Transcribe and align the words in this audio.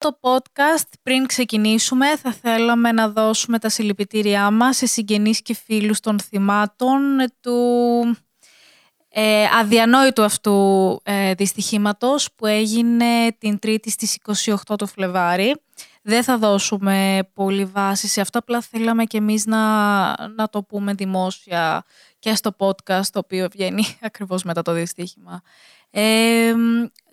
το 0.00 0.18
podcast, 0.20 0.88
πριν 1.02 1.26
ξεκινήσουμε, 1.26 2.16
θα 2.16 2.32
θέλαμε 2.32 2.92
να 2.92 3.08
δώσουμε 3.08 3.58
τα 3.58 3.68
συλληπιτήριά 3.68 4.50
μας 4.50 4.76
σε 4.76 4.86
συγγενείς 4.86 5.42
και 5.42 5.54
φίλους 5.54 6.00
των 6.00 6.20
θυμάτων 6.20 7.00
του 7.40 7.58
ε, 9.08 9.44
αδιανόητου 9.60 10.22
αυτού 10.22 11.00
ε, 11.02 11.34
δυστυχήματος 11.34 12.28
που 12.36 12.46
έγινε 12.46 13.32
την 13.38 13.58
Τρίτη 13.58 13.90
στις 13.90 14.18
28 14.68 14.78
του 14.78 14.86
Φλεβάρι. 14.86 15.54
Δεν 16.02 16.22
θα 16.22 16.38
δώσουμε 16.38 17.18
πολύ 17.34 17.64
βάση 17.64 18.08
σε 18.08 18.20
αυτό, 18.20 18.38
απλά 18.38 18.60
θέλαμε 18.60 19.04
και 19.04 19.18
εμείς 19.18 19.46
να, 19.46 19.58
να 20.28 20.48
το 20.50 20.62
πούμε 20.62 20.94
δημόσια 20.94 21.84
και 22.18 22.34
στο 22.34 22.50
podcast 22.58 23.06
το 23.12 23.18
οποίο 23.18 23.48
βγαίνει 23.52 23.84
ακριβώς 24.00 24.42
μετά 24.42 24.62
το 24.62 24.72
δυστύχημα. 24.72 25.42
Ε, 25.90 26.54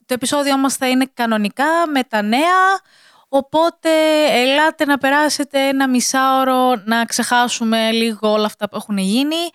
το 0.07 0.13
επεισόδιο 0.13 0.57
μας 0.57 0.75
θα 0.75 0.89
είναι 0.89 1.09
κανονικά 1.13 1.87
με 1.93 2.03
τα 2.03 2.21
νέα, 2.21 2.81
οπότε 3.29 3.89
ελάτε 4.31 4.85
να 4.85 4.97
περάσετε 4.97 5.67
ένα 5.67 5.89
μισάωρο 5.89 6.75
να 6.85 7.05
ξεχάσουμε 7.05 7.91
λίγο 7.91 8.31
όλα 8.31 8.45
αυτά 8.45 8.69
που 8.69 8.75
έχουν 8.75 8.97
γίνει 8.97 9.49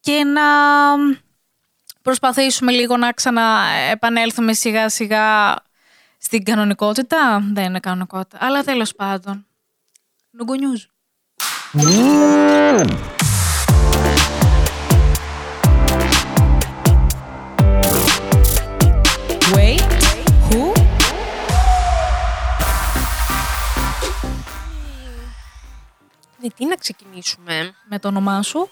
και 0.00 0.24
να 0.24 0.42
προσπαθήσουμε 2.02 2.72
λίγο 2.72 2.96
να 2.96 3.12
ξαναεπανέλθουμε 3.12 4.52
σιγά 4.52 4.88
σιγά 4.88 5.56
στην 6.18 6.44
κανονικότητα. 6.44 7.42
Δεν 7.52 7.64
είναι 7.64 7.80
κανονικότητα, 7.80 8.38
αλλά 8.40 8.62
τέλος 8.62 8.94
πάντων. 8.94 9.46
Νουγκουνιούζ. 10.30 10.84
Με 26.42 26.48
τι 26.56 26.66
να 26.66 26.74
ξεκινήσουμε; 26.76 27.74
Με 27.88 27.98
το 27.98 28.08
όνομά 28.08 28.42
σου; 28.42 28.70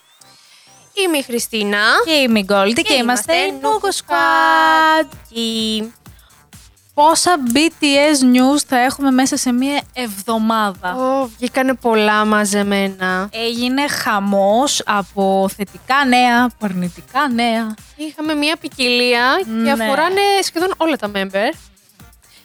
Είμαι 1.04 1.16
η 1.18 1.22
Χριστίνα. 1.22 1.78
Και 2.04 2.12
είμαι 2.12 2.38
η 2.38 2.42
Γκόλντι 2.42 2.82
και, 2.82 2.94
είμαστε 2.94 3.36
η 3.36 3.52
Nugo 3.62 3.88
Squad. 3.88 5.08
Και... 5.30 5.84
Πόσα 6.94 7.34
BTS 7.54 8.22
news 8.36 8.58
θα 8.66 8.78
έχουμε 8.78 9.10
μέσα 9.10 9.36
σε 9.36 9.52
μία 9.52 9.82
εβδομάδα; 9.92 10.94
Ω, 10.96 11.26
βγήκανε 11.26 11.74
πολλά 11.74 12.24
μαζεμένα. 12.24 13.28
Έγινε 13.32 13.88
χαμός 13.88 14.82
από 14.86 15.48
θετικά 15.56 16.04
νέα, 16.04 16.44
από 16.44 16.56
αρνητικά 16.64 17.28
νέα. 17.28 17.74
Είχαμε 17.96 18.34
μια 18.34 18.56
ποικιλία 18.56 19.42
Ναι. 19.46 19.64
και 19.64 19.82
αφοράνε 19.82 20.20
σχεδόν 20.42 20.74
όλα 20.76 20.96
τα 20.96 21.10
member. 21.14 21.54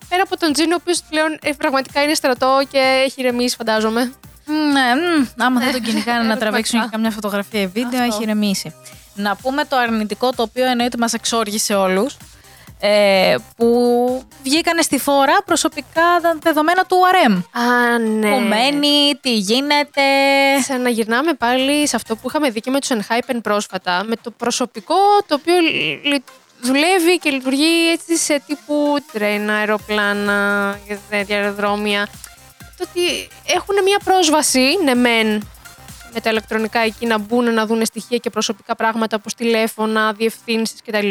Πέρα 0.10 0.24
από 0.24 0.38
τον 0.38 0.54
Τζίνο, 0.54 0.74
ο 0.74 0.78
οποίος 0.82 1.02
πλέον 1.10 1.38
ε, 1.42 1.52
πραγματικά 1.54 2.04
είναι 2.04 2.14
στρατό 2.14 2.62
και 2.72 2.78
έχει 3.06 3.20
ηρεμήσει, 3.22 3.56
φαντάζομαι. 3.56 4.14
Ναι, 4.74 4.96
μμ, 4.96 5.26
άμα 5.44 5.60
δεν 5.60 5.72
τον 5.72 5.82
κυνηγάνε 5.82 6.20
να 6.20 6.26
Ερωτηματικά. 6.26 6.40
τραβήξουν 6.50 6.82
και 6.82 6.88
καμιά 6.92 7.12
φωτογραφία 7.12 7.62
ή 7.62 7.68
βίντεο, 7.68 8.02
Αυτό. 8.02 8.14
έχει 8.14 8.24
ηρεμήσει. 8.24 8.74
Να 9.16 9.36
πούμε 9.36 9.64
το 9.66 9.76
αρνητικό 9.78 10.32
το 10.32 10.42
οποίο 10.44 10.66
εννοείται 10.66 10.98
μας 10.98 11.14
εξόργησε 11.14 11.74
όλους. 11.74 12.18
Ε, 12.84 13.36
που 13.58 13.68
βγήκανε 14.44 14.82
στη 14.82 14.98
φόρα 15.00 15.38
προσωπικά 15.46 16.02
τα 16.22 16.38
δεδομένα 16.42 16.86
του 16.86 16.98
RM. 17.14 17.44
Α, 17.52 17.98
ναι. 18.00 18.32
Που 18.32 18.40
μένει, 18.40 19.16
τι 19.22 19.36
γίνεται. 19.38 20.02
Ξαναγυρνάμε 20.62 21.34
πάλι 21.34 21.88
σε 21.88 21.96
αυτό 21.96 22.16
που 22.16 22.28
είχαμε 22.30 22.50
δει 22.50 22.60
και 22.60 22.70
με 22.70 22.80
τους 22.80 22.90
Enhypen 22.90 23.38
πρόσφατα, 23.42 24.04
με 24.08 24.16
το 24.22 24.32
προσωπικό 24.32 24.96
το 25.28 25.36
οποίο 25.36 25.56
λ- 25.60 26.14
λ- 26.14 26.24
δουλεύει 26.62 27.18
και 27.20 27.30
λειτουργεί 27.30 27.90
έτσι 27.92 28.18
σε 28.18 28.42
τύπου 28.48 28.98
τρένα, 29.12 29.54
αεροπλάνα, 29.54 30.80
και 30.88 30.98
τέτοια 31.10 31.36
αεροδρόμια. 31.38 32.08
Το 32.82 32.88
ότι 32.90 33.28
έχουν 33.46 33.84
μια 33.84 34.00
πρόσβαση, 34.04 34.78
ναι 34.84 34.94
μεν, 34.94 35.50
με 36.14 36.20
τα 36.22 36.30
ηλεκτρονικά 36.30 36.80
εκεί 36.80 37.06
να 37.06 37.18
μπουν 37.18 37.54
να 37.54 37.66
δουν 37.66 37.86
στοιχεία 37.86 38.18
και 38.18 38.30
προσωπικά 38.30 38.76
πράγματα 38.76 39.16
όπως 39.20 39.34
τηλέφωνα, 39.34 40.14
διευθύνσεις 40.14 40.82
κτλ. 40.86 41.10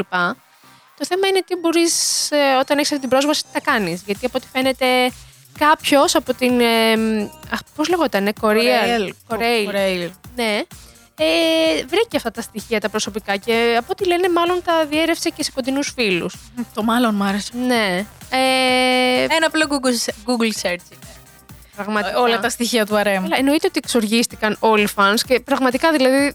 Το 0.99 1.07
θέμα 1.07 1.27
είναι 1.27 1.43
τι 1.47 1.57
μπορείς 1.57 1.95
ε, 2.31 2.37
όταν 2.61 2.79
έχεις 2.79 2.89
αυτή 2.89 3.01
την 3.01 3.09
πρόσβαση 3.09 3.43
τι 3.43 3.49
τα 3.53 3.61
κάνεις. 3.61 4.03
Γιατί 4.07 4.27
από 4.27 4.39
ό,τι 4.39 4.47
φαίνεται 4.53 4.87
κάποιος 5.59 6.15
από 6.15 6.35
την... 6.35 6.61
Ε, 6.61 6.93
αχ, 7.53 7.59
πώς 7.75 7.89
λεγότανε, 7.89 8.33
Κορία. 8.41 8.81
Κορέιλ. 9.29 9.65
Κορέιλ. 9.65 10.11
Ναι. 10.37 10.63
Ε, 11.17 11.85
βρήκε 11.87 12.17
αυτά 12.17 12.31
τα 12.31 12.41
στοιχεία 12.41 12.81
τα 12.81 12.89
προσωπικά 12.89 13.37
και 13.37 13.75
από 13.79 13.87
ό,τι 13.91 14.07
λένε 14.07 14.29
μάλλον 14.29 14.63
τα 14.65 14.87
διέρευσε 14.87 15.31
και 15.31 15.43
σε 15.43 15.51
κοντινούς 15.55 15.93
φίλους. 15.97 16.35
Το 16.75 16.83
μάλλον 16.83 17.15
μου 17.15 17.25
άρεσε. 17.25 17.51
Ναι. 17.67 18.07
Ε, 18.31 19.23
Ένα 19.23 19.47
απλό 19.47 19.67
Google, 19.71 20.13
Google 20.27 20.63
search 20.63 20.85
είναι. 20.93 21.11
Πραγματικά. 21.85 22.19
Όλα 22.21 22.41
τα 22.41 22.49
στοιχεία 22.49 22.87
του 22.87 22.95
RM. 22.95 23.21
Αλλά 23.25 23.37
εννοείται 23.39 23.67
ότι 23.67 23.81
εξοργίστηκαν 23.85 24.57
όλοι 24.61 24.83
οι 24.83 24.89
fans 24.97 25.21
και 25.27 25.41
πραγματικά 25.41 25.93
δηλαδή. 25.93 26.35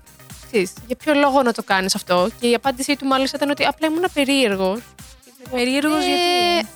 Ξέρεις, 0.52 0.74
για 0.88 0.96
ποιο 0.96 1.14
λόγο 1.14 1.42
να 1.42 1.54
το 1.54 1.64
κάνεις 1.64 1.96
αυτό; 1.96 2.30
Και 2.40 2.48
η 2.48 2.54
απάντησή 2.54 2.96
του 2.96 3.06
μάλιστα 3.06 3.38
ήταν 3.38 3.50
ότι 3.50 3.64
απλά 3.66 3.88
ήμουν 3.88 4.06
περίεργος. 4.14 4.80
Περίεργος 5.52 6.04
Ε, 6.04 6.08
γιατί. 6.08 6.68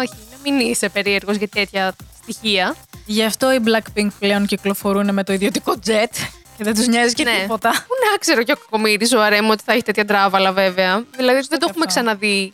Όχι, 0.00 0.14
να 0.30 0.36
μην 0.50 0.60
είσαι 0.70 0.88
περίεργος 0.88 1.36
για 1.36 1.48
τέτοια 1.48 1.94
στοιχεία. 2.22 2.74
Γι' 3.06 3.24
αυτό 3.24 3.52
οι 3.52 3.58
Blackpink 3.64 4.08
πλέον 4.18 4.46
κυκλοφορούν 4.46 5.14
με 5.14 5.24
το 5.24 5.32
ιδιωτικό 5.32 5.74
jet 5.86 6.12
και 6.56 6.64
δεν 6.64 6.74
τους 6.74 6.86
νοιάζει 6.86 7.14
και 7.14 7.24
Ναι. 7.24 7.38
τίποτα. 7.40 7.70
Πού 7.70 7.94
να 8.12 8.18
ξέρω 8.18 8.42
και 8.42 8.52
ο 8.52 8.56
Κακομήρης 8.56 9.12
ο 9.12 9.20
Αρέμ 9.22 9.48
ότι 9.50 9.62
θα 9.66 9.72
έχει 9.72 9.82
τέτοια 9.82 10.04
τράβαλα 10.04 10.52
βέβαια. 10.52 11.04
Δηλαδή 11.16 11.40
δεν 11.48 11.58
το 11.58 11.66
έχουμε 11.68 11.84
αυτό. 11.86 12.00
ξαναδεί 12.00 12.52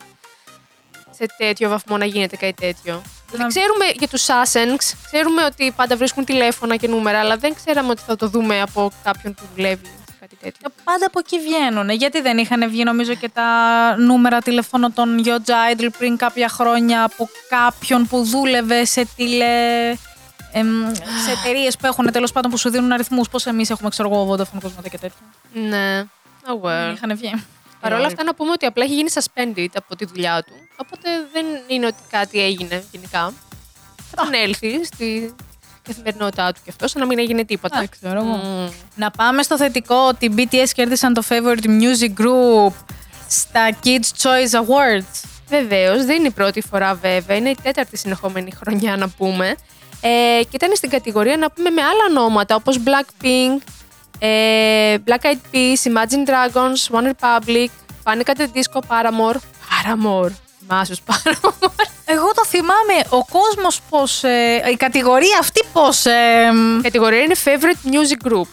σε 1.11 1.27
τέτοιο 1.39 1.69
βαθμό 1.69 1.97
να 1.97 2.05
γίνεται 2.05 2.37
κάτι 2.37 2.55
τέτοιο. 2.55 3.03
Δηλαδή, 3.31 3.43
Να- 3.43 3.61
ξέρουμε 3.61 3.85
για 3.99 4.09
τους 4.09 4.27
Sasenks, 4.27 4.97
ξέρουμε 5.07 5.45
ότι 5.45 5.73
πάντα 5.77 5.97
βρίσκουν 5.97 6.25
τηλέφωνα 6.25 6.77
και 6.77 6.89
νούμερα, 6.89 7.19
αλλά 7.19 7.37
δεν 7.37 7.55
ξέραμε 7.55 7.91
ότι 7.91 8.03
θα 8.07 8.17
το 8.17 8.29
δούμε 8.29 8.61
από 8.61 8.91
κάποιον 9.05 9.35
που 9.35 9.43
δουλεύει 9.57 9.87
σε 9.87 10.17
κάτι 10.21 10.37
τέτοιο. 10.37 10.69
Πάντα 10.85 11.07
από 11.07 11.19
εκεί 11.19 11.39
βγαίνουν. 11.39 11.91
Γιατί 11.91 12.21
δεν 12.21 12.39
είχαν 12.39 12.71
βγει 12.71 12.85
νομίζω 12.85 13.15
και 13.15 13.29
τα 13.29 13.47
νούμερα 13.99 14.39
τηλεφώνων 14.39 14.93
των 14.95 15.23
Yoja 15.25 15.75
Idol 15.77 15.89
πριν 15.99 16.17
κάποια 16.17 16.49
χρόνια 16.49 17.05
από 17.05 17.29
κάποιον 17.49 18.07
που 18.07 18.25
δούλευε 18.25 18.85
σε 18.85 19.07
τηλε... 19.17 19.91
εμ, 20.53 20.95
σε 21.25 21.31
εταιρείες 21.41 21.77
που 21.77 21.87
έχουν 21.87 22.13
τέλος 22.13 22.33
πάντων 22.33 22.51
που 22.51 22.57
σου 22.57 22.71
δίνουν 22.71 22.93
αριθμούς. 22.93 23.29
Πώς 23.29 23.47
εμείς 23.47 23.71
έχουμε, 23.71 23.89
ξέρω 23.89 24.09
εγώ, 24.13 24.35
Vodafone 24.35 24.67
Cosmote 24.67 24.91
και 24.91 24.99
τέτοια. 24.99 25.21
Ναι. 25.53 26.05
Oh 26.47 26.67
well. 26.67 26.93
Είχαν 26.95 27.17
βγει. 27.17 27.45
Παρ' 27.81 27.93
όλα 27.93 28.07
αυτά 28.07 28.25
να 28.25 28.35
πούμε 28.35 28.51
ότι 28.51 28.67
απλά 28.67 28.85
έχει 28.85 28.95
γίνει 28.95 29.11
suspended 29.15 29.67
από 29.75 29.97
τη 29.97 30.05
δουλειά 30.05 30.43
του. 30.43 30.53
Οπότε 30.81 31.09
δεν 31.33 31.47
είναι 31.67 31.87
ότι 31.87 32.03
κάτι 32.11 32.41
έγινε 32.41 32.85
γενικά. 32.91 33.33
Θα 33.97 34.23
επανέλθει 34.23 34.85
στη 34.85 35.35
καθημερινότητά 35.83 36.53
του 36.53 36.61
και 36.65 36.71
αυτός, 36.71 36.91
σαν 36.91 37.01
να 37.01 37.07
μην 37.07 37.19
έγινε 37.19 37.45
τίποτα. 37.45 37.79
Δεν 37.79 37.89
ξέρω 37.89 38.21
εγώ. 38.21 38.37
Μμμ. 38.37 38.69
Να 38.95 39.11
πάμε 39.11 39.43
στο 39.43 39.57
θετικό 39.57 39.95
ότι 40.09 40.25
οι 40.25 40.35
BTS 40.37 40.69
κέρδισαν 40.75 41.15
το 41.15 41.23
Favorite 41.29 41.67
Music 41.67 42.23
Group 42.23 42.73
στα 43.29 43.71
Kids 43.85 44.23
Choice 44.23 44.61
Awards. 44.61 45.29
Βεβαίως, 45.49 46.05
δεν 46.05 46.17
είναι 46.17 46.27
η 46.27 46.31
πρώτη 46.31 46.61
φορά 46.61 46.95
βέβαια, 46.95 47.37
είναι 47.37 47.51
η 47.51 47.57
τέταρτη 47.63 47.97
συνεχόμενη 47.97 48.51
χρονιά 48.51 48.97
να 48.97 49.09
πούμε. 49.09 49.57
Ε, 50.01 50.41
και 50.43 50.57
ήταν 50.57 50.77
στην 50.77 50.91
κατηγορία 50.91 51.37
να 51.37 51.51
πούμε 51.51 51.71
με 51.71 51.83
άλλα 51.83 52.05
ονόματα 52.09 52.55
όπως 52.55 52.79
Blackpink, 52.85 53.63
ε, 54.19 54.97
Black 55.07 55.23
Eyed 55.23 55.55
Peas, 55.55 55.93
Imagine 55.93 56.29
Dragons, 56.29 57.01
One 57.01 57.13
Republic, 57.13 57.69
Panic 58.05 58.29
at 58.29 58.37
the 58.37 58.47
Disco, 58.55 58.81
Paramore. 58.89 59.37
Paramore. 59.69 60.50
Θυμάσαι 60.71 60.91
τους 60.95 61.03
Paramore. 61.07 61.71
Εγώ 62.05 62.33
το 62.35 62.45
θυμάμαι, 62.47 62.95
ο 63.09 63.25
κόσμος 63.25 63.81
πώς, 63.89 64.25
ε, 64.25 64.63
η 64.73 64.77
κατηγορία 64.77 65.39
αυτή 65.41 65.65
πώς... 65.73 66.07
ε, 66.07 66.51
Η 66.79 66.83
κατηγορία 66.83 67.19
είναι 67.19 67.35
Favorite 67.45 67.89
Music 67.91 68.33
Group. 68.33 68.47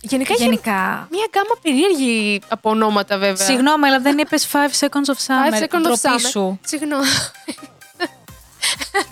Γενικά, 0.00 0.32
έχει 0.32 0.42
γενικά. 0.42 1.08
μια 1.10 1.26
γκάμα 1.30 1.54
περίεργη 1.62 2.40
από 2.48 2.70
ονόματα 2.70 3.18
βέβαια. 3.18 3.46
Συγγνώμη, 3.46 3.86
αλλά 3.86 4.00
δεν 4.00 4.18
είπες 4.18 4.48
5 4.52 4.56
seconds 4.56 4.86
of 4.86 5.26
summer. 5.26 5.54
Five 5.54 5.62
Seconds 5.62 5.76
of 5.76 5.82
Ντροπή 5.82 5.98
Summer. 6.02 6.28
σου. 6.30 6.60
Συγγνώμη. 6.64 7.04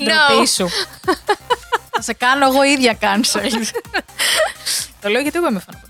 Ντροπή 0.04 0.46
σου. 0.48 0.68
Θα 1.90 2.02
σε 2.02 2.12
κάνω 2.12 2.46
εγώ 2.46 2.62
ίδια 2.64 2.98
cancel. 3.00 3.40
το 5.00 5.08
λέω 5.08 5.20
γιατί 5.20 5.36
εγώ 5.38 5.48
είμαι 5.48 5.60
φαν. 5.66 5.80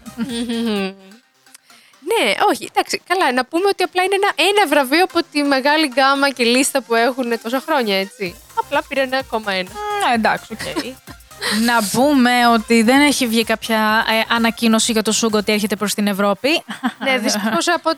Ναι, 2.24 2.32
όχι, 2.50 2.68
εντάξει, 2.72 3.02
καλά. 3.08 3.32
Να 3.32 3.44
πούμε 3.44 3.64
ότι 3.68 3.82
απλά 3.82 4.02
είναι 4.02 4.14
ένα, 4.14 4.48
ένα 4.48 4.66
βραβείο 4.68 5.02
από 5.04 5.18
τη 5.32 5.42
μεγάλη 5.42 5.86
γκάμα 5.86 6.30
και 6.30 6.44
λίστα 6.44 6.80
που 6.82 6.94
έχουν 6.94 7.40
τόσα 7.42 7.62
χρόνια, 7.66 7.98
έτσι. 8.00 8.34
Απλά 8.64 8.82
πήρε 8.88 9.00
ένα 9.00 9.18
ακόμα 9.18 9.52
ένα. 9.52 9.70
Ναι, 10.08 10.14
εντάξει, 10.14 10.46
οκ. 10.52 10.84
Να 11.64 11.88
πούμε 11.92 12.46
ότι 12.46 12.82
δεν 12.82 13.00
έχει 13.00 13.26
βγει 13.26 13.44
κάποια 13.44 14.04
ε, 14.10 14.34
ανακοίνωση 14.34 14.92
για 14.92 15.02
το 15.02 15.12
Suga 15.12 15.38
ότι 15.38 15.52
έρχεται 15.52 15.76
προς 15.76 15.94
την 15.94 16.06
Ευρώπη. 16.06 16.62
ναι, 17.04 17.18
δυστυχώς 17.18 17.68
από. 17.68 17.90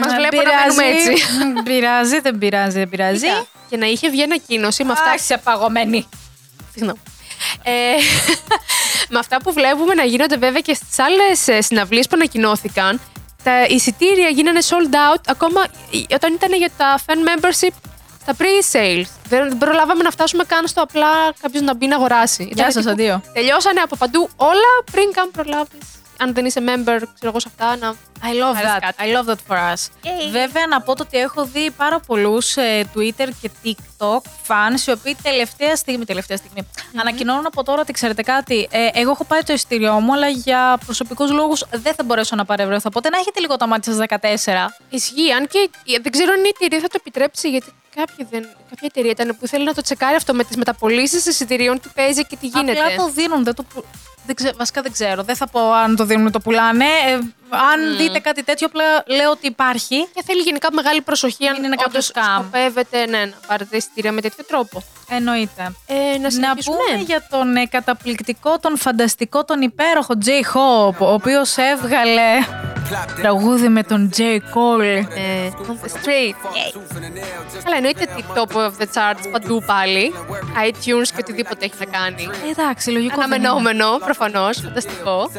Μας 0.00 0.12
Δεν 0.12 0.16
βλέπω 0.16 0.36
να 0.42 0.50
μένουμε 0.60 0.82
πειράζει. 0.82 1.10
έτσι. 1.10 1.24
Μ, 1.44 1.62
Πειράζει, 1.62 2.20
δεν 2.20 2.38
πειράζει, 2.38 2.78
δεν 2.78 2.88
πειράζει. 2.88 3.18
Κοίτα, 3.26 3.46
Και 3.70 3.76
να 3.76 3.86
είχε 3.86 4.10
βγει 4.10 4.22
ανακοίνωση 4.22 4.84
με 4.84 4.92
αυτά. 4.92 5.10
Αχ, 5.10 5.14
είσαι 5.14 5.38
παγωμένη. 5.44 6.08
Συγγνώμη. 6.72 6.98
Ε, 7.62 7.70
με 9.12 9.18
αυτά 9.18 9.36
που 9.42 9.52
βλέπουμε 9.52 9.94
να 9.94 10.04
γίνονται 10.04 10.36
βέβαια 10.36 10.60
και 10.60 10.74
στις 10.74 10.98
άλλες 10.98 11.64
συναυλίες 11.66 12.06
που 12.06 12.12
ανακοινώθηκαν, 12.14 13.00
τα 13.44 13.64
εισιτήρια 13.64 14.28
γίνανε 14.28 14.60
sold 14.62 14.94
out 14.94 15.20
ακόμα 15.26 15.64
όταν 16.14 16.32
ήταν 16.32 16.52
για 16.52 16.70
τα 16.76 16.98
fan 17.06 17.18
membership 17.28 17.74
στα 18.20 18.36
pre-sales. 18.38 19.08
Δεν 19.28 19.58
προλάβαμε 19.58 20.02
να 20.02 20.10
φτάσουμε 20.10 20.44
καν 20.44 20.66
στο 20.66 20.82
απλά 20.82 21.32
κάποιος 21.40 21.62
να 21.62 21.74
μπει 21.74 21.86
να 21.86 21.96
αγοράσει. 21.96 22.42
Γεια 22.42 22.52
Ήταν 22.52 22.72
σας, 22.72 22.82
τύπου, 22.82 22.90
αντίο. 22.90 23.22
Τελειώσανε 23.32 23.80
από 23.80 23.96
παντού 23.96 24.28
όλα 24.36 24.72
πριν 24.92 25.12
καν 25.12 25.30
προλάβεις. 25.30 25.84
Αν 26.18 26.34
δεν 26.34 26.44
είσαι 26.44 26.60
member, 26.60 26.96
ξέρω 27.14 27.28
εγώ 27.30 27.40
σε 27.40 27.48
αυτά, 27.50 27.76
να. 27.76 27.94
I 28.22 28.26
love 28.26 28.56
Άρεσε 28.56 28.74
that. 28.76 28.80
κάτι. 28.80 28.96
I 28.98 29.16
love 29.16 29.30
that 29.30 29.38
for 29.48 29.72
us. 29.74 29.88
Βέβαια, 30.30 30.66
να 30.66 30.80
πω 30.80 30.94
το 30.96 31.02
ότι 31.02 31.18
έχω 31.18 31.44
δει 31.44 31.70
πάρα 31.70 32.00
πολλούς 32.00 32.54
Twitter 32.94 33.28
και 33.40 33.50
TikTok 33.64 34.18
fans 34.48 34.86
οι 34.86 34.90
οποίοι 34.90 35.16
τελευταία 35.22 35.76
στιγμή, 35.76 36.04
τελευταία 36.04 36.36
στιγμή 36.36 36.68
ανακοινώνουν 37.00 37.46
από 37.46 37.62
τώρα 37.62 37.80
ότι 37.80 37.92
ξέρετε 37.92 38.22
κάτι. 38.22 38.68
ε, 38.70 38.88
εγώ 38.92 39.10
έχω 39.10 39.24
πάρει 39.24 39.44
το 39.44 39.52
εισιτήριό 39.52 40.00
μου, 40.00 40.12
αλλά 40.12 40.28
για 40.28 40.78
προσωπικούς 40.84 41.30
λόγους 41.30 41.64
δεν 41.70 41.94
θα 41.94 42.04
μπορέσω 42.04 42.36
να 42.36 42.44
παρευρεθώ. 42.44 42.88
Οπότε 42.88 43.08
να 43.08 43.18
έχετε 43.18 43.40
λίγο 43.40 43.56
το 43.56 43.66
μάτι 43.66 43.92
σας 43.92 43.96
14. 44.08 44.18
Ισχύει. 44.90 45.32
Αν 45.32 45.46
και 45.46 45.70
δεν 46.02 46.12
ξέρω 46.12 46.32
αν 46.32 46.44
η 46.44 46.48
εταιρεία 46.54 46.80
θα 46.80 46.88
το 46.88 46.96
επιτρέψει, 47.00 47.50
γιατί 47.50 47.72
κάποια, 47.94 48.26
δεν, 48.30 48.42
κάποια 48.42 48.88
εταιρεία 48.90 49.10
ήταν 49.10 49.36
που 49.40 49.46
θέλει 49.46 49.64
να 49.64 49.74
το 49.74 49.82
τσεκάρει 49.82 50.14
αυτό 50.16 50.34
με 50.34 50.44
τις 50.44 50.56
μεταπολίσει 50.56 51.16
εισιτηρίων, 51.16 51.80
τι 51.80 51.88
παίζει 51.94 52.26
και 52.26 52.36
τι 52.36 52.46
γίνεται. 52.46 52.80
Απλά 52.80 52.96
το 52.96 53.10
δίνουν. 53.10 53.44
Δεν 53.44 53.54
το, 53.54 53.62
που- 53.62 53.84
δεν 54.26 54.34
ξε- 54.34 54.56
βασικά 54.56 54.82
δεν 54.82 54.92
ξέρω. 54.92 55.22
Δεν 55.22 55.36
θα 55.36 55.48
πω 55.48 55.72
αν 55.72 55.96
το 55.96 56.04
δίνουν 56.04 56.26
ή 56.26 56.30
το 56.30 56.40
πουλάνε. 56.40 56.84
Ε, 56.84 57.12
αν 57.72 57.96
δείτε 57.96 58.18
κάτι 58.18 58.42
τέτοιο, 58.44 58.66
απλά 58.66 58.84
λέω 59.16 59.30
ότι 59.30 59.46
υπάρχει. 59.46 60.08
Και 60.14 60.22
θέλει 60.26 60.40
γενικά 60.40 60.68
μεγάλη 60.72 61.00
προσοχή 61.02 61.46
αν 61.46 61.54
Μην 61.54 61.64
είναι 61.64 61.74
κάποιο 61.76 61.90
όντως 61.90 62.12
scam. 62.14 62.40
σκοπεύετε 62.40 63.06
ναι, 63.06 63.18
να 63.18 63.32
πάρετε 63.46 63.76
εισιτήρια 63.76 64.12
με 64.12 64.20
τέτοιο 64.20 64.44
τρόπο. 64.44 64.82
Εννοείται. 65.08 65.72
Ε, 65.86 65.94
να 65.94 66.18
Να 66.18 66.30
συνεχίσουμε. 66.30 66.76
πούμε 66.90 67.02
για 67.02 67.26
τον 67.30 67.56
ε, 67.56 67.66
καταπληκτικό, 67.66 68.58
τον 68.58 68.78
φανταστικό, 68.78 69.44
τον 69.44 69.60
υπέροχο 69.60 70.14
J. 70.24 70.28
Hope, 70.28 70.98
ο 70.98 71.12
οποίος 71.12 71.56
έβγαλε 71.56 72.22
τραγούδι 73.20 73.68
με 73.68 73.82
τον 73.82 74.10
J. 74.16 74.20
Cole. 74.20 75.04
Ε, 75.14 75.48
on 75.68 75.86
the 75.86 75.88
street. 75.88 76.34
Καλά, 77.64 77.76
εννοείται 77.76 78.08
ότι 78.12 78.24
top 78.34 78.56
of 78.56 78.70
the 78.82 78.86
charts 78.94 79.28
παντού 79.32 79.62
πάλι. 79.66 80.14
iTunes 80.68 81.06
και 81.06 81.16
οτιδήποτε 81.20 81.64
έχει 81.64 81.74
να 81.78 81.98
κάνει. 81.98 82.28
Ε, 82.46 82.50
Εντάξει, 82.50 82.90
λογικό 82.90 83.14
δεν 83.16 83.24
είναι. 83.40 83.48
Αναμενόμενο, 83.48 83.98
προφανώς. 84.14 84.60
Φανταστικό. 84.60 85.30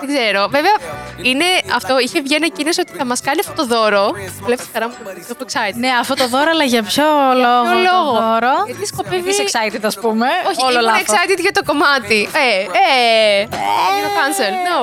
Δεν 0.00 0.08
ξέρω. 0.14 0.48
Βέβαια, 0.56 0.76
είναι 1.22 1.44
αυτό. 1.74 1.98
Είχε 1.98 2.20
βγει 2.20 2.34
ανακοίνωση 2.34 2.80
ότι 2.80 2.92
θα 2.96 3.04
μας 3.04 3.20
κάνει 3.20 3.40
αυτό 3.40 3.52
το 3.54 3.66
δώρο. 3.66 4.10
Βλέπεις 4.44 4.64
τη 4.66 4.70
χαρά 4.72 4.88
μου, 4.88 4.94
το 5.04 5.10
έχω 5.10 5.44
excited. 5.46 5.74
Ναι, 5.74 5.88
αυτό 6.00 6.14
το 6.14 6.28
δώρο, 6.28 6.50
αλλά 6.50 6.64
για 6.64 6.82
ποιο 6.82 7.04
λόγο 7.44 7.62
ποιο 7.62 7.72
το 7.72 7.78
λόγο; 7.92 8.10
δώρο; 8.20 8.54
Γιατί 8.66 8.86
σκοπεύει- 8.86 9.28
Είσαι 9.28 9.44
excited, 9.48 9.80
ας 9.82 9.98
πούμε. 9.98 10.26
Όχι, 10.48 10.60
Όλο 10.62 10.70
ήμουν 10.72 10.82
λάθος. 10.84 11.02
excited 11.06 11.38
για 11.40 11.52
το 11.52 11.62
κομμάτι. 11.64 12.28
Ε, 12.32 12.60
ε. 12.60 13.40
Είναι 13.96 14.10
cancel. 14.18 14.52
No. 14.68 14.78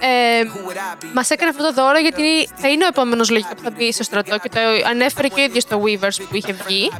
Ε, 0.00 0.42
Μας 1.12 1.30
έκανε 1.30 1.50
αυτό 1.50 1.62
το 1.62 1.72
δώρο 1.72 1.98
γιατί 1.98 2.48
θα 2.56 2.68
είναι 2.68 2.84
ο 2.84 2.86
επόμενος 2.86 3.30
λογικά 3.30 3.54
που 3.54 3.62
θα 3.62 3.70
μπει 3.70 3.92
στο 3.92 4.02
στρατό 4.02 4.38
και 4.38 4.48
το 4.48 4.60
ανέφερε 4.90 5.28
και 5.28 5.40
ο 5.40 5.44
ίδιος 5.44 5.62
στο 5.62 5.82
Weavers 5.84 6.16
που 6.28 6.36
είχε 6.36 6.52
βγει. 6.66 6.92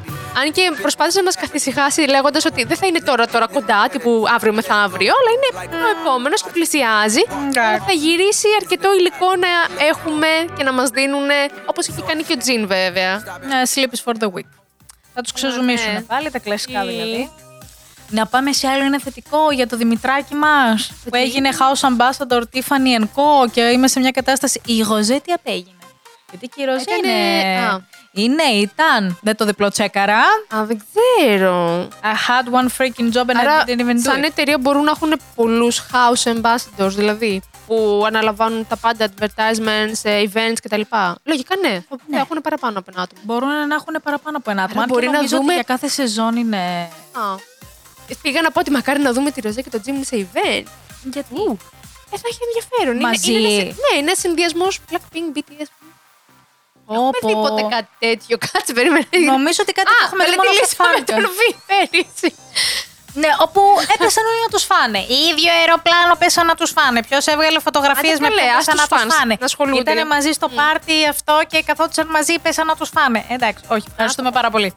Αν 0.43 0.53
και 0.53 0.73
προσπάθησε 0.81 1.19
να 1.19 1.25
μας 1.25 1.35
καθησυχάσει 1.37 2.01
λέγοντας 2.01 2.45
ότι 2.45 2.65
δεν 2.65 2.77
θα 2.77 2.87
είναι 2.87 3.01
τώρα, 3.07 3.27
τώρα 3.27 3.47
κοντά, 3.47 3.89
τύπου 3.91 4.25
αύριο 4.35 4.53
μεθαύριο, 4.53 5.13
αλλά 5.19 5.31
είναι 5.35 5.85
ο 5.85 6.01
επόμενος 6.01 6.43
και 6.43 6.51
πλησιάζει. 6.53 7.21
Αλλά 7.67 7.79
θα 7.87 7.93
γυρίσει 7.93 8.49
αρκετό 8.61 8.89
υλικό 8.99 9.27
να 9.45 9.85
έχουμε 9.85 10.27
και 10.57 10.65
να 10.65 10.73
μας 10.73 10.89
δίνουν 10.89 11.29
όπως 11.67 11.87
είχε 11.87 12.03
κάνει 12.07 12.23
και 12.23 12.33
ο 12.33 12.37
Τζιν 12.37 12.67
βέβαια. 12.67 13.13
Ναι, 13.47 13.63
sleep 13.75 13.91
is 13.97 14.03
for 14.05 14.15
the 14.23 14.29
week. 14.35 14.51
Θα 15.15 15.21
τους 15.23 15.33
ξεζουμίσουν 15.33 15.93
ναι. 15.93 16.01
πάλι, 16.01 16.31
τα 16.31 16.39
κλασικά 16.39 16.81
Τι. 16.81 16.87
δηλαδή. 16.87 17.31
Να 18.09 18.27
πάμε 18.27 18.53
σε 18.53 18.69
άλλο 18.69 18.85
ένα 18.85 19.01
θετικό 19.01 19.51
για 19.53 19.67
το 19.67 19.77
Δημητράκη 19.77 20.35
μας, 20.35 20.93
που 21.05 21.17
έγινε 21.17 21.49
House 21.53 21.89
Ambassador 21.89 22.41
Tiffany 22.41 23.03
Co. 23.15 23.51
και 23.53 23.61
είμαι 23.61 23.89
σε 23.89 24.01
μια 24.01 24.11
κατάσταση. 24.11 24.61
Η 24.67 24.83
Ροζέ 24.83 25.21
τι 25.21 25.33
απέγινε. 25.33 25.71
Γιατί 26.31 26.49
και 26.49 26.63
η 26.63 26.65
Ροζέ 26.65 26.85
Έκανε- 26.89 27.05
είναι... 27.05 27.59
α. 27.67 27.81
Είναι, 28.19 28.43
ήταν. 28.43 29.19
Δεν 29.23 29.37
το 29.37 29.45
διπλό 29.45 29.69
τσέκαρα. 29.71 30.19
Α, 30.55 30.65
δεν 30.65 30.83
ξέρω. 30.91 31.89
I 32.03 32.15
had 32.29 32.47
one 32.61 32.69
freaking 32.79 33.13
job 33.13 33.27
and 33.31 33.37
Άρα, 33.41 33.65
I 33.65 33.69
didn't 33.69 33.81
even 33.81 33.95
do 33.97 34.01
σαν 34.03 34.21
it. 34.23 34.25
εταιρεία 34.27 34.59
μπορούν 34.59 34.83
να 34.85 34.91
έχουν 34.91 35.13
πολλούς 35.35 35.83
house 35.93 36.33
ambassadors, 36.33 36.91
δηλαδή, 36.91 37.43
που 37.67 38.03
αναλαμβάνουν 38.07 38.67
τα 38.69 38.77
πάντα, 38.77 39.09
advertisements, 39.09 40.01
ε, 40.03 40.23
events 40.33 40.57
κτλ. 40.63 40.81
Λογικά 41.25 41.57
ναι, 41.57 41.81
θα 41.89 41.97
Ναι. 42.07 42.17
έχουν 42.19 42.41
παραπάνω 42.43 42.79
από 42.79 42.91
ένα 42.95 43.03
άτομο. 43.03 43.21
Μπορούν 43.25 43.49
να 43.49 43.75
έχουν 43.75 43.97
παραπάνω 44.03 44.37
από 44.37 44.51
ένα 44.51 44.63
άτομο. 44.63 44.81
Άρα 44.81 44.83
Αν 44.83 44.87
και 44.87 44.93
μπορεί 44.93 45.07
να 45.07 45.13
νομίζω 45.13 45.35
ότι 45.37 45.43
δούμε- 45.45 45.55
για 45.55 45.63
κάθε 45.63 45.89
σεζόν 45.89 46.37
είναι... 46.37 46.89
Α. 47.13 47.55
Πήγα 48.23 48.43
να 48.43 48.51
πω 48.51 48.61
ότι 48.61 48.71
μακάρι 48.71 49.01
να 49.01 49.13
δούμε 49.13 49.31
τη 49.31 49.41
Ροζέ 49.41 49.63
και 49.63 49.71
το 49.71 49.81
Jimmy 49.87 50.01
σε 50.05 50.17
event. 50.33 50.65
Γιατί; 51.13 51.35
Ου. 51.35 51.59
Ε, 52.13 52.17
θα 52.17 52.23
έχει 52.29 52.39
ενδιαφέρον. 52.47 52.97
Μαζί. 53.01 53.33
Είναι, 53.33 53.49
είναι, 53.49 53.53
ένα, 53.63 53.63
ναι, 53.93 53.99
είναι 54.01 54.13
συνδυασμός 54.17 54.79
Blackpink, 54.91 55.39
BTS. 55.39 55.67
Όπο. 56.87 57.11
Δεν 57.13 57.21
τίποτε 57.31 57.63
κάτι 57.75 57.89
τέτοιο. 57.99 58.35
Κάτσε, 58.53 58.73
περίμενε. 58.79 59.07
Νομίζω 59.35 59.61
ότι 59.65 59.73
κάτι 59.79 59.89
Α, 59.91 59.95
που 59.99 60.05
έχουμε 60.07 60.25
δει 60.25 60.37
μόνο 60.37 60.51
στα 60.53 60.85
μελετήσαμε 60.85 60.89
φάνηκα. 60.93 61.13
τον 61.17 61.25
Βι 61.39 61.49
πέρυσι. 61.69 62.29
Ναι, 63.23 63.31
όπου 63.45 63.61
έπεσαν 63.95 64.25
όλοι 64.31 64.41
να 64.47 64.51
τους 64.55 64.65
φάνε. 64.71 65.01
ίδιο 65.31 65.51
αεροπλάνο 65.59 66.15
πέσαν 66.23 66.47
να 66.47 66.55
τους 66.55 66.71
φάνε. 66.71 66.99
Ποιος 67.09 67.27
έβγαλε 67.27 67.59
φωτογραφίες 67.61 68.13
Άντε 68.17 68.21
με 68.21 68.29
καλέ, 68.29 68.41
ποιον 68.41 68.57
ας 68.57 68.65
πέσαν 68.65 68.75
τους 68.75 68.83
να 68.83 68.89
τους 68.89 68.99
φανς 68.99 69.15
φάνε. 69.15 69.35
να 69.41 69.45
ασχολούνται. 69.51 69.91
Ήταν 69.93 70.07
μαζί 70.07 70.31
στο 70.39 70.49
πάρτι 70.49 70.97
αυτό 71.15 71.35
και 71.51 71.63
καθόντουσαν 71.69 72.07
μαζί, 72.17 72.35
πέσαν 72.45 72.67
να 72.67 72.77
τους 72.77 72.89
φάνε. 72.97 73.25
Εντάξει, 73.29 73.63
όχι, 73.69 73.87
ευχαριστούμε 73.91 74.31
πάρα 74.31 74.51
πολύ. 74.51 74.71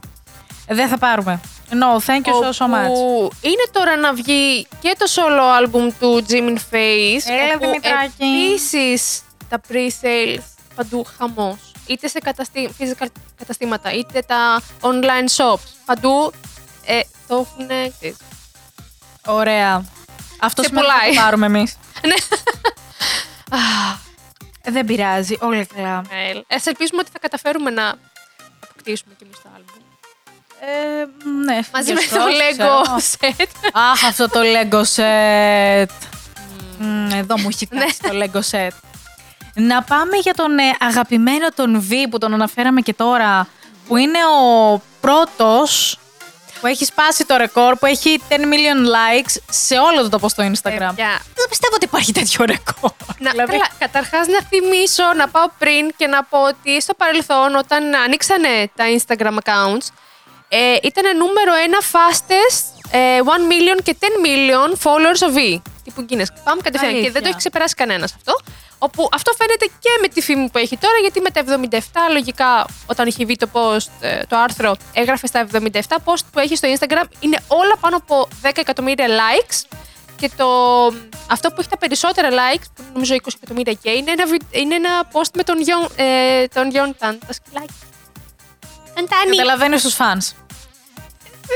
Δεν 0.67 0.87
θα 0.87 0.97
πάρουμε. 0.97 1.41
No, 1.81 1.91
thank 2.07 2.23
you 2.29 2.33
so, 2.43 2.49
so 2.59 2.65
much. 2.73 2.89
Όπου 2.89 3.31
είναι 3.41 3.65
τώρα 3.71 3.95
να 3.97 4.13
βγει 4.13 4.67
και 4.81 4.95
το 4.97 5.05
solo 5.15 5.45
album 5.59 5.91
του 5.99 6.25
Jimin 6.29 6.57
Face. 6.71 7.25
Έλα, 7.41 7.53
όπου 7.55 7.65
Δημητράκη. 7.65 8.23
Επίσης 8.47 9.21
τα 9.49 9.61
pre-sales 9.69 10.43
παντού 10.75 11.05
χαμός. 11.17 11.68
Είτε 11.89 12.07
σε 12.07 12.19
καταστή, 12.19 12.69
physical 12.79 13.05
καταστήματα, 13.37 13.91
είτε 13.93 14.21
τα 14.21 14.61
online 14.81 15.35
shops. 15.35 15.59
Παντού 15.85 16.33
ε, 16.85 16.99
το 17.27 17.35
έχουν. 17.35 17.69
Ωραία. 19.25 19.85
Αυτό 20.39 20.61
Σε 20.61 20.67
σημαίνει 20.67 20.85
ότι 20.87 20.95
θα 20.95 20.99
πουλάει. 21.01 21.15
το 21.15 21.21
πάρουμε 21.21 21.45
εμείς. 21.45 21.75
Ναι. 22.07 22.13
Δεν 24.71 24.85
πειράζει, 24.85 25.37
όλα 25.39 25.65
καλά. 25.75 26.01
Ε, 26.09 26.55
ας 26.55 26.65
ελπίσουμε 26.65 27.01
ότι 27.01 27.09
θα 27.13 27.19
καταφέρουμε 27.19 27.69
να 27.69 27.95
αποκτήσουμε 28.63 29.13
και 29.17 29.23
εμείς 29.25 29.37
το 29.43 29.49
album. 29.57 29.81
Ε, 30.61 31.27
ναι, 31.45 31.59
Μαζί 31.73 31.93
με 31.93 31.99
fingers 32.01 32.09
το 32.09 32.17
crossed, 32.23 32.29
Lego 32.29 32.57
ξέρω. 32.57 33.35
set. 33.39 33.69
Αχ, 33.73 34.03
αυτό 34.05 34.29
το 34.29 34.39
Lego 34.43 34.81
set. 34.95 35.89
Μμ, 36.79 37.09
εδώ 37.11 37.37
μου 37.39 37.47
έχει 37.47 37.67
Ναι. 37.71 37.79
κάτσει 37.79 37.99
το 38.01 38.09
Lego 38.11 38.41
set. 38.51 38.69
Να 39.53 39.83
πάμε 39.83 40.17
για 40.17 40.33
τον 40.33 40.57
ε, 40.57 40.63
αγαπημένο 40.79 41.47
τον 41.55 41.87
V 41.89 41.93
που 42.09 42.17
τον 42.17 42.33
αναφέραμε 42.33 42.81
και 42.81 42.93
τώρα, 42.93 43.47
που 43.87 43.97
είναι 43.97 44.17
ο 44.39 44.81
πρώτος 45.01 45.99
που 46.59 46.67
έχει 46.67 46.85
σπάσει 46.85 47.25
το 47.25 47.37
ρεκόρ, 47.37 47.75
που 47.75 47.85
έχει 47.85 48.21
10 48.29 48.33
million 48.33 48.81
likes 48.95 49.35
σε 49.49 49.75
όλο 49.77 50.09
το 50.09 50.19
post 50.21 50.29
στο 50.29 50.43
Instagram. 50.43 50.61
Παιδιά, 50.63 51.11
Δεν 51.35 51.45
πιστεύω 51.49 51.75
ότι 51.75 51.85
υπάρχει 51.85 52.11
τέτοιο 52.11 52.45
ρεκόρ. 52.45 52.91
Να, 53.19 53.31
Δηλαδή, 53.31 53.51
καλά, 53.51 53.67
καταρχάς 53.79 54.27
να 54.27 54.39
θυμίσω, 54.49 55.03
να 55.15 55.27
πάω 55.27 55.47
πριν 55.57 55.93
και 55.97 56.07
να 56.07 56.23
πω 56.23 56.37
ότι 56.43 56.81
στο 56.81 56.93
παρελθόν 56.93 57.55
όταν 57.55 57.93
ανοίξανε 57.93 58.71
τα 58.75 58.85
Instagram 58.97 59.37
accounts 59.43 59.87
ε, 60.49 60.75
ήταν 60.83 61.17
νούμερο 61.17 61.53
ένα 61.65 61.77
fastest 61.91 62.63
ε, 62.91 63.19
1 63.23 63.27
million 63.51 63.79
και 63.83 63.95
10 63.99 64.05
million 64.05 64.69
followers 64.83 65.21
of 65.27 65.37
V. 65.37 65.61
Τύπου 65.83 66.05
Guinness. 66.09 66.31
Πάμε 66.43 66.61
κατευθείαν 66.63 66.91
και 66.91 66.97
Αλήθεια. 66.97 67.11
δεν 67.11 67.21
το 67.21 67.27
έχει 67.27 67.37
ξεπεράσει 67.37 67.73
κανένας 67.75 68.13
αυτό. 68.13 68.33
Όπου 68.81 69.09
αυτό 69.11 69.31
φαίνεται 69.37 69.65
και 69.65 69.89
με 70.01 70.07
τη 70.07 70.21
φήμη 70.21 70.49
που 70.49 70.57
έχει 70.57 70.77
τώρα, 70.77 70.93
γιατί 71.01 71.21
με 71.21 71.29
τα 71.29 71.43
77, 71.79 72.11
λογικά, 72.11 72.65
όταν 72.85 73.07
είχε 73.07 73.25
βγει 73.25 73.35
το 73.35 73.49
post, 73.51 73.87
ε, 73.99 74.23
το 74.27 74.37
άρθρο, 74.37 74.75
έγραφε 74.93 75.27
στα 75.27 75.47
77 75.53 75.79
post 76.03 76.23
που 76.31 76.39
έχει 76.39 76.55
στο 76.55 76.67
Instagram, 76.77 77.03
είναι 77.19 77.37
όλα 77.47 77.77
πάνω 77.79 77.95
από 77.95 78.27
10 78.41 78.49
εκατομμύρια 78.55 79.07
likes. 79.07 79.77
Και 80.19 80.29
το, 80.37 80.47
αυτό 81.29 81.49
που 81.49 81.55
έχει 81.59 81.69
τα 81.69 81.77
περισσότερα 81.77 82.29
likes, 82.29 82.63
που 82.75 82.83
νομίζω 82.93 83.15
20 83.23 83.27
εκατομμύρια 83.35 83.73
και 83.73 83.89
είναι 83.89 84.11
ένα, 84.11 84.25
βι- 84.25 84.41
είναι 84.55 84.75
ένα 84.75 85.03
post 85.11 85.29
με 85.33 85.43
τον 85.43 85.61
Γιον, 85.61 85.87
ε, 85.95 86.47
τον 86.47 86.69
Γιον 86.69 86.95
Ταν, 86.97 87.19
τα 87.27 87.33
σκυλάκια. 87.33 87.73
Ταντάνι. 88.93 89.35
Καταλαβαίνει 89.35 89.79
του 89.81 89.89
φαν. 89.89 90.21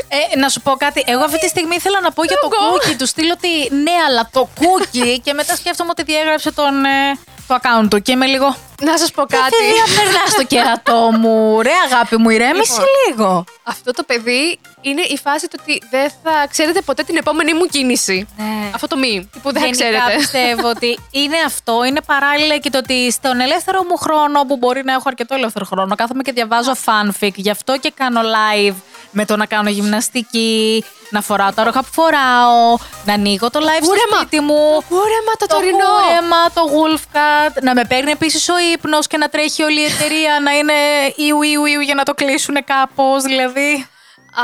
Ε, 0.08 0.38
να 0.38 0.50
σου 0.50 0.62
πω 0.62 0.72
κάτι. 0.72 1.04
Εγώ 1.08 1.24
αυτή 1.24 1.40
τη 1.40 1.48
στιγμή 1.48 1.76
ήθελα 1.76 2.00
να 2.02 2.12
πω 2.12 2.24
για 2.24 2.38
το 2.42 2.50
Εγώ. 2.54 2.76
cookie 2.76 2.96
του. 2.98 3.06
Στείλω 3.08 3.34
ότι 3.38 3.76
ναι, 3.76 3.92
αλλά 4.08 4.30
το 4.32 4.50
cookie. 4.60 5.18
και 5.24 5.34
μετά 5.34 5.56
σκέφτομαι 5.56 5.90
ότι 5.90 6.04
διέγραψε 6.04 6.52
τον, 6.52 6.86
ε, 6.86 7.20
το 7.48 7.56
account 7.62 7.88
του. 7.90 8.02
Και 8.02 8.12
είμαι 8.12 8.26
λίγο. 8.26 8.56
Να 8.82 8.98
σας 8.98 9.12
πω 9.12 9.22
Κάτι 9.26 9.36
κάτι. 9.44 9.56
διαπερνά 9.74 10.26
στο 10.30 10.44
κερατό 10.44 11.12
μου. 11.20 11.62
Ρε, 11.62 11.72
αγάπη 11.92 12.18
μου, 12.18 12.30
ηρέμησε 12.30 12.72
Λοιπόν. 12.74 12.86
λίγο. 13.08 13.44
Αυτό 13.64 13.92
το 13.92 14.04
παιδί 14.04 14.60
είναι 14.82 15.02
η 15.02 15.18
φάση 15.18 15.48
του 15.48 15.58
ότι 15.62 15.82
δεν 15.90 16.10
θα 16.24 16.48
ξέρετε 16.50 16.82
ποτέ 16.82 17.04
την 17.04 17.16
επόμενη 17.18 17.54
μου 17.54 17.66
κίνηση. 17.66 18.28
Ναι. 18.38 18.70
Αυτό 18.74 18.88
το 18.88 18.96
meme 19.00 19.24
που 19.42 19.52
δεν 19.52 19.62
θα 19.62 19.68
Γενικά 19.68 19.72
ξέρετε. 19.84 20.16
πιστεύω 20.18 20.70
ότι 20.70 21.00
είναι 21.12 21.36
αυτό. 21.46 21.84
Είναι 21.84 22.02
παράλληλα 22.02 22.58
και 22.58 22.70
το 22.70 22.78
ότι 22.78 23.12
στον 23.12 23.40
ελεύθερο 23.40 23.84
μου 23.90 23.98
χρόνο, 23.98 24.44
που 24.48 24.58
μπορεί 24.58 24.82
να 24.84 24.94
έχω 24.94 25.04
αρκετό 25.06 25.36
ελεύθερο 25.36 25.66
χρόνο, 25.66 25.96
κάθομαι 25.96 26.22
και 26.22 26.32
διαβάζω 26.32 26.72
fanfic. 26.86 27.34
Γι' 27.36 27.50
αυτό 27.50 27.78
και 27.78 27.92
κάνω 27.96 28.22
live 28.22 28.76
με 29.12 29.26
το 29.26 29.36
να 29.36 29.46
κάνω 29.46 29.70
γυμναστική, 29.70 30.84
να 31.14 31.22
φοράω 31.22 31.52
τα 31.54 31.64
ρόχα 31.64 31.80
που 31.84 31.92
φοράω, 31.92 32.78
να 33.06 33.14
ανοίγω 33.14 33.50
το 33.50 33.60
live 33.60 33.84
στο 33.84 33.88
κούρεμα. 33.88 34.18
σπίτι 34.22 34.40
μου. 34.40 34.84
Κούρεμα 34.90 35.34
το 35.40 35.46
Το 35.46 35.56
τωρινό. 35.56 35.78
κούρεμα, 35.78 36.42
το 36.54 36.62
wolf 36.76 37.04
cut, 37.18 37.54
να 37.62 37.74
με 37.74 37.84
παίρνει 37.86 38.12
επίσης 38.12 38.50
ο 38.50 38.54
ύπνος 38.74 39.08
και 39.08 39.18
να 39.18 39.30
τρέχει 39.30 39.64
όλη 39.64 39.80
η 39.82 39.86
εταιρεία 39.86 40.40
να 40.44 40.52
είναι 40.52 40.74
ιου, 41.16 41.42
ιου, 41.42 41.66
ιου 41.66 41.80
για 41.82 41.96
να 41.96 42.04
το 42.04 42.14
κλείσουν 42.14 42.56
κάπως. 42.66 43.24
Δηλαδή. 43.24 43.88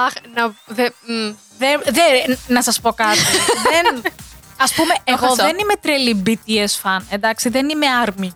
Αχ, 0.06 0.14
να. 0.36 0.54
Δε, 0.66 0.84
μ. 1.06 1.32
Δεν, 1.58 1.82
δεν, 1.86 2.38
να 2.48 2.62
σας 2.64 2.80
πω 2.82 2.94
κάτι. 2.94 3.20
δεν, 3.72 4.02
ας 4.62 4.74
πούμε, 4.74 4.94
εγώ 5.04 5.18
χασώ. 5.28 5.36
δεν 5.36 5.58
είμαι 5.60 5.74
τρελή 5.82 6.24
BTS 6.26 6.74
fan. 6.84 7.02
Εντάξει, 7.10 7.50
δεν 7.50 7.70
είμαι 7.70 7.86
army. 8.06 8.30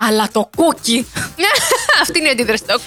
Αλλά 0.00 0.28
το 0.32 0.50
cookie. 0.56 1.04
Αυτή 2.02 2.18
είναι 2.18 2.28
η 2.28 2.30
αντίδραση. 2.30 2.62
Το- 2.66 2.80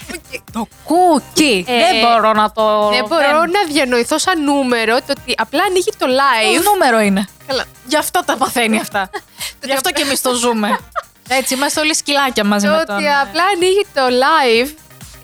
Το 0.53 0.67
cookie. 0.87 1.63
Ε, 1.65 1.77
δεν 1.79 1.99
μπορώ 2.01 2.33
να 2.33 2.51
το. 2.51 2.89
Δεν 2.89 3.05
μπορώ 3.07 3.39
να 3.45 3.63
διανοηθώ 3.67 4.17
σαν 4.19 4.43
νούμερο 4.43 4.95
το 4.95 5.05
ότι 5.19 5.33
απλά 5.37 5.63
ανοίγει 5.63 5.91
το 5.97 6.05
Τι 6.05 6.11
live. 6.59 6.63
νούμερο 6.63 6.99
είναι. 6.99 7.27
Καλά. 7.47 7.63
Γι' 7.87 7.95
αυτό 7.97 8.21
τα 8.25 8.37
παθαίνει 8.37 8.79
αυτά. 8.79 9.09
Γι' 9.65 9.71
αυτό 9.73 9.91
και 9.91 10.01
εμείς 10.01 10.21
το 10.21 10.33
ζούμε. 10.33 10.79
Έτσι, 11.39 11.53
είμαστε 11.53 11.79
όλοι 11.79 11.95
σκυλάκια 11.95 12.43
μαζί 12.45 12.65
Το 12.65 12.71
με 12.71 12.77
ότι 12.77 12.85
τον. 12.87 13.03
ε, 13.03 13.19
απλά 13.19 13.43
ανοίγει 13.55 13.85
το 13.93 14.01
live 14.07 14.69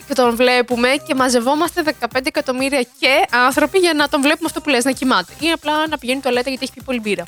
και 0.08 0.14
τον 0.14 0.36
βλέπουμε 0.36 0.88
και 1.08 1.16
μαζευόμαστε 1.16 1.84
15 2.02 2.06
εκατομμύρια 2.24 2.82
και 3.00 3.26
άνθρωποι 3.46 3.78
για 3.80 3.94
να 3.94 4.10
τον 4.10 4.22
βλέπουμε 4.22 4.46
αυτό 4.48 4.62
που 4.62 4.70
λες, 4.70 4.84
να 4.84 4.92
κοιμάται. 4.92 5.34
Ή 5.40 5.52
απλά 5.52 5.88
να 5.88 5.98
πηγαίνει 5.98 6.20
το 6.22 6.30
λέτε 6.30 6.50
γιατί 6.50 6.64
έχει 6.64 6.74
πει 6.74 6.84
πολύ 6.84 7.00
μπύρα. 7.00 7.24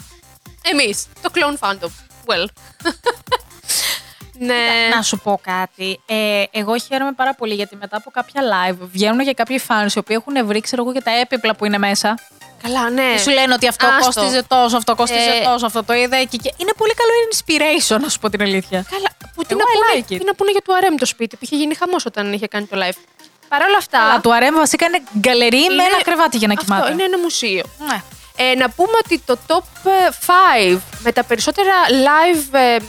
Εμείς, 0.61 1.05
το 1.21 1.29
clone 1.33 1.67
fandom. 1.69 1.89
Well. 2.25 2.45
Ναι. 4.39 4.95
Να 4.95 5.01
σου 5.01 5.19
πω 5.19 5.39
κάτι. 5.43 5.99
Ε, 6.05 6.43
εγώ 6.51 6.77
χαίρομαι 6.77 7.11
πάρα 7.11 7.33
πολύ 7.33 7.53
γιατί 7.53 7.75
μετά 7.75 7.97
από 7.97 8.11
κάποια 8.11 8.41
live 8.53 8.77
βγαίνουν 8.91 9.25
και 9.25 9.33
κάποιοι 9.33 9.61
fans 9.67 9.93
οι 9.95 9.99
οποίοι 9.99 10.17
έχουν 10.25 10.45
βρει, 10.47 10.61
ξέρω 10.61 10.81
εγώ, 10.83 10.93
και 10.93 11.01
τα 11.01 11.11
έπιπλα 11.19 11.55
που 11.55 11.65
είναι 11.65 11.77
μέσα. 11.77 12.17
Καλά, 12.63 12.89
ναι. 12.89 13.11
Και 13.15 13.17
σου 13.21 13.29
λένε 13.29 13.53
ότι 13.53 13.67
αυτό 13.67 13.87
Άστο. 13.87 14.03
κόστιζε 14.21 14.43
τόσο, 14.43 14.77
αυτό 14.77 14.95
κόστιζε 14.95 15.29
Ε, 15.41 15.43
τόσο, 15.43 15.65
αυτό 15.65 15.83
το 15.83 15.93
είδα 15.93 16.17
εκεί. 16.17 16.37
Και 16.37 16.53
είναι 16.57 16.71
πολύ 16.77 16.93
καλό 16.93 17.11
inspiration, 17.31 18.01
να 18.01 18.09
σου 18.09 18.19
πω 18.19 18.29
την 18.29 18.41
αλήθεια. 18.41 18.85
Καλά, 18.89 19.09
που 19.35 19.41
τι 19.43 19.47
Εγώ 19.53 19.59
να, 19.59 19.65
I 19.65 19.73
πούνε, 19.73 20.03
like 20.09 20.13
it. 20.13 20.17
τι 20.19 20.25
να 20.25 20.33
πούνε 20.35 20.51
για 20.51 20.61
το 20.65 20.73
RM 20.81 20.95
το 20.99 21.05
σπίτι 21.05 21.35
που 21.35 21.41
είχε 21.45 21.55
γίνει 21.55 21.75
χαμός 21.75 22.05
όταν 22.05 22.33
είχε 22.33 22.47
κάνει 22.47 22.65
το 22.65 22.77
live. 22.79 22.97
Παρ' 23.47 23.61
όλα 23.61 23.77
αυτά. 23.77 23.99
Αλλά 24.03 24.19
του 24.19 24.33
αρέμ 24.35 24.55
βασικά 24.55 24.85
είναι 24.85 25.01
γκαλερί 25.19 25.57
με 25.57 25.63
είναι- 25.73 25.83
ένα 25.83 26.01
κρεβάτι 26.03 26.37
για 26.37 26.47
να 26.47 26.53
αυτό 26.53 26.65
κοιμάται. 26.65 26.91
είναι 26.91 27.03
ένα 27.03 27.17
μουσείο. 27.19 27.63
Ναι. 27.87 28.01
Ε, 28.35 28.55
να 28.55 28.69
πούμε 28.69 28.91
ότι 29.05 29.21
το 29.25 29.37
top 29.47 29.63
5 30.25 30.79
με 31.03 31.11
τα 31.11 31.23
περισσότερα 31.23 31.71
live 31.89 32.47
ε, 32.51 32.75
ε, 32.75 32.79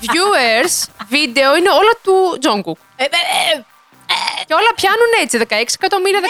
viewers 0.00 0.74
βίντεο 1.08 1.56
είναι 1.56 1.70
όλα 1.70 1.94
του 2.02 2.38
Jungkook. 2.44 2.78
Ε, 2.96 3.04
ε, 3.04 3.08
ε, 3.08 4.44
Και 4.46 4.54
όλα 4.54 4.70
πιάνουν 4.74 5.10
έτσι, 5.22 5.38
16 5.38 5.74
εκατομμύρια, 5.80 6.20
15 6.20 6.24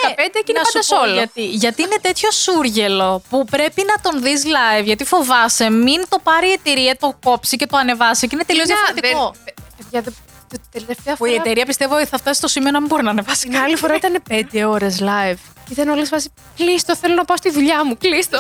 και 0.44 0.52
είναι 0.52 0.58
να 0.58 0.64
σου 0.64 0.72
πάντα 0.72 0.86
πω 0.88 0.96
σόλο. 0.96 1.12
Γιατί, 1.14 1.44
γιατί 1.46 1.82
είναι 1.82 1.96
τέτοιο 2.00 2.30
σούργελο 2.30 3.22
που 3.30 3.44
πρέπει 3.44 3.84
να 3.86 4.10
τον 4.10 4.22
δεις 4.22 4.42
live 4.44 4.84
γιατί 4.84 5.04
φοβάσαι 5.04 5.70
μην 5.70 6.04
το 6.08 6.18
πάρει 6.22 6.48
η 6.48 6.52
εταιρεία, 6.52 6.96
το 6.96 7.16
κόψει 7.24 7.56
και 7.56 7.66
το 7.66 7.76
ανεβάσει 7.76 8.26
και 8.26 8.34
είναι 8.34 8.44
τελείως 8.44 8.68
Είναι- 8.68 8.76
διαφορετικό. 8.78 9.34
δεν- 9.44 9.54
παιδιά, 9.76 10.00
δεν- 10.00 10.14
το 10.48 10.58
τελευταία 10.72 11.16
Που 11.16 11.24
η 11.26 11.28
φορά. 11.28 11.40
εταιρεία 11.40 11.64
πιστεύω 11.66 11.94
ότι 11.94 12.06
θα 12.06 12.18
φτάσει 12.18 12.38
στο 12.38 12.48
σημείο 12.48 12.70
να 12.70 12.78
μην 12.78 12.88
μπορεί 12.88 13.02
να 13.02 13.10
ανεβάσει 13.10 13.48
Την 13.48 13.56
άλλη 13.56 13.76
φορά 13.76 13.94
ήταν 13.94 14.22
5 14.28 14.64
ώρε 14.64 14.88
live. 14.98 15.36
Και 15.66 15.72
ήταν 15.72 15.88
όλε 15.88 16.04
φάση. 16.04 16.32
Κλείστο, 16.56 16.96
θέλω 16.96 17.14
να 17.14 17.24
πάω 17.24 17.36
στη 17.36 17.50
δουλειά 17.50 17.84
μου. 17.84 17.96
Κλείστο. 17.98 18.38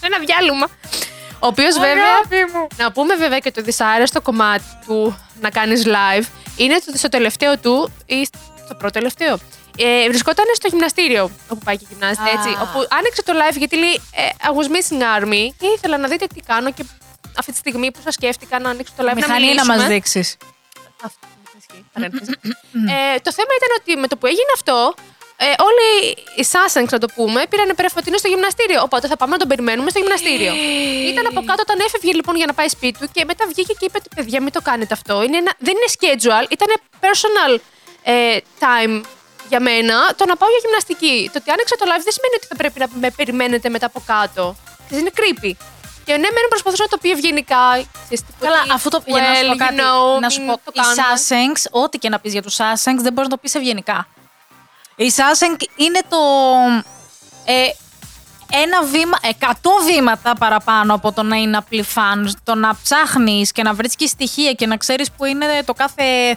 Ένα 0.00 0.18
διάλειμμα. 0.18 0.66
Ο 1.42 1.46
οποίος 1.46 1.78
βέβαια. 1.78 2.48
μου. 2.54 2.66
Να 2.76 2.92
πούμε 2.92 3.14
βέβαια 3.16 3.38
και 3.38 3.50
το 3.50 3.62
δυσάρεστο 3.62 4.20
κομμάτι 4.20 4.64
του 4.86 5.18
να 5.40 5.50
κάνεις 5.50 5.82
live 5.86 6.24
είναι 6.56 6.78
το 6.84 6.92
στο 6.98 7.08
τελευταίο 7.08 7.58
του 7.58 7.92
ή 8.06 8.24
στο 8.24 8.74
πρώτο 8.74 8.90
τελευταίο. 8.90 9.38
Ε, 9.78 10.08
βρισκόταν 10.08 10.44
στο 10.54 10.68
γυμναστήριο 10.68 11.30
όπου 11.48 11.60
πάει 11.64 11.76
και 11.78 11.86
γυμνάζεται 11.90 12.30
Α. 12.30 12.32
έτσι. 12.32 12.48
Όπου 12.62 12.86
άνοιξε 12.98 13.22
το 13.22 13.32
live 13.36 13.56
γιατί 13.56 13.76
λέει 13.76 14.00
ε, 14.14 14.28
I 14.42 14.48
was 14.48 14.66
missing 14.74 15.02
army 15.18 15.48
και 15.58 15.66
ήθελα 15.76 15.98
να 15.98 16.08
δείτε 16.08 16.26
τι 16.26 16.40
κάνω 16.40 16.72
και 16.72 16.84
αυτή 17.38 17.52
τη 17.52 17.58
στιγμή 17.58 17.90
που 17.90 18.00
σας 18.04 18.14
σκέφτηκα 18.14 18.58
να 18.58 18.70
ανοίξω 18.70 18.92
το 18.96 19.02
live 19.02 19.06
να 19.06 19.14
Μηχανή 19.14 19.32
να 19.32 19.46
μιλήσουμε. 19.46 19.76
μας 19.76 19.86
δείξεις. 19.86 20.36
Αυτό 21.02 21.26
ισχύει. 21.58 21.84
Παρένθεση. 21.92 22.30
ε, 22.72 23.18
το 23.26 23.32
θέμα 23.32 23.52
ήταν 23.58 23.70
ότι 23.80 23.96
με 23.96 24.06
το 24.06 24.16
που 24.16 24.26
έγινε 24.26 24.52
αυτό, 24.54 24.94
ε, 25.46 25.46
όλοι 25.68 26.16
οι 26.38 26.44
Σάσενγκ, 26.44 26.86
να 26.90 26.98
το 26.98 27.08
πούμε, 27.16 27.40
πήραν 27.50 27.70
πρεφωτίνο 27.80 28.16
στο 28.18 28.28
γυμναστήριο. 28.28 28.80
Οπότε 28.82 29.06
θα 29.10 29.16
πάμε 29.16 29.32
να 29.32 29.38
τον 29.38 29.48
περιμένουμε 29.48 29.90
στο 29.90 29.98
γυμναστήριο. 29.98 30.52
Ήταν 31.12 31.24
από 31.26 31.40
κάτω 31.48 31.60
όταν 31.66 31.78
έφευγε 31.86 32.12
λοιπόν 32.18 32.34
για 32.36 32.46
να 32.46 32.54
πάει 32.58 32.68
σπίτι 32.68 32.98
του 33.00 33.08
και 33.12 33.22
μετά 33.30 33.44
βγήκε 33.52 33.72
και 33.78 33.84
είπε 33.88 33.98
ότι 34.02 34.08
παιδιά, 34.16 34.38
μην 34.42 34.52
το 34.52 34.60
κάνετε 34.68 34.94
αυτό. 34.98 35.22
Είναι 35.22 35.36
ένα, 35.36 35.52
δεν 35.66 35.74
είναι 35.78 35.88
schedule, 35.96 36.46
ήταν 36.56 36.68
personal 37.04 37.52
ε, 38.02 38.36
time 38.64 38.94
για 39.48 39.60
μένα 39.60 39.96
το 40.16 40.24
να 40.30 40.34
πάω 40.36 40.48
για 40.54 40.60
γυμναστική. 40.64 41.16
Το 41.32 41.36
ότι 41.42 41.50
άνοιξα 41.50 41.74
το 41.80 41.84
live 41.90 42.04
δεν 42.08 42.14
σημαίνει 42.16 42.34
ότι 42.40 42.46
θα 42.50 42.56
πρέπει 42.60 42.78
να 42.82 42.86
με 43.02 43.10
περιμένετε 43.18 43.68
μετά 43.68 43.86
από 43.86 44.00
κάτω. 44.12 44.56
Ξέρεις, 44.86 45.00
Είναι 45.04 45.12
creepy. 45.20 45.52
Και 46.04 46.12
ναι, 46.12 46.28
μεν 46.36 46.46
προσπαθούσα 46.48 46.82
να 46.82 46.88
το 46.88 46.98
πει 47.02 47.10
ευγενικά. 47.10 47.64
ξέρεις, 48.04 48.20
τύπου 48.26 48.44
Καλά, 48.44 48.60
ότι, 48.60 48.70
αυτό 48.72 48.88
το 48.90 49.02
για 49.06 49.22
να 49.22 49.34
σου 49.34 49.46
πω 49.46 49.50
well, 49.50 49.54
you 49.54 49.58
κάτι. 49.58 49.74
know, 49.80 50.20
να 50.20 50.28
σου 50.30 50.40
μην 50.40 50.48
πω, 50.48 50.54
το 50.64 50.72
οι 50.74 50.80
κάνουμε. 50.80 51.02
Sasengs, 51.02 51.62
ό,τι 51.82 51.98
και 51.98 52.08
να 52.08 52.18
πεις 52.20 52.32
για 52.32 52.42
τους 52.42 52.56
Sasengs, 52.60 53.00
δεν 53.06 53.12
μπορείς 53.12 53.28
να 53.30 53.34
το 53.36 53.36
πεις 53.42 53.54
ευγενικά. 53.54 54.06
Οι 55.00 55.12
Saseng 55.16 55.62
είναι 55.76 56.00
το... 56.08 56.16
Ε, 57.44 57.68
ένα 58.64 58.84
βήμα, 58.84 59.18
εκατό 59.20 59.70
βήματα 59.86 60.34
παραπάνω 60.38 60.94
από 60.94 61.12
το 61.12 61.22
να 61.22 61.36
είναι 61.36 61.56
απλή 61.56 61.82
φαν. 61.82 62.34
Το 62.44 62.54
να 62.54 62.78
ψάχνεις 62.82 63.52
και 63.52 63.62
να 63.62 63.74
βρίσκεις 63.74 64.10
στοιχεία 64.10 64.52
και 64.52 64.66
να 64.66 64.76
ξέρεις 64.76 65.10
που 65.10 65.24
είναι 65.24 65.46
το 65.64 65.72
κάθε 65.72 66.36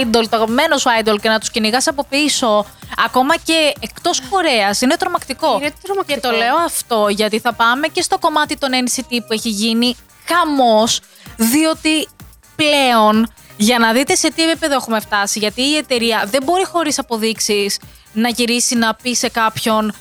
idol, 0.00 0.22
το 0.28 0.36
αγαπημένος 0.36 0.80
σου 0.80 0.88
idol 1.02 1.16
και 1.22 1.28
να 1.28 1.38
τους 1.38 1.50
κυνηγάς 1.50 1.86
από 1.86 2.04
πίσω. 2.08 2.66
Ακόμα 3.04 3.36
και 3.36 3.72
εκτός 3.80 4.20
Κορέας. 4.30 4.80
Είναι 4.80 4.96
τρομακτικό. 4.96 5.58
Είναι 5.60 5.72
τρομακτικό. 5.82 6.20
Και 6.20 6.26
το 6.26 6.36
λέω 6.36 6.56
αυτό 6.56 7.06
γιατί 7.08 7.38
θα 7.38 7.52
πάμε 7.52 7.86
και 7.86 8.02
στο 8.02 8.18
κομμάτι 8.18 8.56
των 8.56 8.70
NCT 8.72 9.18
που 9.26 9.32
έχει 9.32 9.48
γίνει 9.48 9.96
χαμός, 10.26 11.00
διότι 11.36 12.08
πλέον 12.56 13.32
για 13.58 13.78
να 13.78 13.92
δείτε 13.92 14.14
σε 14.14 14.32
τι 14.32 14.42
επίπεδο 14.50 14.74
έχουμε 14.74 15.00
φτάσει. 15.00 15.38
Γιατί 15.38 15.62
η 15.62 15.76
εταιρεία 15.76 16.24
δεν 16.30 16.42
μπορεί 16.42 16.64
χωρίς 16.64 16.98
αποδείξεις 16.98 17.78
να 18.12 18.28
γυρίσει 18.28 18.74
να 18.76 18.94
πει 18.94 19.14
σε 19.14 19.28
κάποιον 19.28 19.92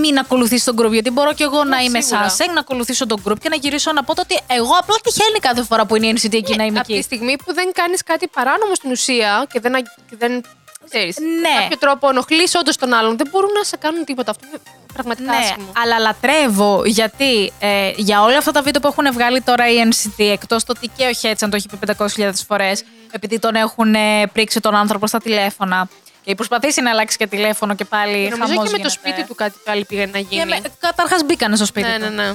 μην 0.00 0.18
ακολουθήσει 0.18 0.64
τον 0.64 0.76
group. 0.80 0.90
Γιατί 0.92 1.10
μπορώ 1.10 1.32
και 1.32 1.44
εγώ 1.44 1.64
να 1.64 1.78
είμαι 1.78 2.00
σίγουρα. 2.00 2.28
Σάσεκ, 2.28 2.52
να 2.52 2.60
ακολουθήσω 2.60 3.06
τον 3.06 3.22
group 3.28 3.38
και 3.40 3.48
να 3.48 3.56
γυρίσω 3.56 3.92
να 3.92 4.04
πω 4.04 4.14
το 4.14 4.20
ότι 4.22 4.38
εγώ 4.46 4.72
απλά 4.80 4.94
τυχαίνει 5.02 5.38
κάθε 5.38 5.62
φορά 5.62 5.86
που 5.86 5.96
είναι 5.96 6.06
η 6.06 6.14
NCT 6.20 6.32
εκεί 6.34 6.56
να 6.56 6.64
είμαι 6.64 6.78
από 6.78 6.88
τη 6.88 6.94
εκεί. 6.94 7.02
στιγμή 7.02 7.36
που 7.44 7.54
δεν 7.54 7.72
κάνεις 7.72 8.02
κάτι 8.02 8.28
παράνομο 8.28 8.74
στην 8.74 8.90
ουσία 8.90 9.46
και 9.52 9.60
δεν, 9.60 9.74
α- 9.74 9.80
και 10.10 10.16
δεν 10.18 10.42
ξέρεις, 10.90 11.16
Ναι. 11.18 11.24
με 11.40 11.60
κάποιο 11.62 11.78
τρόπο 11.78 12.08
ενοχλείς 12.08 12.54
όντως 12.54 12.76
τον 12.76 12.92
άλλον, 12.92 13.16
δεν 13.16 13.28
μπορούν 13.30 13.50
να 13.56 13.64
σε 13.64 13.76
κάνουν 13.76 14.04
τίποτα. 14.04 14.30
Αυτό 14.30 14.46
είναι 14.46 14.58
πραγματικά 14.92 15.30
Ναι, 15.30 15.36
άσχημο. 15.36 15.72
αλλά 15.84 15.98
λατρεύω 15.98 16.82
γιατί 16.84 17.52
ε, 17.58 17.90
για 17.96 18.22
όλα 18.22 18.38
αυτά 18.38 18.50
τα 18.52 18.62
βίντεο 18.62 18.80
που 18.80 18.88
έχουν 18.88 19.12
βγάλει 19.12 19.40
τώρα 19.40 19.68
η 19.68 19.74
NCT, 19.90 20.24
εκτός 20.32 20.64
το 20.64 20.74
ότι 20.76 20.90
και 20.96 21.06
ο 21.06 21.12
Haechan 21.12 21.50
το 21.50 21.56
έχει 21.56 21.68
πει 21.68 21.78
500.000 21.98 22.30
φορές, 22.46 22.84
επειδή 23.10 23.38
τον 23.38 23.54
έχουν 23.54 23.94
ε, 23.94 24.26
πρίξει 24.32 24.60
τον 24.60 24.74
άνθρωπο 24.74 25.06
στα 25.06 25.18
τηλέφωνα. 25.18 25.88
Και 26.24 26.34
προσπαθήσει 26.34 26.80
να 26.80 26.90
αλλάξει 26.90 27.16
και 27.16 27.26
τηλέφωνο 27.26 27.74
και 27.74 27.84
πάλι. 27.84 28.12
Και 28.28 28.36
νομίζω 28.36 28.46
χαμός 28.52 28.54
και 28.54 28.60
με 28.62 28.66
το 28.70 28.76
γίνεται. 28.76 28.88
σπίτι 28.88 29.24
του 29.28 29.34
κάτι 29.34 29.58
πάλι 29.64 29.84
πήγε 29.84 30.06
να 30.06 30.18
γίνει. 30.18 30.42
Και 30.42 30.44
με, 30.44 30.60
καταρχάς 30.80 31.22
μπήκανε 31.24 31.56
στο 31.56 31.64
σπίτι 31.64 31.88
ναι, 31.88 31.94
του. 31.98 32.14
ναι, 32.14 32.22
ναι. 32.22 32.30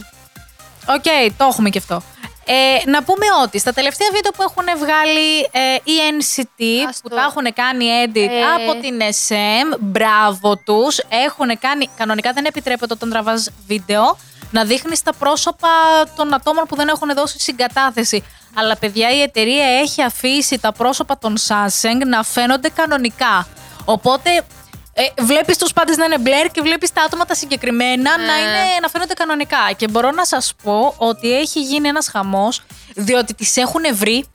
Οκ, 0.88 1.04
το 1.38 1.46
έχουμε 1.50 1.70
και 1.70 1.78
αυτό. 1.78 2.02
Ε, 2.52 2.90
να 2.90 3.04
πούμε 3.04 3.26
ότι 3.44 3.60
στα 3.60 3.74
τελευταία 3.74 4.08
βίντεο 4.14 4.32
που 4.32 4.42
έχουν 4.44 4.80
βγάλει 4.80 5.40
ε, 5.52 5.74
οι 5.84 5.94
NCT, 6.20 6.88
Ας 6.90 7.00
που 7.04 7.10
το- 7.10 7.16
τα 7.16 7.22
έχουν 7.22 7.54
κάνει 7.54 7.86
edit 8.06 8.30
Ε. 8.30 8.44
από 8.64 8.80
την 8.82 9.00
SM, 9.02 9.78
μπράβο 9.80 10.56
τους. 10.58 10.98
Έχουν 11.10 11.60
κάνει, 11.60 11.90
κανονικά 11.98 12.32
δεν 12.34 12.46
επιτρέπεται 12.46 12.94
όταν 12.94 13.10
τραβάς 13.10 13.50
βίντεο, 13.68 14.18
να 14.52 14.64
δείχνεις 14.66 15.04
τα 15.04 15.14
πρόσωπα 15.14 15.70
των 16.16 16.34
ατόμων 16.34 16.64
που 16.66 16.76
δεν 16.76 16.88
έχουν 16.88 17.14
δώσει 17.16 17.40
συγκατάθεση. 17.40 18.24
Αλλά 18.56 18.78
παιδιά 18.78 19.10
η 19.12 19.22
εταιρεία 19.22 19.66
έχει 19.66 20.02
αφήσει 20.02 20.60
τα 20.60 20.72
πρόσωπα 20.72 21.18
των 21.18 21.36
Samsung 21.48 22.06
να 22.08 22.24
φαίνονται 22.24 22.70
κανονικά. 22.70 23.48
Οπότε 23.86 24.30
ε, 25.18 25.24
βλέπεις 25.24 25.58
τους 25.58 25.74
πάντες 25.74 25.98
να 25.98 26.06
είναι 26.06 26.18
μπλερ 26.18 26.48
και 26.48 26.62
βλέπεις 26.62 26.94
τα 26.94 27.02
άτομα 27.02 27.26
τα 27.26 27.34
συγκεκριμένα 27.34 28.18
Ναι. 28.18 28.26
να, 28.26 28.38
είναι, 28.40 28.60
να 28.82 28.88
φαίνονται 28.90 29.14
κανονικά. 29.14 29.58
Και 29.78 29.88
μπορώ 29.88 30.12
να 30.12 30.26
σας 30.26 30.54
πω 30.64 30.94
ότι 30.98 31.34
έχει 31.38 31.62
γίνει 31.62 31.88
ένας 31.88 32.08
χαμός, 32.10 32.62
διότι 32.96 33.34
τις 33.34 33.58
έχουν 33.58 33.82
βρει 33.94 34.26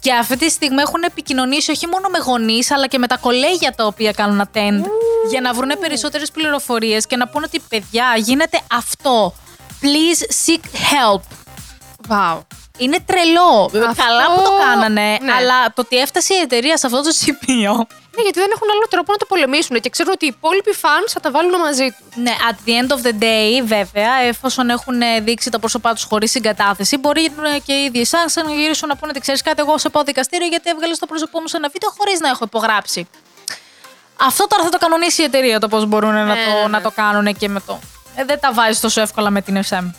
και 0.00 0.12
αυτή 0.12 0.36
τη 0.36 0.48
στιγμή 0.50 0.80
έχουν 0.82 1.02
επικοινωνήσει 1.02 1.70
όχι 1.70 1.86
μόνο 1.86 2.08
με 2.08 2.18
γονείς, 2.18 2.70
αλλά 2.70 2.86
και 2.86 2.98
με 2.98 3.06
τα 3.06 3.16
κολέγια 3.16 3.72
τα 3.76 3.86
οποία 3.86 4.12
κάνουν 4.12 4.42
attend 4.52 4.84
για 5.30 5.40
να 5.40 5.52
βρουν 5.52 5.70
περισσότερες 5.80 6.30
πληροφορίες 6.30 7.06
και 7.06 7.16
να 7.16 7.28
πούνε 7.28 7.44
ότι 7.48 7.62
παιδιά 7.68 8.04
γίνεται 8.16 8.60
αυτό. 8.72 9.34
Please 9.82 10.50
seek 10.50 10.64
help. 10.64 11.20
Wow. 12.08 12.40
Είναι 12.78 12.98
τρελό. 13.06 13.64
Αυτό- 13.64 14.02
Καλά 14.02 14.34
που 14.34 14.42
το 14.42 14.50
κάνανε, 14.58 15.18
ναι. 15.20 15.32
αλλά 15.32 15.64
το 15.66 15.80
ότι 15.82 15.96
έφτασε 15.96 16.34
η 16.34 16.38
εταιρεία 16.38 16.76
σε 16.76 16.86
αυτό 16.86 17.02
το 17.02 17.10
σημείο. 17.10 17.86
Ναι, 18.16 18.22
γιατί 18.22 18.38
δεν 18.38 18.50
έχουν 18.54 18.68
άλλο 18.70 18.86
τρόπο 18.90 19.12
να 19.12 19.18
το 19.18 19.26
πολεμήσουν 19.26 19.80
και 19.80 19.90
ξέρουν 19.90 20.12
ότι 20.12 20.24
οι 20.24 20.34
υπόλοιποι 20.36 20.72
φαν 20.72 21.04
θα 21.08 21.20
τα 21.20 21.30
βάλουν 21.30 21.60
μαζί 21.60 21.86
τους. 21.90 22.16
Ναι, 22.16 22.34
at 22.50 22.56
the 22.66 22.72
end 22.80 22.90
of 22.96 23.00
the 23.06 23.22
day, 23.22 23.64
βέβαια, 23.64 24.14
εφόσον 24.14 24.70
έχουν 24.70 25.02
ε, 25.02 25.20
δείξει 25.20 25.50
τα 25.50 25.58
πρόσωπά 25.58 25.94
τους 25.94 26.04
χωρίς 26.04 26.30
συγκατάθεση, 26.30 26.96
μπορεί 26.96 27.24
ε, 27.24 27.58
και 27.58 27.72
οι 27.72 27.84
ίδιοι 27.84 28.04
σαν 28.04 28.44
να 28.44 28.52
γυρίσουν 28.54 28.88
να 28.88 28.96
πούνε 28.96 29.10
ότι 29.10 29.20
ξέρεις 29.20 29.42
κάτι, 29.42 29.60
εγώ 29.60 29.78
σε 29.78 29.88
πάω 29.88 30.02
δικαστήριο 30.02 30.46
γιατί 30.46 30.70
έβγαλες 30.70 30.98
το 30.98 31.06
πρόσωπό 31.06 31.40
μου 31.40 31.48
σε 31.48 31.56
ένα 31.56 31.68
βίντεο 31.72 31.90
χωρίς 31.98 32.20
να 32.20 32.28
έχω 32.28 32.44
υπογράψει. 32.44 33.08
Αυτό 34.20 34.46
τώρα 34.46 34.62
θα 34.62 34.68
το 34.70 34.78
κανονίσει 34.78 35.22
η 35.22 35.24
εταιρεία 35.24 35.60
το 35.60 35.68
πώς 35.68 35.86
μπορούν 35.86 36.12
να, 36.12 36.24
Ναι, 36.24 36.34
το, 36.34 36.60
ναι. 36.62 36.68
να 36.68 36.80
το 36.80 36.90
κάνουν 36.90 37.36
και 37.36 37.48
με 37.48 37.60
το. 37.66 37.78
Ε, 38.16 38.24
δεν 38.24 38.40
τα 38.40 38.52
βάζεις 38.52 38.80
τόσο 38.80 39.00
εύκολα 39.00 39.30
με 39.30 39.42
την 39.42 39.62
SM. 39.68 39.90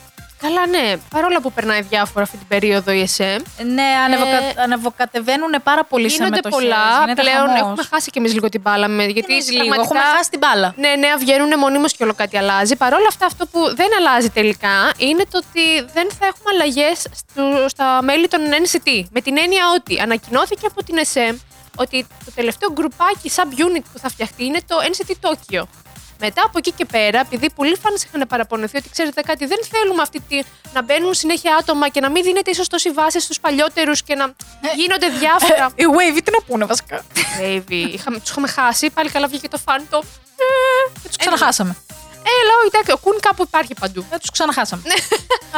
Καλά, 0.41 0.67
ναι. 0.67 0.93
Παρόλο 1.09 1.39
που 1.41 1.51
περνάει 1.51 1.81
διάφορα 1.81 2.23
αυτή 2.23 2.37
την 2.37 2.47
περίοδο 2.47 2.91
η 2.91 3.09
SM. 3.17 3.41
Ναι, 3.65 3.87
ανεβοκα... 4.05 4.37
ανεβοκατεβαίνουν 4.63 5.53
πάρα 5.63 5.83
πολύ 5.83 6.09
σε 6.09 6.15
Ε, 6.15 6.17
Γίνονται 6.17 6.35
μετοχές. 6.35 6.59
πολλά. 6.59 6.83
Γίνεται 6.99 7.21
πλέον 7.21 7.45
χαμός. 7.47 7.59
έχουμε 7.59 7.83
χάσει 7.91 8.09
κι 8.09 8.17
εμείς 8.17 8.33
λίγο 8.33 8.49
την 8.49 8.61
μπάλα. 8.61 8.87
Με, 8.87 9.03
γιατί 9.05 9.33
Γιατί 9.33 9.51
λίγο, 9.51 9.65
πραγματικά- 9.65 9.83
έχουμε 9.99 10.15
χάσει 10.17 10.29
την 10.29 10.39
μπάλα. 10.39 10.73
Ναι, 10.77 10.89
ναι, 10.95 11.07
βγαίνουν 11.19 11.59
μονίμως 11.59 11.93
και 11.95 12.03
όλο 12.03 12.13
κάτι 12.13 12.37
αλλάζει. 12.37 12.75
Παρ' 12.75 12.93
όλα 12.93 13.07
αυτά, 13.07 13.25
αυτό 13.25 13.45
που 13.45 13.75
δεν 13.75 13.87
αλλάζει 13.97 14.29
τελικά 14.29 14.91
είναι 14.97 15.23
το 15.31 15.37
ότι 15.37 15.65
δεν 15.93 16.07
θα 16.19 16.25
έχουμε 16.25 16.49
αλλαγές 16.53 17.05
στα 17.67 17.99
μέλη 18.03 18.27
των 18.27 18.39
NCT. 18.63 18.89
Με 19.11 19.21
την 19.21 19.37
έννοια 19.37 19.63
ότι 19.77 19.99
ανακοινώθηκε 19.99 20.65
από 20.65 20.83
την 20.83 20.95
SM 21.13 21.35
ότι 21.75 22.05
το 22.25 22.31
τελευταίο 22.35 22.71
γκρουπάκι 22.71 23.31
sub-unit 23.35 23.83
που 23.93 23.99
θα 23.99 24.09
φτιαχτεί 24.09 24.45
είναι 24.45 24.59
το 24.67 24.75
NCT 24.91 25.11
Tokyo. 25.29 25.63
Μετά 26.21 26.41
από 26.45 26.57
εκεί 26.57 26.71
και 26.71 26.85
πέρα, 26.85 27.19
επειδή 27.19 27.51
πολλοί 27.51 27.77
fans 27.83 28.03
είχαν 28.07 28.27
παραπονεθεί 28.27 28.77
ότι 28.77 28.89
ξέρετε 28.89 29.21
κάτι, 29.21 29.45
δεν 29.45 29.57
θέλουμε 29.71 30.01
αυτή 30.01 30.19
τη, 30.19 30.39
να 30.73 30.81
μπαίνουν 30.83 31.13
συνέχεια 31.13 31.55
άτομα 31.59 31.89
και 31.89 31.99
να 31.99 32.09
μην 32.09 32.23
δίνεται 32.23 32.51
ίσως 32.51 32.67
τόση 32.67 32.89
βάση 32.91 33.19
στους 33.19 33.39
παλιότερους 33.39 34.03
και 34.03 34.15
να 34.15 34.33
γίνονται 34.75 35.07
διάφορα. 35.09 35.71
Οι 35.75 35.83
Wavy 35.95 36.19
τι 36.23 36.31
να 36.31 36.41
πούνε 36.41 36.65
βασικά. 36.65 37.03
Baby, 37.41 37.71
είχαμε, 37.93 38.19
τους 38.19 38.29
είχαμε 38.29 38.47
χάσει, 38.47 38.89
πάλι 38.89 39.09
καλά 39.09 39.27
βγήκε 39.27 39.47
το 39.47 39.57
φαν 39.57 39.87
το. 39.89 40.03
Και 41.01 41.07
τους 41.07 41.17
ξαναχάσαμε. 41.17 41.75
Ε, 42.23 42.45
λέω, 42.47 42.59
εντάξει, 42.67 42.91
ο 42.91 42.97
Κουν 42.97 43.19
κάπου 43.19 43.43
υπάρχει 43.43 43.73
παντού. 43.79 44.05
Δεν 44.09 44.19
τους 44.19 44.31
ξαναχάσαμε. 44.31 44.81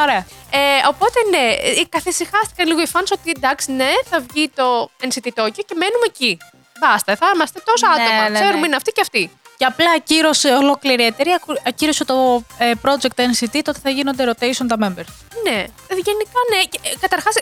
Ωραία. 0.04 0.26
Ε, 0.50 0.58
οπότε 0.88 1.18
ναι, 1.30 1.44
ε, 1.80 1.84
καθησυχάστηκαν 1.88 2.66
λίγο 2.66 2.80
οι 2.82 2.88
fans 2.92 3.08
ότι 3.12 3.32
εντάξει, 3.36 3.72
ναι, 3.72 3.90
θα 4.10 4.20
βγει 4.30 4.50
το 4.54 4.90
NCT 5.02 5.26
Tokyo 5.34 5.62
και 5.68 5.74
μένουμε 5.74 6.06
εκεί. 6.06 6.38
Μπάστα, 6.80 7.16
θα 7.16 7.26
είμαστε 7.34 7.60
τόσα 7.64 7.86
Ναι, 7.86 8.02
άτομα. 8.02 8.22
ναι, 8.22 8.28
ναι. 8.28 8.40
Ξέρουμε 8.40 8.66
είναι 8.66 8.76
αυτοί 8.76 8.90
και 8.92 9.00
αυτοί. 9.00 9.30
Και 9.56 9.64
απλά 9.64 9.90
ακύρωσε 9.96 10.48
ολόκληρη 10.48 11.02
η 11.02 11.06
εταιρεία, 11.06 11.34
ακου- 11.34 11.60
ακύρωσε 11.66 12.04
το 12.04 12.42
ε, 12.58 12.70
project 12.84 13.20
NCT, 13.20 13.60
το 13.62 13.70
ότι 13.70 13.80
θα 13.82 13.90
γίνονται 13.90 14.24
rotation 14.30 14.66
τα 14.68 14.76
members. 14.80 15.10
Ναι, 15.44 15.58
ε, 15.88 15.94
γενικά 15.94 16.40
ναι. 16.50 16.60
Και, 16.70 16.78
ε, 16.82 16.90
καταρχάς, 17.00 17.34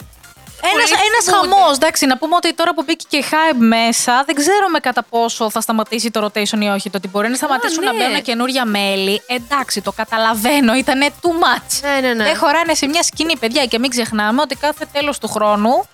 Ένας, 0.75 0.91
πολλοί 0.91 1.01
ένας 1.11 1.25
φοβούνται. 1.37 1.55
χαμός, 1.55 1.77
εντάξει, 1.77 2.07
να 2.07 2.17
πούμε 2.19 2.35
ότι 2.37 2.55
τώρα 2.55 2.75
που 2.75 2.83
μπήκε 2.83 3.05
και 3.09 3.25
hype 3.31 3.57
μέσα, 3.59 4.23
δεν 4.27 4.35
ξέρουμε 4.35 4.79
κατά 4.81 5.03
πόσο 5.03 5.51
θα 5.51 5.61
σταματήσει 5.61 6.11
το 6.11 6.25
rotation 6.25 6.61
ή 6.61 6.69
όχι. 6.69 6.91
Το 6.91 6.97
ότι 6.97 7.09
μπορεί 7.09 7.29
να 7.29 7.37
σταματήσουν 7.37 7.85
να 7.85 7.93
ναι. 7.93 7.99
μπαίνουν 8.05 8.23
καινούρια 8.23 8.65
μέλη, 8.65 9.23
εντάξει, 9.27 9.81
το 9.81 9.93
καταλαβαίνω, 9.93 10.75
ήταν 10.75 11.01
too 11.23 11.29
much. 11.29 11.81
Ναι, 11.83 12.01
ναι, 12.09 12.15
ναι. 12.15 12.25
Δεν 12.25 12.37
χωράνε 12.37 12.75
σε 12.75 12.87
μια 12.87 13.03
σκηνή, 13.03 13.37
παιδιά, 13.37 13.65
και 13.67 13.79
μην 13.79 13.91
ξεχνάμε 13.91 14.41
ότι 14.41 14.55
κάθε 14.55 14.87
τέλος 14.93 15.19
του 15.19 15.29
χρόνου 15.29 15.85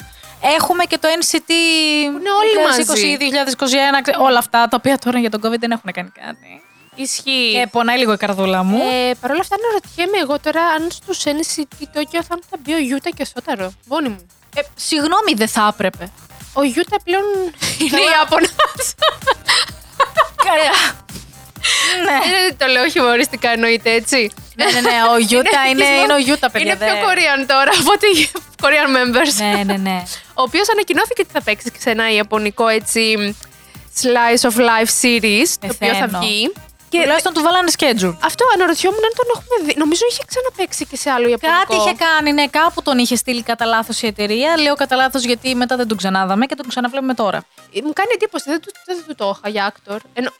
έχουμε 0.40 0.84
και 0.84 0.98
το 0.98 1.08
NCT 1.20 1.50
είναι 2.04 2.30
όλοι 2.40 2.66
μαζί. 2.68 2.82
2020-2021, 3.98 4.02
ξέ- 4.02 4.18
όλα 4.18 4.38
αυτά, 4.38 4.68
τα 4.68 4.76
οποία 4.76 4.98
τώρα 4.98 5.18
για 5.18 5.30
τον 5.30 5.40
COVID 5.44 5.58
δεν 5.58 5.70
έχουν 5.70 5.92
κάνει 5.92 6.10
κάτι. 6.22 6.62
Ισχύει. 6.94 7.50
Και 7.52 7.66
πονάει 7.70 7.98
λίγο 7.98 8.12
η 8.12 8.16
καρδούλα 8.16 8.62
μου. 8.62 8.76
Ε, 8.78 9.14
Παρ' 9.20 9.30
όλα 9.30 9.40
αυτά, 9.40 9.56
αναρωτιέμαι 9.62 10.18
εγώ 10.22 10.38
τώρα 10.40 10.62
αν 10.62 10.88
στους 10.90 11.22
NCT 11.24 11.82
Tokyo 11.98 12.20
θα, 12.28 12.38
θα 12.50 12.56
μπει 12.58 12.72
ο 12.74 12.78
Γιούτα 12.78 13.10
και 13.10 13.22
ο 13.22 13.24
Σόταρο. 13.24 13.72
Μόνοι 13.86 14.08
μου. 14.08 14.26
Ε, 14.56 14.60
συγγνώμη, 14.74 15.32
δεν 15.36 15.48
θα 15.48 15.68
έπρεπε. 15.72 16.10
Ο 16.52 16.62
Γιούτα 16.62 16.96
πλέον 17.04 17.22
είναι 17.78 17.98
Ιάπωνας. 18.18 18.54
ναι. 22.04 22.12
Ε, 22.48 22.52
το 22.58 22.66
λέω 22.66 22.88
χιουμοριστικά 22.88 23.50
εννοείται 23.50 23.90
έτσι. 23.92 24.30
Ναι, 24.58 24.64
ναι, 24.74 24.80
ναι, 24.80 24.96
ο 25.14 25.18
Γιούτα 25.18 25.60
είναι, 25.70 25.82
εθισμό. 25.84 26.02
είναι 26.04 26.12
ο 26.12 26.18
Γιούτα, 26.18 26.50
παιδιά. 26.50 26.72
Είναι 26.72 26.84
πιο 26.84 26.94
δεν- 26.94 27.04
Korean 27.04 27.40
τώρα 27.52 27.70
από 27.80 27.90
ότι 27.96 28.30
Korean 28.62 28.88
members. 28.98 29.32
ναι, 29.54 29.62
ναι, 29.64 29.76
ναι. 29.76 30.02
Ο 30.34 30.42
οποίος 30.42 30.68
ανακοινώθηκε 30.70 31.20
ότι 31.22 31.30
θα 31.32 31.42
παίξει 31.42 31.72
σε 31.78 31.90
ένα 31.90 32.10
ιαπωνικό 32.12 32.68
έτσι 32.68 33.36
slice 34.02 34.50
of 34.50 34.56
life 34.70 34.90
series, 35.02 35.48
το 35.60 35.68
οποίο 35.74 35.94
θα 35.94 36.04
Πεθαίνω. 36.04 36.18
βγει. 36.18 36.52
Και 36.90 37.00
τουλάχιστον 37.00 37.32
του 37.32 37.42
βάλανε 37.42 37.70
schedule. 37.78 38.16
Αυτό 38.22 38.44
αναρωτιόμουν 38.54 38.98
αν 39.04 39.12
τον 39.16 39.26
έχουμε 39.34 39.56
δει. 39.66 39.74
Νομίζω 39.78 40.02
είχε 40.10 40.22
ξαναπέξει 40.26 40.86
και 40.86 40.96
σε 40.96 41.10
άλλο 41.10 41.28
ιαπωνικό. 41.28 41.58
Κάτι 41.60 41.74
είχε 41.76 41.94
κάνει, 42.04 42.32
ναι, 42.32 42.46
κάπου 42.46 42.82
τον 42.82 42.98
είχε 42.98 43.16
στείλει 43.16 43.42
κατά 43.42 43.64
λάθος 43.64 44.02
η 44.02 44.06
εταιρεία. 44.06 44.56
Λέω 44.58 44.74
κατά 44.74 44.96
λάθος 44.96 45.24
γιατί 45.24 45.54
μετά 45.54 45.76
δεν 45.76 45.88
τον 45.88 45.96
ξανάδαμε 45.96 46.46
και 46.46 46.54
τον 46.54 46.68
ξαναβλέπουμε 46.68 47.14
τώρα. 47.14 47.38
Ε, 47.74 47.80
Μου 47.84 47.92
κάνει 47.92 48.10
εντύπωση, 48.14 48.44
δεν 48.50 48.60
του, 48.60 48.70
δεν 48.86 48.96
του 49.08 49.14
το 49.14 49.34
είχα 49.38 49.48
για 49.48 49.72
actor. 49.74 49.98
Ενώ... 50.12 50.30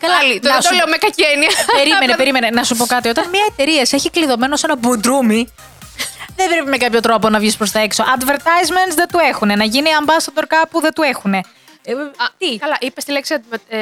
Καλά, 0.00 0.14
Πάλι, 0.18 0.40
το, 0.40 0.48
να 0.48 0.54
δεν 0.54 0.62
το 0.62 0.68
σου- 0.68 0.74
λέω 0.76 0.86
με 0.88 0.96
κακή 0.96 1.22
έννοια. 1.22 1.48
περίμενε, 1.76 2.14
περίμενε. 2.16 2.48
Να 2.50 2.62
σου 2.64 2.76
πω 2.76 2.86
κάτι. 2.86 3.08
Όταν 3.08 3.28
μια 3.28 3.44
εταιρεία 3.50 3.84
σε 3.84 3.96
έχει 3.96 4.10
κλειδωμένο 4.10 4.56
σε 4.56 4.66
ένα 4.66 4.76
μπουντρούμι, 4.76 5.52
δεν 6.36 6.48
πρέπει 6.48 6.68
με 6.68 6.76
κάποιο 6.76 7.00
τρόπο 7.00 7.28
να 7.28 7.38
βγεις 7.38 7.56
προς 7.56 7.70
τα 7.70 7.80
έξω. 7.80 8.04
Advertisements 8.18 8.94
δεν 8.94 9.08
του 9.08 9.18
έχουν. 9.28 9.48
Να 9.58 9.64
γίνει 9.64 9.88
ambassador 10.04 10.42
κάπου 10.48 10.80
δεν 10.80 10.92
του 10.92 11.02
έχουν. 11.02 11.34
Ε, 11.34 11.42
Α, 11.92 12.26
τι, 12.38 12.58
Καλά, 12.58 12.76
είπες 12.80 13.04
τη 13.04 13.12
λέξη 13.12 13.34
ε, 13.68 13.78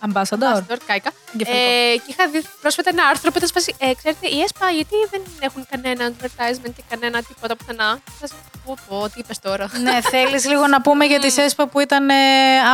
ambassador. 0.00 0.54
Ambassador, 0.56 0.76
κάηκα. 0.86 1.10
Εγκεφαλικό. 1.34 1.64
Ε, 1.92 1.96
και 1.96 2.10
είχα 2.12 2.28
δει 2.32 2.42
πρόσφατα 2.60 2.90
ένα 2.90 3.04
άρθρο 3.06 3.30
που 3.30 3.36
ήταν 3.36 3.48
σπάσει. 3.48 3.74
Ε, 3.78 3.94
ξέρετε, 3.94 4.26
η 4.28 4.40
ΕΣΠΑ 4.40 4.70
γιατί 4.70 4.94
δεν 5.10 5.22
έχουν 5.40 5.66
κανένα 5.70 6.10
advertisement 6.12 6.72
και 6.76 6.82
κανένα 6.88 7.22
τίποτα 7.22 7.56
πουθενά. 7.56 7.88
Θα 8.04 8.26
σας 8.26 8.30
πω, 8.64 8.76
πω, 8.88 9.08
τι 9.08 9.18
είπες 9.20 9.38
τώρα. 9.38 9.70
ναι, 9.82 10.00
θέλεις 10.10 10.46
λίγο 10.46 10.66
να 10.66 10.80
πούμε 10.80 11.04
για 11.04 11.18
τη 11.18 11.30
ΣΕΣΠΑ 11.30 11.66
που 11.66 11.80
ήταν 11.80 12.08
ε, 12.10 12.14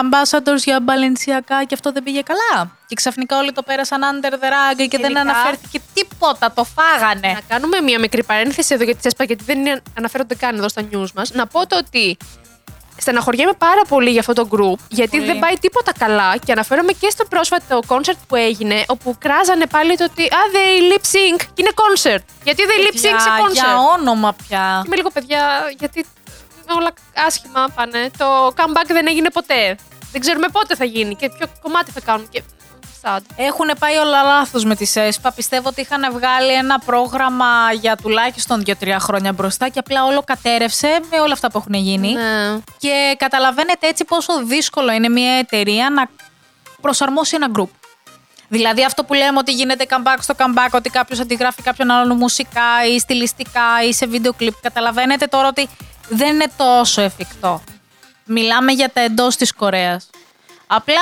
ambassadors 0.02 0.62
για 0.64 0.78
Balenciaga 0.87 1.56
και 1.66 1.74
αυτό 1.74 1.92
δεν 1.92 2.02
πήγε 2.02 2.20
καλά; 2.22 2.70
Και 2.87 2.94
ξαφνικά 2.94 3.38
όλοι 3.38 3.52
το 3.52 3.62
πέρασαν 3.62 4.00
under 4.02 4.32
the 4.32 4.37
rug 4.54 4.88
και 4.88 4.98
δεν 4.98 5.00
Γενικά- 5.00 5.20
αναφέρθηκε 5.20 5.80
τίποτα. 5.94 6.52
Το 6.52 6.64
φάγανε. 6.64 7.32
Να 7.32 7.40
κάνουμε 7.48 7.80
μια 7.80 7.98
μικρή 7.98 8.24
παρένθεση 8.24 8.74
εδώ 8.74 8.85
για 8.85 8.94
τη 8.94 9.00
ΕΣΠΑ, 9.04 9.24
γιατί 9.24 9.44
δεν 9.44 9.58
είναι, 9.58 9.82
αναφέρονται 9.98 10.35
καν 10.35 10.56
εδώ 10.56 10.68
στα 10.68 10.82
news 10.92 11.11
μας. 11.14 11.30
Να 11.32 11.46
πω 11.46 11.66
το 11.66 11.76
ότι 11.76 12.16
στεναχωριέμαι 12.96 13.52
πάρα 13.52 13.83
πολύ 13.88 14.11
για 14.11 14.20
αυτό 14.20 14.33
το 14.33 14.48
group, 14.50 14.78
γιατί 14.88 15.16
Πολύ. 15.16 15.26
δεν 15.31 15.38
πάει 15.38 15.55
τίποτα 15.61 15.92
καλά. 15.98 16.37
Και 16.37 16.52
αναφέρομαι 16.52 16.92
και 16.92 17.11
στο 17.11 17.24
πρόσφατο 17.24 17.81
concert 17.87 18.18
που 18.28 18.37
έγινε, 18.37 18.85
όπου 18.87 19.16
κράζανε 19.18 19.66
πάλι 19.66 19.96
το 19.96 20.05
ότι 20.05 20.22
Α, 20.22 20.40
they 20.52 20.92
lip 20.92 21.05
sync 21.14 21.40
και 21.55 21.62
είναι 21.62 21.70
concert. 21.74 22.22
Γιατί 22.44 22.62
they 22.66 22.87
lip 22.87 22.94
sync 22.94 23.00
σε 23.00 23.09
Για, 23.09 23.38
concert; 23.42 23.52
για 23.52 23.78
όνομα 23.98 24.33
πια. 24.33 24.83
Είμαι 24.87 24.96
λίγο 24.96 25.11
παιδιά, 25.11 25.40
γιατί 25.78 26.07
όλα 26.78 26.92
άσχημα 27.26 27.68
πάνε. 27.74 28.11
Το 28.18 28.46
comeback 28.46 28.87
δεν 28.87 29.07
έγινε 29.07 29.31
ποτέ. 29.31 29.76
Δεν 30.12 30.20
ξέρουμε 30.20 30.46
πότε 30.52 30.74
θα 30.74 30.85
γίνει 30.85 31.14
και 31.14 31.28
ποιο 31.28 31.46
κομμάτι 31.62 31.90
θα 31.90 32.00
κάνουν. 32.00 32.28
Και... 32.28 32.42
Sad. 33.03 33.21
Έχουν 33.37 33.71
πάει 33.79 33.97
όλα 33.97 34.23
λάθος 34.23 34.65
με 34.65 34.77
τη 34.77 34.85
ΣΕΣΠΑ. 34.85 35.33
Πιστεύω 35.33 35.69
ότι 35.69 35.81
είχαν 35.81 36.12
βγάλει 36.12 36.53
ένα 36.53 36.79
πρόγραμμα 36.79 37.73
για 37.81 37.97
τουλάχιστον 37.97 38.62
2-3 38.67 38.97
χρόνια 38.99 39.33
μπροστά 39.33 39.69
και 39.69 39.79
απλά 39.79 40.05
όλο 40.05 40.23
κατέρευσε 40.23 41.01
με 41.11 41.21
όλα 41.21 41.33
αυτά 41.33 41.51
που 41.51 41.59
έχουν 41.59 41.75
γίνει. 41.75 42.12
Ναι. 42.12 42.59
Και 42.79 43.17
καταλαβαίνετε 43.19 43.87
έτσι 43.87 44.05
πόσο 44.05 44.45
δύσκολο 44.45 44.93
είναι 44.93 45.09
μια 45.09 45.33
εταιρεία 45.33 45.91
να 45.91 46.09
προσαρμόσει 46.81 47.37
ένα 47.37 47.49
group. 47.57 47.69
Δηλαδή 48.49 48.85
αυτό 48.85 49.05
που 49.05 49.15
λέμε 49.15 49.38
ότι 49.38 49.53
γίνεται 49.53 49.87
comeback 49.88 50.17
στο 50.21 50.35
comeback, 50.38 50.69
ότι 50.71 50.91
κάποιος 50.91 51.21
αντιγράφει 51.21 51.62
κάποιον 51.62 51.91
άλλον 51.91 52.17
μουσικά 52.17 52.87
ή 52.95 52.99
στιλιστικά 52.99 53.85
ή 53.88 53.93
σε 53.93 54.07
βίντεο 54.07 54.33
κλιπ. 54.33 54.55
Καταλαβαίνετε 54.62 55.27
τώρα 55.27 55.49
ότι 55.49 55.69
δεν 56.09 56.35
είναι 56.35 56.51
τόσο 56.57 57.03
εφικτό. 57.03 57.62
Μιλάμε 58.25 58.73
για 58.73 58.91
τα 58.91 59.01
εντός 59.01 59.37
της 59.37 59.53
Κορέας. 59.53 60.11
Απλά 60.74 61.00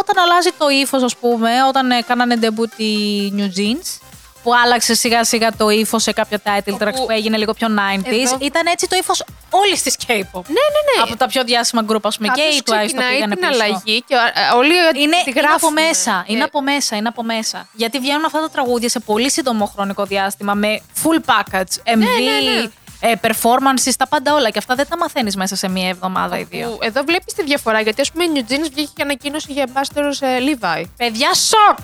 όταν 0.00 0.18
αλλάζει 0.24 0.50
το 0.58 0.68
ύφος, 0.68 1.02
ας 1.02 1.16
πούμε, 1.16 1.50
όταν 1.68 1.90
ε, 1.90 2.02
κάνανε 2.02 2.38
debut 2.42 2.80
οι 2.80 2.94
New 3.36 3.58
Jeans, 3.58 3.98
που 4.42 4.50
άλλαξε 4.64 4.94
σιγά 4.94 5.24
σιγά 5.24 5.52
το 5.56 5.68
ύφος 5.68 6.02
σε 6.02 6.12
κάποια 6.12 6.40
title 6.44 6.72
tracks 6.74 6.80
Όπου- 6.94 7.04
που 7.06 7.10
έγινε 7.10 7.36
λίγο 7.36 7.52
πιο 7.52 7.68
90s, 7.68 8.04
Εδώ- 8.12 8.38
ήταν 8.40 8.66
έτσι 8.66 8.88
το 8.88 8.96
ύφος 8.96 9.24
όλης 9.50 9.82
της 9.82 9.96
K-pop. 10.06 10.08
Ναι, 10.46 10.64
ναι, 10.74 10.80
ναι. 10.96 11.02
Από 11.02 11.16
τα 11.16 11.26
πιο 11.26 11.44
διάσημα 11.44 11.82
γκρουπ, 11.82 12.06
ας 12.06 12.16
πούμε, 12.16 12.28
και 12.28 12.34
Κάποιος 12.40 12.56
οι 12.56 12.62
Twice 12.64 12.64
το 12.64 12.76
ξεκινάει 12.76 13.14
πήγανε 13.14 13.34
την 13.36 13.48
πίσω. 13.48 13.62
αλλαγή 13.62 14.02
και 14.06 14.14
ε, 14.14 14.56
όλοι 14.56 14.72
Είναι, 14.74 14.92
τη 14.94 15.00
είναι 15.02 15.16
από 15.40 15.40
γράφουνε. 15.40 15.80
μέσα, 15.82 16.24
είναι 16.26 16.40
Ε, 16.40 16.42
από 16.42 16.62
μέσα, 16.62 16.96
είναι 16.96 17.08
από 17.08 17.22
μέσα. 17.22 17.68
Γιατί 17.72 17.98
βγαίνουν 17.98 18.24
αυτά 18.24 18.40
τα 18.40 18.50
τραγούδια 18.50 18.88
σε 18.88 19.00
πολύ 19.00 19.30
σύντομο 19.30 19.66
χρονικό 19.74 20.04
διάστημα 20.04 20.54
με 20.54 20.80
full 21.02 21.18
package, 21.32 21.92
MV, 21.94 21.96
ναι, 21.96 22.04
ναι. 22.04 22.70
Ε, 23.00 23.12
performances, 23.22 23.92
τα 23.96 24.08
πάντα 24.08 24.34
όλα. 24.34 24.50
Και 24.50 24.58
αυτά 24.58 24.74
δεν 24.74 24.88
τα 24.88 24.96
μαθαίνεις 24.96 25.36
μέσα 25.36 25.56
σε 25.56 25.68
μία 25.68 25.88
εβδομάδα 25.88 26.38
ή 26.38 26.42
δύο. 26.42 26.68
που 26.70 26.78
Εδώ 26.80 27.02
βλέπεις 27.06 27.34
τη 27.34 27.42
διαφορά 27.42 27.80
γιατί, 27.80 28.00
ας 28.00 28.12
πούμε, 28.12 28.24
η 28.24 28.28
New 28.34 28.52
Jeans 28.52 28.70
βγήκε 28.72 28.90
και 28.94 29.02
ανακοίνωση 29.02 29.52
για 29.52 29.66
ambassadors 29.72 30.20
ε, 30.20 30.38
Levi. 30.38 30.84
Παιδιά, 30.96 31.34
σοκ! 31.34 31.78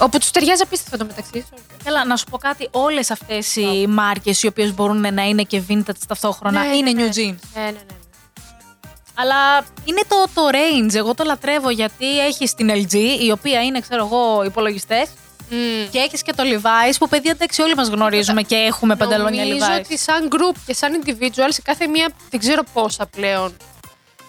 Όπου 0.00 0.18
τους 0.18 0.30
ταιριάζει 0.30 0.62
απίστευτα 0.62 0.96
το 0.96 1.04
μεταξύ. 1.04 1.46
Έλα, 1.84 2.04
να 2.04 2.16
σου 2.16 2.24
πω 2.30 2.38
κάτι. 2.38 2.68
Όλες 2.70 3.10
αυτές 3.10 3.56
οι 3.56 3.86
μάρκες 3.88 4.42
οι 4.42 4.46
οποίες 4.46 4.74
μπορούν 4.74 5.14
να 5.14 5.22
είναι 5.22 5.42
και 5.42 5.62
vintage 5.68 6.06
ταυτόχρονα 6.08 6.60
Ναι, 6.60 6.76
είναι 6.76 6.90
ναι. 6.92 7.02
New 7.02 7.08
Jeans. 7.08 7.38
Ναι, 7.54 7.62
ναι, 7.62 7.70
ναι. 7.70 7.96
Αλλά 9.14 9.64
είναι 9.84 10.00
το, 10.08 10.24
το 10.34 10.42
range. 10.52 10.94
Εγώ 10.94 11.14
το 11.14 11.24
λατρεύω 11.24 11.70
γιατί 11.70 12.20
έχει 12.20 12.48
την 12.56 12.70
LG, 12.70 12.94
η 13.20 13.30
οποία 13.30 13.62
είναι, 13.62 13.80
ξέρω 13.80 14.04
εγώ, 14.04 14.44
υπολογιστές. 14.44 15.08
Μμμ. 15.50 15.88
Και 15.90 15.98
έχεις 15.98 16.22
και 16.22 16.32
το 16.32 16.42
Levi's 16.46 16.94
που 16.98 17.08
παιδιά 17.08 17.30
εντάξει 17.30 17.62
όλοι 17.62 17.74
μας 17.74 17.88
γνωρίζουμε 17.88 18.42
και 18.42 18.54
έχουμε 18.56 18.96
παντελόνια 18.96 19.44
Νομίζω 19.44 19.66
Levi's. 19.66 19.78
ότι 19.84 19.98
σαν 19.98 20.28
group 20.32 20.56
και 20.66 20.74
σαν 20.74 21.02
individual 21.04 21.48
σε 21.48 21.62
κάθε 21.62 21.86
μία 21.86 22.08
δεν 22.30 22.40
ξέρω 22.40 22.62
πόσα 22.72 23.06
πλέον 23.06 23.56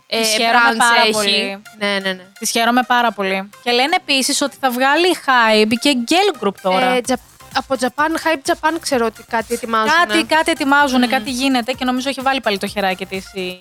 ε, 0.08 0.20
Τις 0.22 0.30
χαίρομαι 0.30 0.60
brands 0.72 0.78
πάρα 0.78 1.02
έχει. 1.02 1.12
πολύ. 1.12 1.62
Ναι, 1.78 1.88
ναι, 2.04 2.14
ναι. 2.14 2.24
Τη 2.40 2.46
χαίρομαι 2.46 2.84
πάρα 2.88 3.12
πολύ. 3.12 3.50
Και 3.64 3.72
λένε 3.72 3.96
επίσης 3.98 4.42
ότι 4.42 4.56
θα 4.60 4.72
βγάλει 4.72 5.16
Hype 5.26 5.72
και 5.82 5.98
Girl 6.08 6.44
Group 6.48 6.54
τώρα. 6.62 6.86
Ε, 6.86 7.02
Τζα- 7.02 7.20
από 7.56 7.76
Japan, 7.80 8.10
Hype 8.28 8.52
Japan 8.54 8.78
ξέρω 8.80 9.06
ότι 9.06 9.24
κάτι 9.30 9.54
ετοιμάζουν. 9.54 9.92
κάτι, 10.08 10.24
κάτι 10.24 10.52
ετοιμάζουν, 10.52 11.08
κάτι 11.10 11.32
γίνεται 11.32 11.72
και 11.72 11.86
νομίζω 11.86 12.10
έχει 12.10 12.22
βάλει 12.22 12.42
πάλι 12.42 12.58
το 12.58 12.68
χεράκι 12.68 13.06
της 13.06 13.26
η, 13.34 13.42
η 13.42 13.60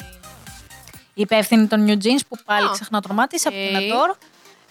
υπεύθυνη 1.15 1.67
των 1.67 1.87
New 1.89 2.05
Jeans 2.07 2.21
που 2.29 2.37
πάλι 2.45 2.67
Α, 2.67 2.71
ξεχνά 2.73 3.01
το 3.01 3.09
όνομά 3.11 3.27
της, 3.27 3.47
από 3.47 3.55
την 3.57 3.77
οκ. 3.77 3.83
ADOR. 3.83 4.17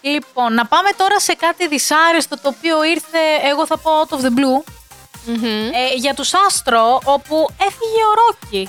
Λοιπόν, 0.00 0.54
να 0.54 0.66
πάμε 0.66 0.88
τώρα 0.96 1.20
σε 1.20 1.32
κάτι 1.34 1.68
δυσάρεστο 1.68 2.36
το 2.36 2.48
οποίο 2.48 2.84
ήρθε, 2.84 3.18
εγώ 3.50 3.66
θα 3.66 3.78
πω 3.78 3.90
out 4.00 4.14
of 4.16 4.20
the 4.20 4.38
blue. 4.38 4.62
Μμμ. 5.26 5.44
ε, 5.44 5.94
για 5.96 6.14
τους 6.14 6.34
Astro, 6.34 7.00
όπου 7.04 7.48
έφυγε 7.58 8.02
ο 8.10 8.14
Ρόκι. 8.20 8.68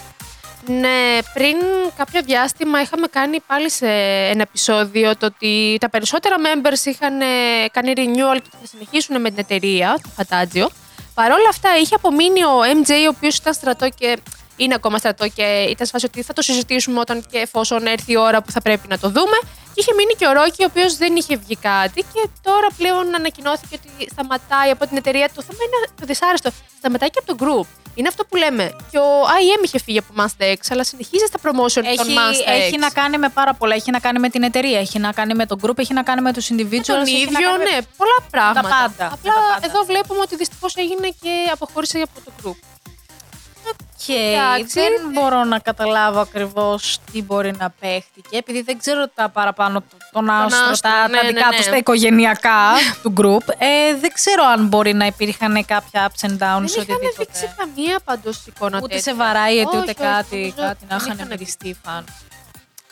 Ναι, 0.66 1.18
πριν 1.34 1.56
κάποιο 1.98 2.22
διάστημα 2.22 2.82
είχαμε 2.82 3.08
κάνει 3.08 3.40
πάλι 3.48 3.70
σε 3.70 3.88
ένα 4.32 4.42
επεισόδιο 4.42 5.18
το 5.18 5.26
ότι 5.26 5.78
τα 5.80 5.90
περισσότερα 5.90 6.36
members 6.38 6.86
είχαν 6.86 7.22
ε, 7.22 7.26
κάνει 7.72 7.94
renewal 7.96 8.38
και 8.44 8.50
θα 8.62 8.68
συνεχίσουν 8.68 9.22
με 9.22 9.30
την 9.30 9.40
εταιρεία, 9.40 10.00
το 10.04 10.10
Fantagio. 10.16 10.70
Παρ' 11.14 11.32
όλα 11.32 11.50
αυτά 11.50 11.78
είχε 11.78 11.96
απομείνει 11.96 12.44
ο 12.44 12.60
MJ, 12.84 12.92
ο 12.92 13.14
οποίος 13.16 13.38
ήταν 13.38 13.54
στρατό 13.54 13.90
και 13.90 14.20
είναι 14.56 14.74
ακόμα 14.74 14.98
στρατό 14.98 15.28
και 15.28 15.66
ήταν 15.70 15.86
σε 15.86 15.92
φάση 15.92 16.06
ότι 16.06 16.22
θα 16.22 16.34
το 16.34 16.42
συζητήσουμε 16.42 17.00
όταν 17.00 17.26
και 17.32 17.38
εφόσον 17.38 17.86
έρθει 17.86 18.12
η 18.12 18.18
ώρα 18.18 18.42
που 18.42 18.52
θα 18.52 18.62
πρέπει 18.62 18.88
να 18.88 19.00
το 19.00 19.10
δούμε. 19.10 19.38
Και 19.74 19.80
είχε 19.82 19.94
μείνει 19.98 20.14
και 20.20 20.28
ο 20.28 20.32
Ρόκι, 20.32 20.64
ο 20.64 20.68
οποίος 20.70 20.98
δεν 20.98 21.16
είχε 21.16 21.36
βγει 21.36 21.56
κάτι 21.56 22.02
και 22.14 22.22
τώρα 22.42 22.68
πλέον 22.78 23.16
ανακοινώθηκε 23.16 23.80
ότι 23.80 24.08
σταματάει 24.12 24.70
από 24.70 24.88
την 24.88 24.98
εταιρεία. 24.98 25.28
Το 25.36 25.42
θέμα 25.42 25.60
είναι 25.66 25.88
το 26.00 26.06
δυσάρεστο. 26.06 26.50
Σταματάει 26.78 27.10
και 27.10 27.20
από 27.24 27.36
το 27.36 27.46
group. 27.46 27.68
Είναι 27.96 28.08
αυτό 28.08 28.26
που 28.26 28.36
λέμε. 28.36 28.76
Και 28.92 28.98
ο 28.98 29.10
IM 29.40 29.64
είχε 29.66 29.80
φύγει 29.80 29.98
από 29.98 30.14
Master 30.18 30.46
X, 30.54 30.58
αλλά 30.70 30.84
συνεχίζει 30.84 31.26
στα 31.26 31.40
promotion 31.44 31.74
των 31.74 31.86
Έχει, 32.08 32.16
Master 32.20 32.50
X. 32.50 32.52
έχει 32.52 32.78
να 32.78 32.90
κάνει 32.90 33.18
με 33.18 33.30
πάρα 33.30 33.54
πολλά. 33.54 33.76
Έχει 33.76 33.92
να 33.92 34.00
κάνει 34.00 34.20
με 34.20 34.30
την 34.30 34.44
εταιρεία, 34.44 34.80
έχει 34.80 35.00
να 35.00 35.12
κάνει 35.12 35.34
με 35.34 35.46
το 35.46 35.56
group, 35.62 35.78
έχει 35.78 35.94
να 35.94 36.04
κάνει 36.04 36.22
με 36.22 36.34
τους 36.34 36.48
individuals. 36.52 36.82
τον 36.86 37.02
έχει 37.02 37.14
να 37.14 37.40
ίδιο, 37.40 37.50
κάνει 37.50 37.64
με- 37.64 37.70
ναι, 37.70 37.78
πολλά 37.98 38.18
πράγματα. 38.32 38.62
πάντα, 38.62 39.06
Απλά 39.14 39.16
με 39.24 39.30
τα 39.30 39.54
πάντα. 39.54 39.66
εδώ 39.68 39.84
βλέπουμε 39.84 40.20
ότι 40.20 40.36
δυστυχώς 40.36 40.76
έγινε 40.76 41.08
και 41.22 41.34
αποχώρησε 41.54 42.00
από 42.02 42.20
το 42.26 42.32
group. 42.44 42.58
Και 44.06 44.14
Εντάξει. 44.14 44.80
δεν 44.80 44.92
μπορώ 45.14 45.44
να 45.44 45.60
καταλάβω 45.60 46.20
ακριβώς 46.20 47.00
τι 47.12 47.22
μπορεί 47.24 47.52
να 47.58 47.70
παίχτηκε, 47.80 48.38
επειδή 48.38 48.62
δεν 48.62 48.78
ξέρω 48.78 49.08
τα 49.08 49.30
παραπάνω 49.30 49.80
του- 49.82 49.98
των 50.12 50.30
άστρο, 50.30 50.70
άστρο, 50.70 50.90
τα, 50.92 51.08
ναι, 51.08 51.18
τα 51.18 51.24
ναι, 51.24 51.30
δικά 51.30 51.48
ναι. 51.50 51.56
τους, 51.56 51.66
τα 51.66 51.78
οικογενειακά 51.78 52.72
του 53.04 53.14
group. 53.18 53.54
Ε, 53.58 53.96
δεν 54.00 54.12
ξέρω 54.14 54.44
αν 54.44 54.68
μπορεί 54.68 54.94
να 54.94 55.06
υπήρχαν 55.06 55.66
κάποια 55.66 56.10
ups 56.12 56.26
and 56.28 56.32
downs 56.32 56.60
Δεν 56.60 56.68
σε 56.68 56.82
είχαν 56.82 56.96
οτιδήποτε. 56.96 57.16
δείξει 57.18 57.54
καμία 57.58 58.00
πάντως 58.06 58.46
εικόνα 58.48 58.78
Ούτε 58.78 58.88
τέτοια. 58.88 59.02
σε 59.02 59.14
βαράει, 59.14 59.60
ούτε, 59.60 59.68
Όχι, 59.68 59.78
ούτε 59.78 59.86
όχι, 60.04 60.12
κάτι, 60.14 60.36
νομίζω 60.36 60.56
κάτι 60.56 60.86
να 60.90 60.98
δεν 60.98 61.06
είχαν 61.06 61.16
είχαν 61.18 61.28
μυριστεί 61.28 61.78
φαν. 61.84 62.04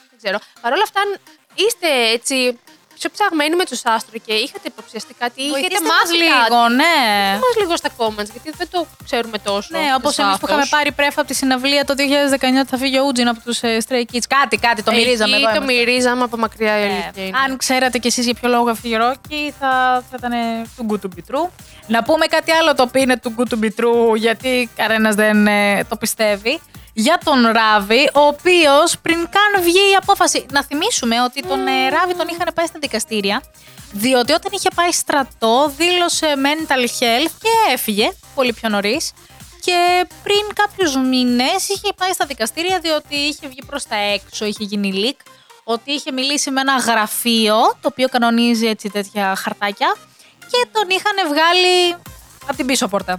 Δεν 0.10 0.17
ξέρω. 0.24 0.38
Παρ' 0.62 0.72
όλα 0.74 0.84
αυτά, 0.84 1.00
αν 1.02 1.17
είστε 1.56 1.88
έτσι 2.13 2.60
πιο 3.00 3.10
ψαγμένοι 3.16 3.56
με 3.56 3.66
τους 3.66 3.82
άστρο 3.86 4.18
και 4.26 4.34
είχατε 4.34 4.68
υποψιαστεί 4.74 5.14
κάτι 5.22 5.42
ή 5.42 5.46
είχατε 5.46 5.60
Βοηθήστε 5.60 5.86
μάθει 5.92 6.18
μας 6.18 6.30
κάτι, 6.30 6.52
λίγο, 6.52 6.60
ναι. 6.82 6.96
μας 7.44 7.54
λίγο 7.62 7.76
στα 7.82 7.90
comments, 7.98 8.30
γιατί 8.36 8.50
δεν 8.58 8.68
το 8.72 8.80
ξέρουμε 9.06 9.38
τόσο. 9.50 9.68
Ναι, 9.72 9.86
όπως 10.00 10.12
εις 10.12 10.18
εμείς 10.18 10.34
που 10.34 10.40
βάθος. 10.42 10.50
είχαμε 10.50 10.66
πάρει 10.76 10.92
πρέφα 10.92 11.20
από 11.22 11.30
τη 11.30 11.36
συναυλία 11.42 11.86
το 11.86 11.94
2019 11.98 12.60
ότι 12.64 12.70
θα 12.74 12.78
φύγει 12.78 12.98
ο 13.00 13.04
Ούτζιν 13.08 13.28
από 13.28 13.40
τους 13.46 13.60
Stray 13.86 14.04
Kids. 14.12 14.28
Κάτι, 14.38 14.56
κάτι, 14.68 14.84
το 14.84 14.92
μυρίζαμε 14.92 15.36
Εκεί 15.36 15.44
εδώ. 15.46 15.54
το 15.58 15.62
είμαστε. 15.64 15.74
μυρίζαμε 15.74 16.24
από 16.24 16.38
μακριά 16.38 16.74
η 16.80 16.82
Ε, 16.82 16.86
αλήθεια 16.86 17.24
είναι. 17.26 17.38
αν 17.46 17.58
ξέρατε 17.58 17.98
κι 17.98 18.08
εσείς 18.08 18.26
για 18.26 18.34
ποιο 18.40 18.50
λόγο 18.50 18.70
έφυγε 18.70 18.96
η 18.96 18.98
Ρόκη, 18.98 19.54
θα, 19.60 20.04
θα 20.10 20.16
ήταν 20.20 20.34
του 20.76 20.86
good 20.90 21.02
to 21.06 21.10
be 21.16 21.22
true. 21.36 21.50
Να 21.88 22.04
πούμε 22.04 22.26
κάτι 22.26 22.52
άλλο 22.52 22.76
το 22.76 22.84
οποίο 22.84 23.02
είναι 23.02 23.18
του 23.18 23.36
good 23.38 23.54
to 23.54 23.64
be 23.64 23.70
true, 23.80 24.16
γιατί 24.16 24.70
κανένας 24.76 25.16
δεν 25.16 25.48
ε, 25.48 25.84
το 25.90 25.96
πιστεύει. 25.96 26.62
Για 27.00 27.20
τον 27.24 27.48
Ράβη, 27.52 28.10
ο 28.14 28.20
οποίος 28.20 29.00
πριν 29.02 29.16
καν 29.16 29.64
βγει 29.64 29.92
η 29.92 29.96
απόφαση. 30.02 30.46
Να 30.52 30.64
θυμίσουμε 30.64 31.22
ότι 31.22 31.42
τον 31.42 31.68
ε, 31.68 31.90
Ράβη 31.90 32.16
τον 32.16 32.28
είχαν 32.28 32.54
πάει 32.54 32.66
στα 32.66 32.80
δικαστήρια, 32.80 33.44
διότι 33.92 34.34
όταν 34.34 34.52
είχε 34.54 34.70
πάει 34.76 34.92
στρατό 34.92 35.74
δήλωσε 35.78 36.34
mental 36.36 36.82
health 36.82 37.32
και 37.42 37.74
έφυγε 37.74 38.12
πολύ 38.36 38.54
πιο 38.54 38.70
νωρίς. 38.70 39.14
Και 39.62 40.08
πριν 40.24 40.42
κάποιους 40.56 40.96
μήνες 40.96 41.70
είχε 41.70 41.94
πάει 41.98 42.14
στα 42.14 42.26
δικαστήρια 42.26 42.80
διότι 42.80 43.16
είχε 43.16 43.48
βγει 43.48 43.64
προς 43.66 43.84
τα 43.84 43.96
έξω, 43.96 44.46
είχε 44.46 44.64
γίνει 44.64 44.92
leak, 44.96 45.32
ότι 45.64 45.92
είχε 45.92 46.12
μιλήσει 46.12 46.52
με 46.52 46.62
ένα 46.62 46.76
γραφείο 46.76 47.56
το 47.82 47.88
οποίο 47.92 48.08
κανονίζει 48.08 48.68
έτσι 48.68 48.90
τέτοια 48.90 49.36
χαρτάκια 49.36 49.96
και 50.40 50.68
τον 50.72 50.90
είχαν 50.90 51.28
βγάλει 51.28 51.96
από 52.44 52.56
την 52.56 52.66
πίσω 52.66 52.88
πόρτα. 52.88 53.14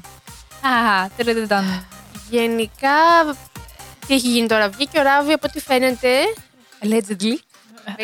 Α, 0.63 1.09
τερετετάν. 1.17 1.87
Γενικά, 2.31 2.97
τι 4.09 4.15
έχει 4.15 4.29
γίνει 4.29 4.49
τώρα. 4.49 4.69
Βγήκε 4.69 4.99
ο 4.99 5.03
Ράβη 5.03 5.33
από 5.33 5.47
ό,τι 5.49 5.61
φαίνεται. 5.61 6.09
Allegedly. 6.83 7.35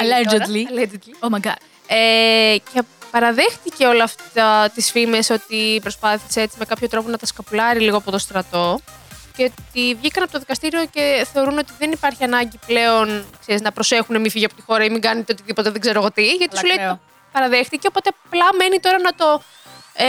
Allegedly. 0.02 0.62
Allegedly. 0.72 1.28
Oh 1.28 1.36
my 1.36 1.40
god. 1.46 1.56
Ε, 1.86 2.56
και 2.72 2.82
παραδέχτηκε 3.10 3.86
όλα 3.86 4.04
αυτά 4.04 4.70
τις 4.74 4.90
φήμες 4.90 5.30
ότι 5.30 5.78
προσπάθησε 5.82 6.40
έτσι 6.40 6.56
με 6.58 6.64
κάποιο 6.64 6.88
τρόπο 6.88 7.08
να 7.08 7.18
τα 7.18 7.26
σκαπουλάρει 7.26 7.80
λίγο 7.80 7.96
από 7.96 8.10
το 8.10 8.18
στρατό 8.18 8.80
και 9.36 9.44
ότι 9.44 9.94
βγήκαν 9.94 10.22
από 10.22 10.32
το 10.32 10.38
δικαστήριο 10.38 10.86
και 10.86 11.26
θεωρούν 11.32 11.58
ότι 11.58 11.72
δεν 11.78 11.92
υπάρχει 11.92 12.24
ανάγκη 12.24 12.58
πλέον 12.66 13.24
ξέρεις, 13.40 13.60
να 13.62 13.72
προσέχουν 13.72 14.20
μη 14.20 14.30
φύγει 14.30 14.44
από 14.44 14.54
τη 14.54 14.62
χώρα 14.62 14.84
ή 14.84 14.90
μην 14.90 15.00
κάνετε 15.00 15.32
οτιδήποτε 15.32 15.70
δεν 15.70 15.80
ξέρω 15.80 16.00
εγώ 16.00 16.12
τι 16.12 16.22
γιατί 16.26 16.48
Αλλά 16.50 16.58
σου 16.60 16.66
λέει 16.66 16.76
κρέο. 16.76 16.90
το 16.90 16.98
παραδέχτηκε 17.32 17.86
οπότε 17.88 18.10
απλά 18.24 18.44
μένει 18.58 18.80
τώρα 18.80 18.98
να 19.00 19.14
το 19.14 19.42
ε, 19.94 20.06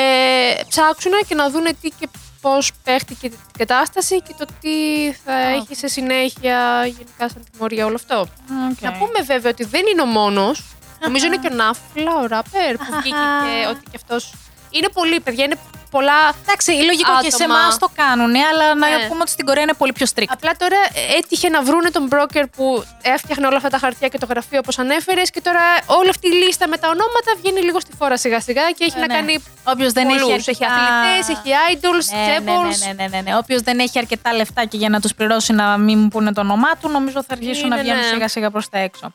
ψάξουν 0.67 1.11
και 1.27 1.35
να 1.35 1.49
δούνε 1.49 1.73
τι 1.81 1.89
και 1.99 2.07
πώς 2.45 2.71
παίχτηκε 2.83 3.29
την 3.29 3.39
κατάσταση 3.57 4.21
και 4.21 4.33
το 4.37 4.45
τι 4.61 4.77
θα 5.25 5.33
Α. 5.33 5.49
έχει 5.49 5.75
σε 5.75 5.87
συνέχεια 5.87 6.85
γενικά 6.85 7.29
σαν 7.29 7.43
τιμωρία 7.51 7.85
όλο 7.85 7.95
αυτό. 7.95 8.27
Okay. 8.49 8.81
Να 8.81 8.91
πούμε 8.91 9.21
βέβαια 9.25 9.51
ότι 9.51 9.63
δεν 9.63 9.81
είναι 9.91 10.01
ο 10.01 10.05
μόνος. 10.05 10.63
Νομίζω 11.05 11.25
είναι 11.25 11.37
και 11.37 11.49
ο 11.51 11.55
Νάφλα, 11.55 12.15
ο 12.15 12.25
ράπερ, 12.25 12.75
που 12.77 12.85
βγήκε 13.01 13.17
και 13.43 13.67
ότι 13.71 13.83
και 13.91 13.95
αυτός. 13.95 14.33
Είναι 14.77 14.89
πολύ, 14.93 15.19
παιδιά, 15.19 15.43
είναι 15.43 15.57
πολλά. 15.95 16.19
Εντάξει, 16.43 16.71
λογικό 16.71 17.11
και 17.21 17.29
σε 17.31 17.43
άτομα. 17.43 17.59
εμάς 17.59 17.77
το 17.79 17.89
κάνουν, 17.95 18.33
αλλά 18.51 18.65
να 18.75 18.87
Ναι. 18.89 19.07
πούμε 19.09 19.21
ότι 19.21 19.29
στην 19.35 19.45
Κορέα 19.45 19.63
είναι 19.63 19.73
πολύ 19.81 19.93
πιο 19.93 20.05
strict. 20.15 20.29
Απλά 20.37 20.51
τώρα 20.57 20.77
έτυχε 21.17 21.49
να 21.49 21.61
βρούνε 21.63 21.89
τον 21.89 22.07
broker 22.11 22.43
που 22.55 22.83
έφτιαχνε 23.01 23.47
όλα 23.47 23.57
αυτά 23.57 23.69
τα 23.69 23.77
χαρτιά 23.77 24.07
και 24.07 24.17
το 24.17 24.25
γραφείο 24.29 24.59
όπως 24.59 24.79
ανέφερες 24.79 25.29
και 25.29 25.41
τώρα 25.41 25.61
όλη 25.85 26.09
αυτή 26.09 26.27
η 26.27 26.31
λίστα 26.31 26.67
με 26.67 26.77
τα 26.77 26.87
ονόματα 26.87 27.29
βγαίνει 27.41 27.61
λίγο 27.61 27.79
στη 27.79 27.91
φόρα 27.99 28.17
σιγά 28.17 28.39
σιγά 28.41 28.71
και 28.77 28.83
έχει 28.87 28.97
Ε, 28.97 28.99
να 28.99 29.07
ναι. 29.07 29.13
κάνει. 29.13 29.43
Όποιος 29.63 29.91
δεν 29.91 30.09
έχει 30.09 30.19
πολλούς. 30.19 30.47
Έχει 30.47 30.65
αρκετά- 30.65 30.89
αθλητές, 30.89 31.29
έχει 31.35 31.49
idols, 31.73 32.05
Ναι, 32.11 32.21
ναι, 32.21 32.35
chaebols. 32.37 32.77
ναι, 32.85 32.93
ναι, 33.03 33.07
ναι, 33.07 33.21
ναι. 33.31 33.37
Όποιος 33.37 33.61
δεν 33.61 33.79
έχει 33.79 33.97
αρκετά 33.99 34.33
λεφτά 34.33 34.65
και 34.65 34.77
για 34.77 34.89
να 34.89 34.99
τους 35.01 35.13
πληρώσει 35.13 35.53
να 35.53 35.77
μην 35.77 35.99
μου 35.99 36.07
πούνε 36.07 36.33
το 36.33 36.41
όνομά 36.41 36.71
του, 36.81 36.89
νομίζω 36.89 37.23
θα 37.27 37.33
αρχίσουν 37.33 37.65
Είναι, 37.65 37.75
να 37.75 37.81
βγαίνουν 37.81 38.01
ναι. 38.01 38.07
σιγά 38.07 38.27
σιγά 38.27 38.51
προς 38.51 38.69
τα 38.69 38.77
έξω. 38.79 39.13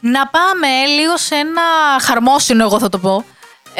Να 0.00 0.26
πάμε 0.26 0.68
λίγο 0.98 1.16
σε 1.16 1.34
ένα 1.34 1.62
χαρμόσυνο, 2.00 2.64
εγώ 2.64 2.78
θα 2.78 2.88
το 2.88 2.98
πω. 2.98 3.24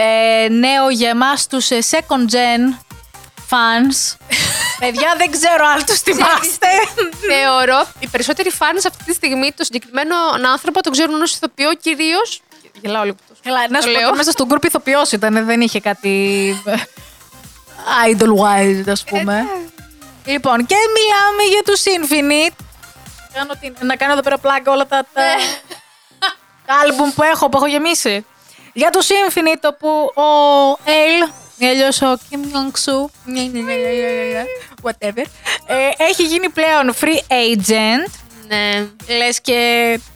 Ε, 0.01 0.49
νέο 0.49 0.91
για 0.91 1.09
εμάς 1.09 1.47
τους 1.47 1.69
second 1.91 2.25
gen 2.35 2.75
fans. 3.51 4.17
Παιδιά, 4.81 5.15
δεν 5.17 5.31
ξέρω 5.31 5.67
αν 5.67 5.85
τους 5.85 5.99
θυμάστε. 6.01 6.67
Θεωρώ 7.33 7.87
οι 7.99 8.07
περισσότεροι 8.09 8.51
fans 8.59 8.83
αυτή 8.87 9.05
τη 9.05 9.13
στιγμή 9.15 9.53
το 9.53 9.65
συγκεκριμένο 9.65 10.15
άνθρωπο 10.53 10.83
τον 10.83 10.93
ξέρουν 10.93 11.23
ως 11.23 11.35
ηθοποιό 11.35 11.75
κυρίως. 11.75 12.41
Γελάω 12.81 13.05
λίγο. 13.05 13.17
Καλά, 13.43 13.69
να 13.69 13.79
Το 13.81 13.87
σου 13.87 13.93
πω 13.93 13.99
λέω. 13.99 14.09
ότι 14.09 14.17
μέσα 14.17 14.31
στον 14.31 14.49
group 14.51 14.65
ηθοποιός 14.65 15.13
ήταν, 15.13 15.45
δεν 15.47 15.61
είχε 15.61 15.81
κάτι. 15.81 16.55
idol 18.07 18.29
wise, 18.29 18.89
ας 18.91 19.05
πούμε. 19.05 19.47
λοιπόν, 20.25 20.67
και 20.67 20.75
μιλάμε 20.97 21.43
για 21.51 21.63
τους 21.65 21.83
Infinite. 21.83 22.65
Κάνω 23.35 23.53
την- 23.61 23.77
να 23.81 23.97
κάνω 23.97 24.13
εδώ 24.13 24.23
πέρα 24.23 24.39
πλάκα 24.39 24.73
όλα 24.73 24.87
τα, 24.87 25.07
τα, 25.13 25.23
τα 26.67 26.75
άλμπουμ 26.83 27.11
που 27.15 27.23
έχω, 27.23 27.49
που 27.49 27.57
έχω 27.57 27.67
γεμίσει. 27.67 28.27
Για 28.79 28.91
το 28.91 29.01
σύμφωνο 29.01 29.51
που 29.79 29.89
ο 30.23 30.31
Ελ, 30.85 31.29
ναι, 31.57 31.69
αλλιώς 31.69 32.03
ο 32.03 32.19
Κίμιον 32.29 32.73
Σου, 32.77 33.11
whatever, 34.83 35.25
ε, 35.67 35.89
έχει 35.99 36.23
γίνει 36.23 36.49
πλέον 36.49 36.95
free 37.01 37.21
agent. 37.33 38.28
Ναι. 38.49 38.87
Λες 39.17 39.41
και 39.41 39.61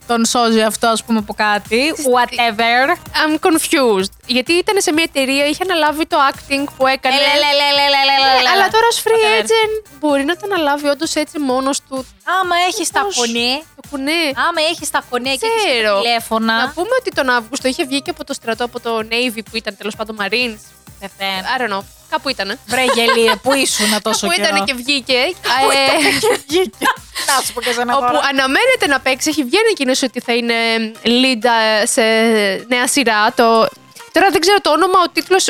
τον 0.07 0.25
σώζει 0.25 0.61
αυτό, 0.63 0.87
ας 0.87 1.05
πούμε, 1.05 1.19
από 1.19 1.35
κάτι. 1.35 1.95
Whatever. 1.97 2.85
I'm 3.21 3.35
confused. 3.49 4.11
Γιατί 4.27 4.53
ήταν 4.53 4.81
σε 4.81 4.93
μια 4.93 5.05
εταιρεία, 5.15 5.47
είχε 5.47 5.63
αναλάβει 5.63 6.07
το 6.07 6.17
acting 6.33 6.65
που 6.77 6.87
έκανε. 6.87 7.15
Έλα, 7.15 7.27
έλα, 7.35 7.47
έλα, 7.71 7.83
έλα, 7.87 7.99
έλα, 8.03 8.13
έλα, 8.19 8.33
Ναι, 8.35 8.41
έλα. 8.41 8.51
αλλά 8.51 8.69
τώρα 8.69 8.87
ως 8.91 9.03
free 9.05 9.11
Whatever. 9.11 9.45
agent 9.45 9.91
μπορεί 10.01 10.25
να 10.25 10.37
το 10.37 10.41
αναλάβει 10.53 10.89
όντως 10.89 11.15
έτσι 11.15 11.39
μόνος 11.39 11.81
του. 11.89 12.07
Άμα 12.41 12.55
έχεις 12.69 12.91
τα 12.91 13.01
Πώς; 13.03 13.15
φωνή, 13.17 13.63
Το 13.77 13.83
κουνέ. 13.91 14.23
άμα 14.49 14.61
έχεις 14.71 14.91
τα 14.91 15.03
φωνή 15.11 15.37
και 15.37 15.47
έχεις 15.47 15.63
και 15.65 15.71
Ξέρω. 15.71 16.01
τηλέφωνα. 16.01 16.55
Να 16.57 16.69
πούμε 16.73 16.95
ότι 17.01 17.11
τον 17.11 17.29
Αύγουστο 17.29 17.69
είχε 17.69 17.85
βγει 17.85 18.03
και 18.03 18.11
από 18.11 18.25
το 18.25 18.33
στρατό, 18.33 18.65
από 18.65 18.81
το 18.81 18.99
Navy 19.11 19.41
που 19.51 19.57
ήταν 19.57 19.77
τέλος 19.77 19.97
πάντων 19.97 20.17
Marines. 20.21 20.61
Πεθαίνω. 21.03 21.47
I 21.57 21.61
don't 21.61 21.73
know. 21.75 21.83
Κάπου 22.11 22.29
ήταν. 22.29 22.59
Βρε 22.67 22.85
γελίε, 22.95 23.33
πού 23.43 23.53
ήσουν 23.55 23.93
τόσο 24.09 24.27
Κάπου 24.27 24.41
καιρό; 24.41 24.55
ήταν 24.55 24.65
και 24.65 24.75
βγήκε. 24.75 25.21
Πού 25.43 25.71
Ε, 25.71 25.85
ήταν 25.85 26.19
και 26.21 26.39
βγήκε; 26.47 26.87
Να 27.29 27.43
σου 27.45 27.53
πω 27.53 27.61
και 27.61 27.73
σε 27.73 27.81
ένα 27.81 27.97
όπου 27.97 28.07
τώρα. 28.07 28.27
αναμένεται 28.31 28.87
να 28.87 29.01
παίξει. 29.01 29.29
Έχει 29.31 29.43
βγει 29.45 29.57
ανακοίνωση 29.65 30.05
ότι 30.05 30.21
θα 30.21 30.33
είναι 30.33 30.55
lead 31.05 31.45
ε, 31.83 31.87
σε 31.87 32.03
νέα 32.69 32.87
σειρά. 32.89 33.33
Το... 33.33 33.69
Τώρα 34.13 34.31
δεν 34.31 34.41
ξέρω 34.41 34.61
το 34.61 34.71
όνομα, 34.71 34.99
ο 35.07 35.09
τίτλος 35.11 35.49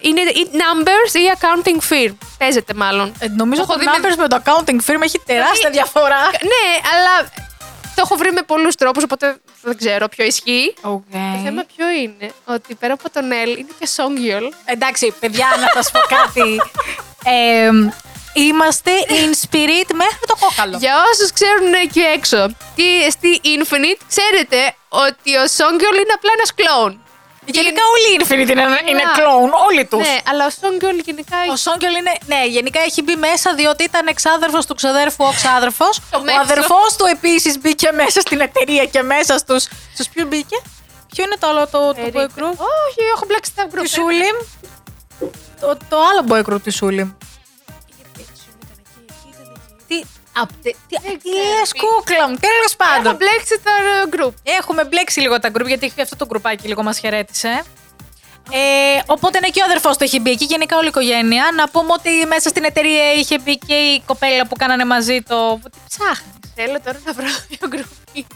είναι 0.00 0.20
ή 0.20 0.48
Numbers 0.62 1.12
ή 1.14 1.24
Accounting 1.38 1.92
Firm. 1.92 2.14
Παίζεται 2.38 2.74
μάλλον. 2.74 3.12
Ε, 3.18 3.26
Νομίζω 3.28 3.64
Το 3.66 3.72
ότι 3.72 3.84
έχω 3.84 3.94
το 3.94 4.00
δει 4.00 4.06
με- 4.06 4.14
Numbers 4.14 4.18
με 4.18 4.28
το 4.28 4.36
accounting 4.44 4.90
firm 4.90 5.02
έχει 5.02 5.18
τεράστια 5.26 5.70
διαφορά. 5.70 6.20
Ναι, 6.52 6.64
αλλά 6.92 7.28
το 7.94 8.02
έχω 8.04 8.14
βρει 8.16 8.32
με 8.32 8.42
πολλούς 8.42 8.74
τρόπους, 8.74 9.02
οπότε 9.02 9.36
δεν 9.62 9.76
ξέρω 9.76 10.08
ποιο 10.08 10.24
ισχύει. 10.24 10.74
Το 10.82 11.02
Okay. 11.12 11.40
θέμα 11.44 11.62
ποιο 11.76 11.88
είναι, 11.90 12.32
ότι 12.44 12.74
πέρα 12.74 12.92
από 12.92 13.10
τον 13.10 13.24
L 13.44 13.58
είναι 13.58 13.72
και 13.78 13.88
Sungyeol. 13.96 14.52
Εντάξει, 14.64 15.14
παιδιά, 15.20 15.46
να 15.60 15.82
σας 15.82 15.90
πω 15.90 15.98
κάτι. 16.16 16.60
Ε, 17.24 17.70
είμαστε 18.34 18.90
Inspirit 19.08 19.90
μέχρι 19.94 20.24
το 20.26 20.36
κόκαλο. 20.40 20.76
Για 20.78 20.94
όσους 21.12 21.32
ξέρουν 21.32 21.72
εκεί 21.84 22.00
έξω, 22.00 22.46
τι 22.76 23.10
εστί 23.10 23.40
Infinite, 23.44 24.00
ξέρετε 24.08 24.74
ότι 24.88 25.30
ο 25.36 25.42
Sungyeol 25.56 25.94
είναι 26.02 26.14
απλά 26.14 26.30
ένας 26.36 26.54
κλόουν. 26.54 27.02
Γενικά 27.58 27.82
όλοι 27.94 28.06
οι 28.12 28.16
Infinite 28.20 28.50
είναι, 28.52 28.62
είναι 28.90 29.04
Ναι. 29.04 29.12
κλόουν, 29.18 29.50
όλοι 29.68 29.84
τους. 29.84 30.06
Ναι, 30.08 30.18
αλλά 30.30 30.46
ο 30.46 30.50
Sungyeol 30.60 30.98
γενικά 31.04 31.36
Ο 31.52 31.56
Sungyeol 31.56 31.94
είναι. 32.00 32.12
Ναι, 32.26 32.40
γενικά 32.46 32.80
έχει 32.80 33.02
μπει 33.02 33.16
μέσα 33.16 33.54
διότι 33.54 33.84
ήταν 33.84 34.06
εξάδερφος 34.06 34.66
του 34.66 34.74
ξαδέρφου 34.74 35.24
ο 35.24 35.32
ξάδερφος. 35.40 36.00
Το 36.10 36.18
ο 36.18 36.22
μέσο. 36.22 36.40
αδερφός 36.40 36.96
του 36.98 37.04
επίσης 37.16 37.58
μπήκε 37.60 37.88
μέσα 37.92 38.20
στην 38.20 38.40
εταιρεία 38.40 38.84
και 38.84 39.02
μέσα 39.02 39.38
στου. 39.38 39.60
Στους 39.94 40.08
ποιου 40.12 40.26
μπήκε; 40.26 40.56
Ποιο 41.14 41.24
είναι 41.24 41.36
το 41.40 41.46
άλλο 41.48 41.66
το, 41.74 41.78
το 41.94 42.10
boy 42.14 42.26
group; 42.36 42.56
Όχι, 42.84 43.00
έχω 43.14 43.24
μπλέξει 43.26 43.52
τα 43.56 43.64
group. 43.72 43.80
Τη 43.82 43.88
Σούλιμ. 43.88 44.36
Το, 45.60 45.76
το 45.88 45.96
άλλο 46.10 46.22
boy 46.28 46.52
group 46.52 46.62
τη 46.62 46.70
Σούλιμ. 46.70 47.10
Τι. 50.34 50.40
απ' 50.40 50.50
τε- 50.62 50.76
Τι, 50.88 50.96
Δεν 51.02 51.18
τι 51.18 51.30
ξέρω 51.30 51.58
λες, 51.60 51.68
τι. 51.70 51.78
κούκλα 51.78 52.28
μου, 52.28 52.36
τέλος 52.36 52.72
Έχω 52.72 52.76
πάντων. 52.76 53.16
μπλέξει 53.16 53.60
τα 53.64 53.70
ε, 53.70 54.08
group. 54.14 54.34
Έχουμε 54.58 54.84
μπλέξει 54.84 55.20
λίγο 55.20 55.38
τα 55.38 55.48
γκρουπ 55.48 55.66
γιατί 55.68 55.92
αυτό 56.02 56.16
το 56.16 56.26
γκρουπάκι 56.26 56.68
λίγο 56.68 56.82
μας 56.82 56.98
χαιρέτησε. 56.98 57.62
Ε, 58.50 59.00
οπότε 59.06 59.40
ναι, 59.40 59.48
και 59.48 59.60
ο 59.60 59.64
αδερφός 59.64 59.96
του 59.96 60.04
έχει 60.04 60.20
μπει 60.20 60.30
εκεί, 60.30 60.44
γενικά 60.44 60.76
όλη 60.76 60.84
η 60.84 60.88
οικογένεια. 60.88 61.44
Να 61.56 61.68
πούμε 61.68 61.92
ότι 61.92 62.10
μέσα 62.26 62.48
στην 62.48 62.64
εταιρεία 62.64 63.12
είχε 63.12 63.38
μπει 63.38 63.58
και 63.58 63.74
η 63.74 64.00
κοπέλα 64.06 64.46
που 64.46 64.56
κάνανε 64.56 64.84
μαζί 64.84 65.22
το. 65.22 65.60
Τι 65.62 65.78
ψάχνεις. 65.88 66.30
Θέλω 66.54 66.80
τώρα 66.84 67.00
να 67.04 67.12
βρω 67.12 67.26
ποιο 67.48 67.68
group 67.72 68.08
είναι. 68.12 68.26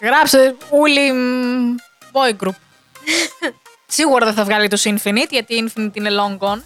Γράψε 0.00 0.56
ούλη 0.70 1.12
μ, 1.12 1.74
boy 2.12 2.44
group. 2.46 2.54
Σίγουρα 3.86 4.24
δεν 4.26 4.34
θα 4.34 4.44
βγάλει 4.44 4.68
το 4.68 4.80
Infinite 4.84 5.28
γιατί 5.30 5.54
η 5.54 5.64
Infinite 5.76 5.90
είναι 5.96 6.10
long 6.12 6.38
gone. 6.48 6.60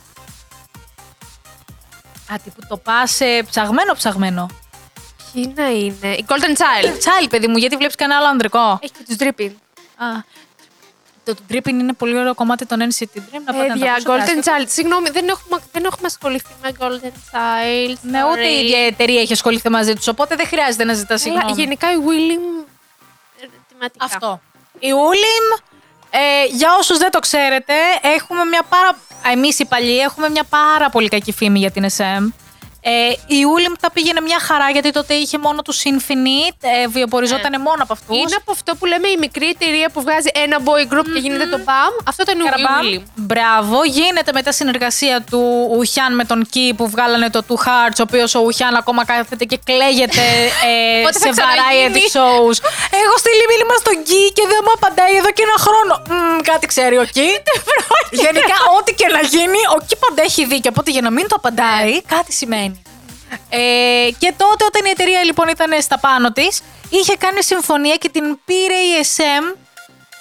Α, 2.32 2.36
τι 2.44 2.50
που 2.50 2.60
το 2.68 2.76
πας 2.76 3.20
ψαγμένο 3.50 3.92
ψαγμένο. 3.94 4.46
Ποιοι 5.32 5.52
να 5.56 5.70
είναι. 5.70 6.14
Η 6.14 6.24
Golden 6.28 6.56
Child. 6.58 6.98
Τσάλι, 6.98 7.28
παιδί 7.28 7.46
μου, 7.46 7.56
γιατί 7.56 7.76
βλέπεις 7.76 7.94
κανένα 7.94 8.18
άλλο 8.20 8.28
ανδρικό; 8.28 8.78
Έχει 8.82 8.92
και 8.92 9.04
τους 9.06 9.16
Dripping. 9.18 9.50
Α, 9.96 10.06
το, 11.24 11.34
το 11.34 11.40
Dripping 11.50 11.68
είναι 11.68 11.92
πολύ 11.92 12.18
ωραίο 12.18 12.34
κομμάτι 12.34 12.66
των 12.66 12.78
NCT 12.80 13.02
Dream. 13.18 13.42
Να 13.44 13.52
πάτε 13.52 13.58
να 13.58 13.66
τα 13.66 13.72
Παιδιά, 13.72 13.90
ακούσετε, 13.92 14.12
Golden 14.12 14.38
άσχετα. 14.38 14.58
Child. 14.58 14.64
Συγγνώμη, 14.68 15.10
δεν 15.10 15.28
έχουμε, 15.28 15.58
δεν 15.72 15.84
έχουμε 15.84 16.06
ασχοληθεί 16.06 16.52
με 16.62 16.70
Golden 16.78 17.06
Child. 17.32 17.96
Ναι, 18.02 18.24
ούτε 18.30 18.46
η 18.46 18.64
ίδια 18.64 18.86
εταιρεία 18.86 19.20
έχει 19.20 19.32
ασχοληθεί 19.32 19.68
μαζί 19.68 19.94
τους, 19.94 20.08
οπότε 20.08 20.36
δεν 20.36 20.46
χρειάζεται 20.46 20.84
να 20.84 20.92
ζητάς 20.94 21.24
Αλλά 21.26 21.34
συγγνώμη. 21.34 21.60
γενικά 21.62 21.92
η 21.92 21.96
William. 21.96 22.66
ε, 23.42 23.46
θεματικά. 23.72 24.04
Αυτό. 24.04 24.40
Η 24.78 24.90
Ούλιμ, 24.92 25.46
ε, 26.14 26.46
για 26.50 26.68
όσους 26.78 26.98
δεν 26.98 27.10
το 27.10 27.18
ξέρετε, 27.18 27.74
έχουμε 28.16 28.44
μια 28.44 28.62
πάρα... 28.68 28.98
Εμείς 29.32 29.58
οι 29.58 29.64
παλιοί 29.64 30.00
έχουμε 30.02 30.28
μια 30.28 30.44
πάρα 30.44 30.90
πολύ 30.90 31.08
κακή 31.08 31.32
φήμη 31.32 31.58
για 31.58 31.70
την 31.70 31.86
SM. 31.96 32.41
Ε, 32.84 32.90
η 33.26 33.44
Ούλιμ 33.44 33.72
τα 33.80 33.90
πήγαινε 33.90 34.20
μια 34.20 34.40
χαρά 34.40 34.70
γιατί 34.70 34.90
τότε 34.90 35.14
είχε 35.14 35.38
μόνο 35.38 35.62
τους 35.62 35.82
Infinite, 35.90 36.60
ε, 36.60 36.86
βιοποριζόταν 36.88 37.60
μόνο 37.60 37.80
από 37.82 37.92
αυτούς. 37.92 38.16
Είναι 38.16 38.36
από 38.40 38.50
αυτό 38.52 38.74
που 38.78 38.86
λέμε 38.86 39.08
η 39.08 39.16
μικρή 39.18 39.48
εταιρεία 39.48 39.88
που 39.92 40.00
βγάζει 40.00 40.30
ένα 40.44 40.56
boy 40.66 40.82
group 40.92 41.06
και 41.14 41.20
γίνεται 41.24 41.46
το 41.46 41.58
BAM. 41.66 41.92
Αυτό 42.04 42.22
ήταν 42.26 42.38
η 42.38 42.42
William. 42.46 43.02
Μπράβο. 43.14 43.84
Γίνεται 43.84 44.32
μετά 44.32 44.52
συνεργασία 44.52 45.24
του 45.30 45.42
Ουχιάν 45.76 46.14
με 46.14 46.24
τον 46.24 46.46
Κι 46.52 46.74
που 46.76 46.88
βγάλανε 46.88 47.30
το 47.30 47.40
Two 47.48 47.58
Hearts, 47.66 47.98
ο 47.98 48.04
οποίος 48.08 48.34
ο 48.34 48.40
Ουχιάν 48.40 48.74
ακόμα 48.74 49.04
κάθεται 49.04 49.44
και 49.44 49.58
κλαίγεται 49.64 50.24
ε, 50.70 51.02
Πότε 51.04 51.18
θα 51.18 51.26
σε 51.26 51.30
ξαναγίνει; 51.36 51.92
variety 51.92 52.04
shows. 52.16 52.56
Έχω 53.02 53.14
στείλει 53.22 53.44
μήνυμα 53.52 53.74
στον 53.82 53.96
Κι 54.08 54.22
και 54.36 54.44
δεν 54.52 54.60
μου 54.64 54.72
απαντάει 54.78 55.14
εδώ 55.20 55.30
και 55.36 55.42
ένα 55.48 55.58
χρόνο. 55.66 55.92
Μμ, 56.10 56.40
κάτι 56.50 56.66
ξέρει 56.66 56.96
ο 56.98 57.04
Κι. 57.16 57.28
Γενικά, 58.24 58.56
ό,τι 58.78 58.90
και 58.94 59.06
να 59.16 59.20
γίνει, 59.34 59.60
ο 59.76 59.78
Κι 59.86 59.96
πάντα 59.96 60.22
έχει 60.22 60.44
δίκιο. 60.44 60.70
Οπότε 60.74 60.90
για 60.90 61.00
να 61.06 61.10
μην 61.10 61.28
το 61.28 61.34
απαντάει, 61.38 62.02
κάτι 62.02 62.32
σημαίνει. 62.32 62.71
Ε, 63.50 64.08
και 64.18 64.34
τότε, 64.36 64.64
όταν 64.64 64.84
η 64.86 64.90
εταιρεία 64.90 65.24
λοιπόν 65.24 65.48
ήταν 65.48 65.82
στα 65.82 65.98
πάνω 65.98 66.32
της, 66.32 66.62
είχε 66.88 67.16
κάνει 67.16 67.42
συμφωνία 67.42 67.96
και 67.96 68.08
την 68.08 68.38
πήρε 68.44 68.74
η 68.74 69.06
SM 69.16 69.56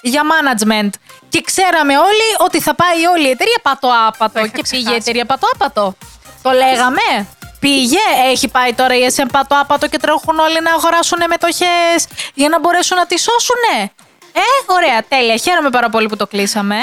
για 0.02 0.22
management. 0.32 0.90
Και 1.28 1.40
ξέραμε 1.40 1.98
όλοι 1.98 2.28
ότι 2.38 2.60
θα 2.60 2.74
πάει 2.74 3.06
όλη 3.06 3.26
η 3.26 3.30
εταιρεία 3.30 3.60
πατώ 3.62 3.88
άπατο. 4.08 4.38
είχα 4.38 4.48
Και 4.48 4.62
πήγε 4.62 4.76
η 4.76 4.82
ξεχάσει. 4.82 4.96
εταιρεία 4.96 5.24
πατώ 5.24 5.46
άπατο. 5.54 5.94
Το 6.42 6.50
λέγαμε. 6.50 7.26
Πήγε, 7.60 7.98
έχει 8.30 8.48
πάει 8.48 8.72
τώρα 8.74 8.94
η 8.96 9.06
SM 9.16 9.26
πατώ 9.32 9.60
άπατο 9.60 9.88
και 9.88 9.98
τρέχουν 9.98 10.38
όλοι 10.38 10.60
να 10.62 10.72
αγοράσουν 10.72 11.18
μετοχές 11.28 12.06
για 12.34 12.48
να 12.48 12.58
μπορέσουν 12.60 12.96
να 12.96 13.06
τη 13.06 13.18
σώσουνε. 13.18 13.90
Ε, 14.32 14.72
ωραία, 14.72 15.04
τέλεια. 15.08 15.36
Χαίρομαι 15.36 15.70
πάρα 15.70 15.88
πολύ 15.90 16.08
που 16.08 16.16
το 16.16 16.26
κλείσαμε. 16.26 16.76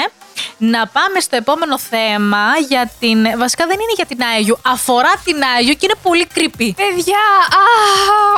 Να 0.58 0.86
πάμε 0.86 1.20
στο 1.20 1.36
επόμενο 1.36 1.78
θέμα 1.78 2.44
για 2.68 2.90
την. 3.00 3.38
Βασικά 3.38 3.66
δεν 3.66 3.74
είναι 3.80 3.92
για 3.96 4.06
την 4.06 4.22
Άγιου. 4.22 4.58
Αφορά 4.64 5.12
την 5.24 5.36
Άγιου 5.58 5.72
και 5.72 5.78
είναι 5.86 5.94
πολύ 6.02 6.26
creepy. 6.34 6.70
Παιδιά, 6.76 7.22
α, 7.62 7.64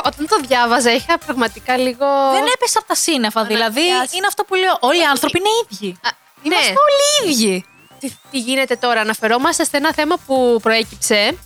όταν 0.05 0.27
το 0.27 0.39
διάβαζα 0.47 0.91
είχα 0.93 1.17
πραγματικά 1.17 1.77
λίγο. 1.77 2.05
Δεν 2.33 2.45
έπεσε 2.55 2.77
από 2.77 2.87
τα 2.87 2.95
σύννεφα. 2.95 3.43
Δηλαδή 3.45 3.89
Αναγκάζει. 3.89 4.17
είναι 4.17 4.27
αυτό 4.27 4.43
που 4.43 4.55
λέω. 4.55 4.77
Όλοι 4.79 4.99
οι 4.99 5.03
άνθρωποι 5.05 5.37
είναι 5.37 5.49
ίδιοι. 5.69 5.97
Α, 6.01 6.09
Είμαστε 6.41 6.69
ναι. 6.69 6.75
όλοι 6.85 7.31
ίδιοι. 7.33 7.65
τι, 7.99 8.11
τι 8.31 8.39
γίνεται 8.39 8.75
τώρα. 8.75 9.01
Αναφερόμαστε 9.01 9.63
σε 9.63 9.77
ένα 9.77 9.93
θέμα 9.93 10.15
που 10.25 10.59
προέκυψε. 10.61 11.37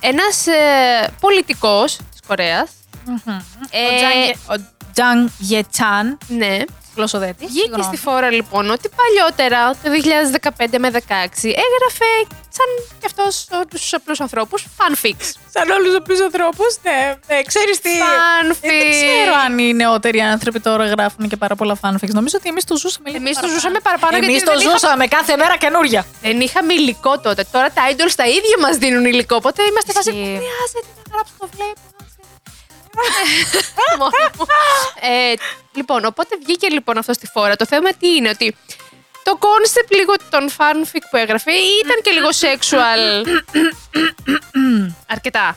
Ένας 0.00 0.46
ε, 0.46 1.14
πολιτικός 1.20 1.96
της 2.10 2.20
Κορέας. 2.26 2.70
Ε, 3.70 3.84
Ο 3.84 3.96
Τζαν- 3.96 4.60
Ο 4.60 4.64
Τζαν 4.92 5.32
Γετσάν, 5.38 6.18
Ναι. 6.28 6.58
Γλωσσοδέτη. 6.96 7.46
Βγήκε 7.46 7.82
στη 7.82 7.96
φόρα 7.96 8.30
λοιπόν 8.30 8.70
ότι 8.70 8.88
παλιότερα, 9.00 9.70
το 9.70 9.88
2015 10.68 10.78
με 10.78 10.90
2016, 10.92 10.98
έγραφε 11.64 12.10
σαν 12.56 12.66
κι 13.00 13.06
αυτός 13.06 13.46
τους 13.70 13.94
απλούς 13.94 14.20
ανθρώπους 14.20 14.64
fanfics. 14.78 15.26
Σαν 15.54 15.70
όλους 15.70 15.86
τους 15.86 15.96
απλούς 15.96 16.20
ανθρώπους, 16.20 16.76
ναι. 16.82 17.14
ναι 17.28 17.42
Ξέρεις 17.42 17.80
τι. 17.80 17.90
Fanfic. 17.90 18.56
Ε, 18.60 18.68
δεν 18.68 18.90
ξέρω 18.90 19.32
αν 19.44 19.58
οι 19.58 19.72
νεότεροι 19.74 20.20
άνθρωποι 20.20 20.60
τώρα 20.60 20.84
γράφουν 20.86 21.28
και 21.28 21.36
πάρα 21.36 21.54
πολλά 21.54 21.76
fanfics. 21.82 22.12
Νομίζω 22.12 22.36
ότι 22.40 22.48
εμείς 22.48 22.64
το 22.64 22.76
ζούσαμε 22.76 23.08
λίγο. 23.10 23.22
Εμείς 23.24 23.38
το 23.38 23.48
ζούσαμε 23.48 23.78
παραπάνω 23.80 24.16
Εμείς 24.16 24.28
γιατί 24.28 24.44
το 24.44 24.50
δεν 24.52 24.60
είχα- 24.60 24.70
ζούσαμε 24.70 25.06
κάθε 25.06 25.36
μέρα 25.36 25.56
καινούρια. 25.56 26.06
Δεν 26.22 26.40
είχαμε 26.40 26.72
υλικό 26.72 27.18
τότε. 27.20 27.44
Τώρα 27.52 27.68
τα 27.70 27.82
idols 27.90 28.12
τα 28.16 28.26
ίδια 28.28 28.56
μας 28.60 28.76
δίνουν 28.76 29.04
υλικό. 29.04 29.36
Οπότε 29.36 29.62
είμαστε 29.62 29.92
φάση. 29.92 30.08
Ισχύει. 30.10 30.20
Χρειάζεται 30.22 30.90
να 30.96 31.02
γράψω 31.12 31.32
το 31.38 31.48
βλέπω. 31.56 31.80
Μόνο 33.98 34.10
μου. 34.38 34.44
ε, 35.00 35.34
λοιπόν, 35.72 36.04
οπότε 36.04 36.36
βγήκε 36.44 36.68
λοιπόν 36.68 36.98
αυτό 36.98 37.12
στη 37.12 37.26
φόρα. 37.26 37.56
Το 37.56 37.66
θέμα 37.66 37.92
τι 37.92 38.14
είναι, 38.14 38.28
ότι 38.28 38.56
το 39.22 39.38
concept 39.40 39.90
λίγο 39.90 40.14
των 40.30 40.50
fanfic 40.56 41.02
που 41.10 41.16
έγραφε 41.16 41.52
ήταν 41.52 42.02
και 42.02 42.10
λίγο 42.10 42.28
sexual. 42.28 43.26
Αρκετά. 45.06 45.56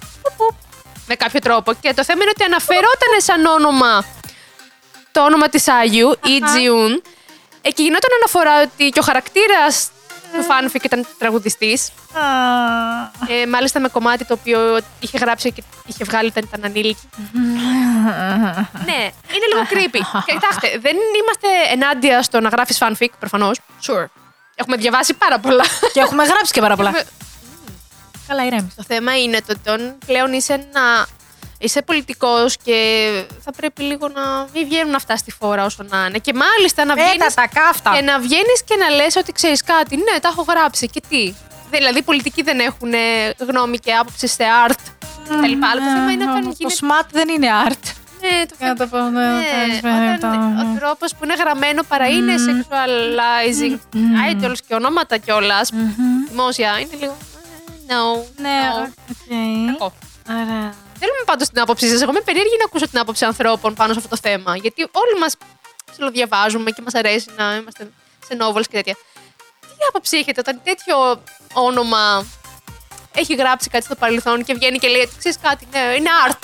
Με 1.07 1.15
κάποιο 1.15 1.39
τρόπο. 1.39 1.73
Και 1.73 1.93
το 1.93 2.03
θέμα 2.03 2.21
είναι 2.21 2.31
ότι 2.35 2.43
αναφερόταν 2.43 3.13
σαν 3.17 3.45
όνομα 3.45 4.05
το 5.11 5.23
όνομα 5.23 5.49
της 5.49 5.67
Άγιου, 5.67 6.11
η 6.25 6.41
Τζιούν. 6.41 7.03
Ε, 7.61 7.69
και 7.71 7.81
γινόταν 7.83 8.09
αναφορά 8.17 8.61
ότι 8.61 8.89
και 8.89 8.99
ο 8.99 9.03
χαρακτήρας 9.03 9.89
του 10.35 10.45
fanfic 10.49 10.83
ήταν 10.83 11.07
τραγουδιστής. 11.17 11.91
Ε, 13.27 13.45
μάλιστα 13.47 13.79
με 13.79 13.87
κομμάτι 13.87 14.25
το 14.25 14.33
οποίο 14.33 14.79
είχε 14.99 15.17
γράψει 15.17 15.51
και 15.51 15.63
είχε 15.85 16.03
βγάλει 16.03 16.27
όταν 16.27 16.43
ήταν 16.47 16.63
ανήλικη. 16.63 17.09
ναι, 18.85 19.01
είναι 19.33 19.45
λίγο 19.53 19.63
creepy. 19.69 20.21
Και 20.25 20.31
Κοιτάξτε, 20.33 20.67
δεν 20.79 20.95
είμαστε 20.95 21.47
ενάντια 21.71 22.21
στο 22.21 22.39
να 22.39 22.49
γράφεις 22.49 22.77
fanfic, 22.81 23.07
προφανώς. 23.19 23.59
Sure. 23.87 24.05
Έχουμε 24.55 24.77
διαβάσει 24.77 25.13
πάρα 25.13 25.39
πολλά. 25.39 25.63
Και 25.93 25.99
έχουμε 25.99 26.23
γράψει 26.23 26.51
και 26.51 26.61
πάρα 26.61 26.75
πολλά. 26.75 26.89
Έχουμε- 26.89 27.05
Καλά, 28.27 28.45
ηρέμη. 28.45 28.71
Το 28.75 28.83
θέμα 28.87 29.17
είναι 29.21 29.37
το 29.37 29.45
ότι 29.49 29.59
όταν 29.69 29.97
πλέον 30.05 30.33
είσαι 30.33 30.67
να... 30.73 30.81
Είσαι 31.59 31.81
πολιτικός 31.81 32.57
και 32.63 32.77
θα 33.43 33.51
πρέπει 33.51 33.81
λίγο 33.81 34.07
να 34.07 34.47
μην 34.53 34.65
βγαίνουν 34.67 34.95
αυτά 34.95 35.15
στη 35.17 35.31
φόρα 35.31 35.65
όσο 35.65 35.83
να 35.89 36.05
είναι. 36.05 36.17
Και 36.17 36.33
μάλιστα 36.33 36.85
να 36.85 36.93
Πέτα 36.95 37.07
βγαίνεις 37.07 37.33
τα 37.33 37.47
κάφτα. 37.47 37.91
και 37.95 38.01
να 38.01 38.19
βγαίνεις 38.19 38.63
και 38.65 38.75
να 38.75 38.89
λες 38.89 39.15
ότι 39.15 39.31
ξέρεις 39.31 39.63
κάτι. 39.63 39.95
Ναι, 39.95 40.19
τα 40.21 40.27
έχω 40.27 40.45
γράψει 40.49 40.87
και 40.89 41.01
τι; 41.09 41.33
Δηλαδή, 41.71 41.99
οι 41.99 42.03
πολιτικοί 42.03 42.41
δεν 42.41 42.59
έχουν 42.59 42.93
ε, 42.93 42.97
γνώμη 43.47 43.77
και 43.79 43.93
άποψη 43.93 44.27
σε 44.27 44.43
art 44.67 44.79
κτλ. 45.23 45.33
Αλλά 45.43 45.81
το 45.85 45.91
θέμα 45.95 46.11
είναι 46.11 46.23
όταν 46.23 46.43
Το 46.43 46.53
γίνεται. 46.57 46.75
smut 46.81 47.07
δεν 47.11 47.29
είναι 47.29 47.47
art. 47.67 47.83
Ναι, 48.21 48.45
το 48.45 48.55
Για 48.59 48.73
να 48.73 48.75
θέμα 48.75 48.75
το 48.75 48.87
πω, 48.87 48.97
ναι, 49.09 49.27
ναι, 49.29 50.17
το- 50.19 50.27
όταν 50.27 50.57
ο 50.59 50.79
τρόπος 50.79 51.11
που 51.15 51.23
είναι 51.23 51.33
γραμμένο 51.33 51.83
παρά 51.87 52.07
είναι 52.07 52.33
sexualizing 52.47 53.77
idols 54.31 54.57
και 54.67 54.73
ονόματα 54.75 55.17
κιόλας. 55.17 55.69
Δημόσια 56.29 56.79
είναι 56.79 56.95
λίγο. 56.99 57.17
ε, 57.87 57.93
No. 57.93 58.23
Ναι, 58.41 58.49
no. 58.75 58.89
οκ. 59.09 59.71
Κακό. 59.71 59.93
Ωραία. 60.29 60.73
Θέλουμε 60.99 61.23
πάντως 61.25 61.49
την 61.49 61.61
άποψή 61.61 61.87
σας. 61.89 62.01
Εγώ 62.01 62.11
είμαι 62.11 62.21
περίεργη 62.21 62.55
να 62.59 62.65
ακούσω 62.65 62.87
την 62.87 62.99
άποψη 62.99 63.25
ανθρώπων 63.25 63.73
πάνω 63.73 63.93
σε 63.93 63.99
αυτό 63.99 64.09
το 64.15 64.17
θέμα. 64.21 64.57
Γιατί 64.57 64.81
όλοι 64.81 65.19
μας 65.19 65.35
ψιλοδιαβάζουμε 65.91 66.71
και 66.71 66.81
μας 66.81 66.93
αρέσει 66.93 67.29
να 67.37 67.55
είμαστε 67.55 67.91
σε 68.27 68.37
novels 68.39 68.67
και 68.69 68.75
τέτοια. 68.77 68.93
Τι 69.59 69.81
άποψη 69.89 70.17
έχετε 70.17 70.39
όταν 70.39 70.61
τέτοιο 70.63 71.23
όνομα 71.53 72.25
έχει 73.13 73.35
γράψει 73.35 73.69
κάτι 73.69 73.85
στο 73.85 73.95
παρελθόν 73.95 74.43
και 74.43 74.53
βγαίνει 74.53 74.77
και 74.77 74.87
λέει 74.87 75.01
ότι 75.01 75.17
ξέρεις 75.17 75.37
κάτι, 75.41 75.67
ναι, 75.71 75.79
είναι 75.79 76.09
art. 76.27 76.37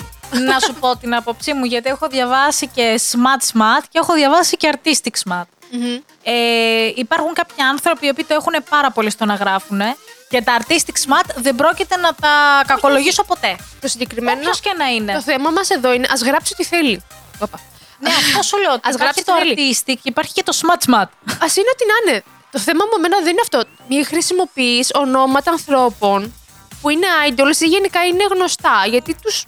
να 0.50 0.58
σου 0.58 0.74
πω 0.74 0.96
την 0.96 1.14
άποψή 1.14 1.52
μου, 1.52 1.64
γιατί 1.64 1.88
έχω 1.88 2.08
διαβάσει 2.08 2.68
και 2.68 3.00
smart 3.12 3.52
smart 3.52 3.84
και 3.88 3.98
έχω 3.98 4.14
διαβάσει 4.14 4.56
και 4.56 4.72
artistic 4.72 5.28
smart. 5.28 5.61
Μμμ. 5.74 5.98
Ε, 6.22 6.92
υπάρχουν 6.94 7.32
κάποιοι 7.32 7.62
άνθρωποι 7.64 8.06
οι 8.06 8.08
οποίοι 8.08 8.24
το 8.24 8.34
έχουν 8.34 8.54
πάρα 8.68 8.90
πολύ 8.90 9.10
στο 9.10 9.24
να 9.24 9.34
γράφουν 9.34 9.80
και 10.28 10.42
τα 10.42 10.56
artistic 10.60 10.96
smart 11.06 11.28
δεν 11.36 11.54
πρόκειται 11.54 11.96
να 11.96 12.14
τα 12.14 12.62
κακολογήσω 12.66 13.24
ποτέ. 13.24 13.56
Το 13.80 13.88
συγκεκριμένο. 13.88 14.38
Όποιος 14.40 14.60
και 14.60 14.74
να 14.78 14.86
είναι. 14.86 15.12
Το 15.12 15.20
θέμα 15.22 15.50
μας 15.50 15.70
εδώ 15.70 15.92
είναι 15.92 16.06
ας 16.10 16.22
γράψει 16.22 16.52
ό,τι 16.52 16.64
θέλει. 16.64 17.02
Όπα. 17.38 17.60
Ναι, 17.98 18.08
αυτό 18.10 18.42
σου 18.42 18.56
λέω. 18.58 18.72
Ας 18.72 18.78
Υπάρχει 18.94 18.98
γράψει 19.02 19.24
το 19.24 19.32
τι 19.32 19.38
θέλει. 19.54 19.76
artistic 19.76 19.94
και 20.02 20.08
υπάρχει 20.14 20.32
και 20.32 20.42
το 20.42 20.52
smart 20.62 20.80
smart. 20.90 21.08
Α 21.44 21.46
είναι 21.58 21.70
ό,τι 21.74 21.84
να 21.92 21.96
είναι. 22.12 22.22
Το 22.50 22.58
θέμα 22.58 22.84
μου 22.84 22.90
εμένα 22.96 23.16
δεν 23.18 23.30
είναι 23.30 23.40
αυτό. 23.42 23.62
Μην 23.88 24.06
χρησιμοποιείς 24.06 24.90
ονόματα 24.94 25.50
ανθρώπων 25.50 26.34
που 26.80 26.88
είναι 26.88 27.06
idols 27.28 27.60
ή 27.60 27.66
γενικά 27.66 28.04
είναι 28.04 28.24
γνωστά. 28.34 28.84
Γιατί 28.88 29.16
τους 29.22 29.44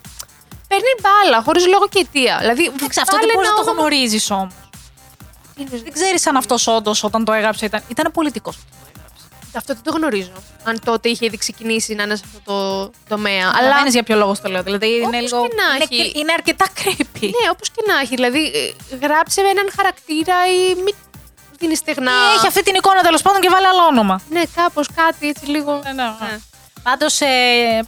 παίρνει 0.69 0.93
μπάλα 1.03 1.43
χωρίς 1.43 1.67
λόγο 1.67 1.89
και 1.89 1.99
αιτία. 1.99 2.37
Δηλαδή, 2.41 2.65
Εντάξει, 2.65 3.01
αυτό 3.01 3.17
δεν 3.17 3.21
βάλε 3.21 3.33
μπορείς 3.35 3.49
να 3.49 3.55
ένα 3.55 3.65
το 3.65 3.71
όνομα- 3.71 3.81
γνωρίζεις 3.89 4.31
όμως. 4.31 4.55
Είναι- 5.57 5.69
Δεν 5.83 5.93
ξέρεις 5.93 6.27
αν 6.27 6.37
αυτός 6.37 6.67
όντως 6.67 7.05
όταν 7.05 7.25
το 7.25 7.33
έγραψε 7.33 7.65
ήταν, 7.65 7.83
ήταν 7.89 8.13
πολιτικός. 8.13 8.57
Αυτό 9.57 9.75
δεν 9.75 9.83
το 9.83 9.91
γνωρίζω. 9.93 10.33
Αν 10.65 10.81
τότε 10.85 11.09
είχε 11.09 11.25
ήδη 11.27 11.37
ξεκινήσει 11.37 11.95
να 11.95 12.03
είναι 12.03 12.17
σε 12.17 12.23
αυτό 12.27 12.41
το 12.53 12.91
τομέα. 13.09 13.53
Αλλά 13.59 13.77
Αλλά 13.77 13.89
για 13.89 14.03
ποιο 14.03 14.17
λόγο 14.17 14.37
το 14.43 14.49
λέω. 14.51 14.63
Δηλαδή 14.63 14.87
είναι 14.95 15.03
Όπως 15.07 15.21
λίγο. 15.21 15.49
και 15.49 15.55
να 15.55 15.75
είναι, 15.75 15.87
έχει. 15.91 16.19
είναι 16.19 16.33
αρκετά 16.33 16.67
creepy. 16.77 17.21
ναι, 17.21 17.51
όπως 17.53 17.71
και 17.71 17.83
να 17.87 17.99
έχει. 18.01 18.15
Δηλαδή, 18.15 18.45
ε, 18.91 18.97
γράψε 19.07 19.43
με 19.43 19.49
έναν 19.49 19.71
χαρακτήρα 19.77 20.35
ή 20.47 20.75
μην 20.75 20.95
δίνεις 21.59 21.79
στεγνά. 21.79 22.11
Ή 22.11 22.37
Έχει 22.37 22.47
αυτή 22.47 22.63
την 22.63 22.75
εικόνα 22.75 23.01
τέλος 23.03 23.23
πάντων 23.23 23.41
και 23.41 23.49
βάλει 23.49 23.67
άλλο 23.67 23.83
όνομα. 23.91 24.21
Ναι, 24.31 24.43
κάπως 24.55 24.87
κάτι 24.95 25.29
έτσι 25.29 25.47
λίγο. 25.47 25.81
Ναι, 25.85 25.93
ναι. 25.93 26.03
Ναι. 26.03 26.39
Πάντως, 26.85 27.21
ε, 27.21 27.27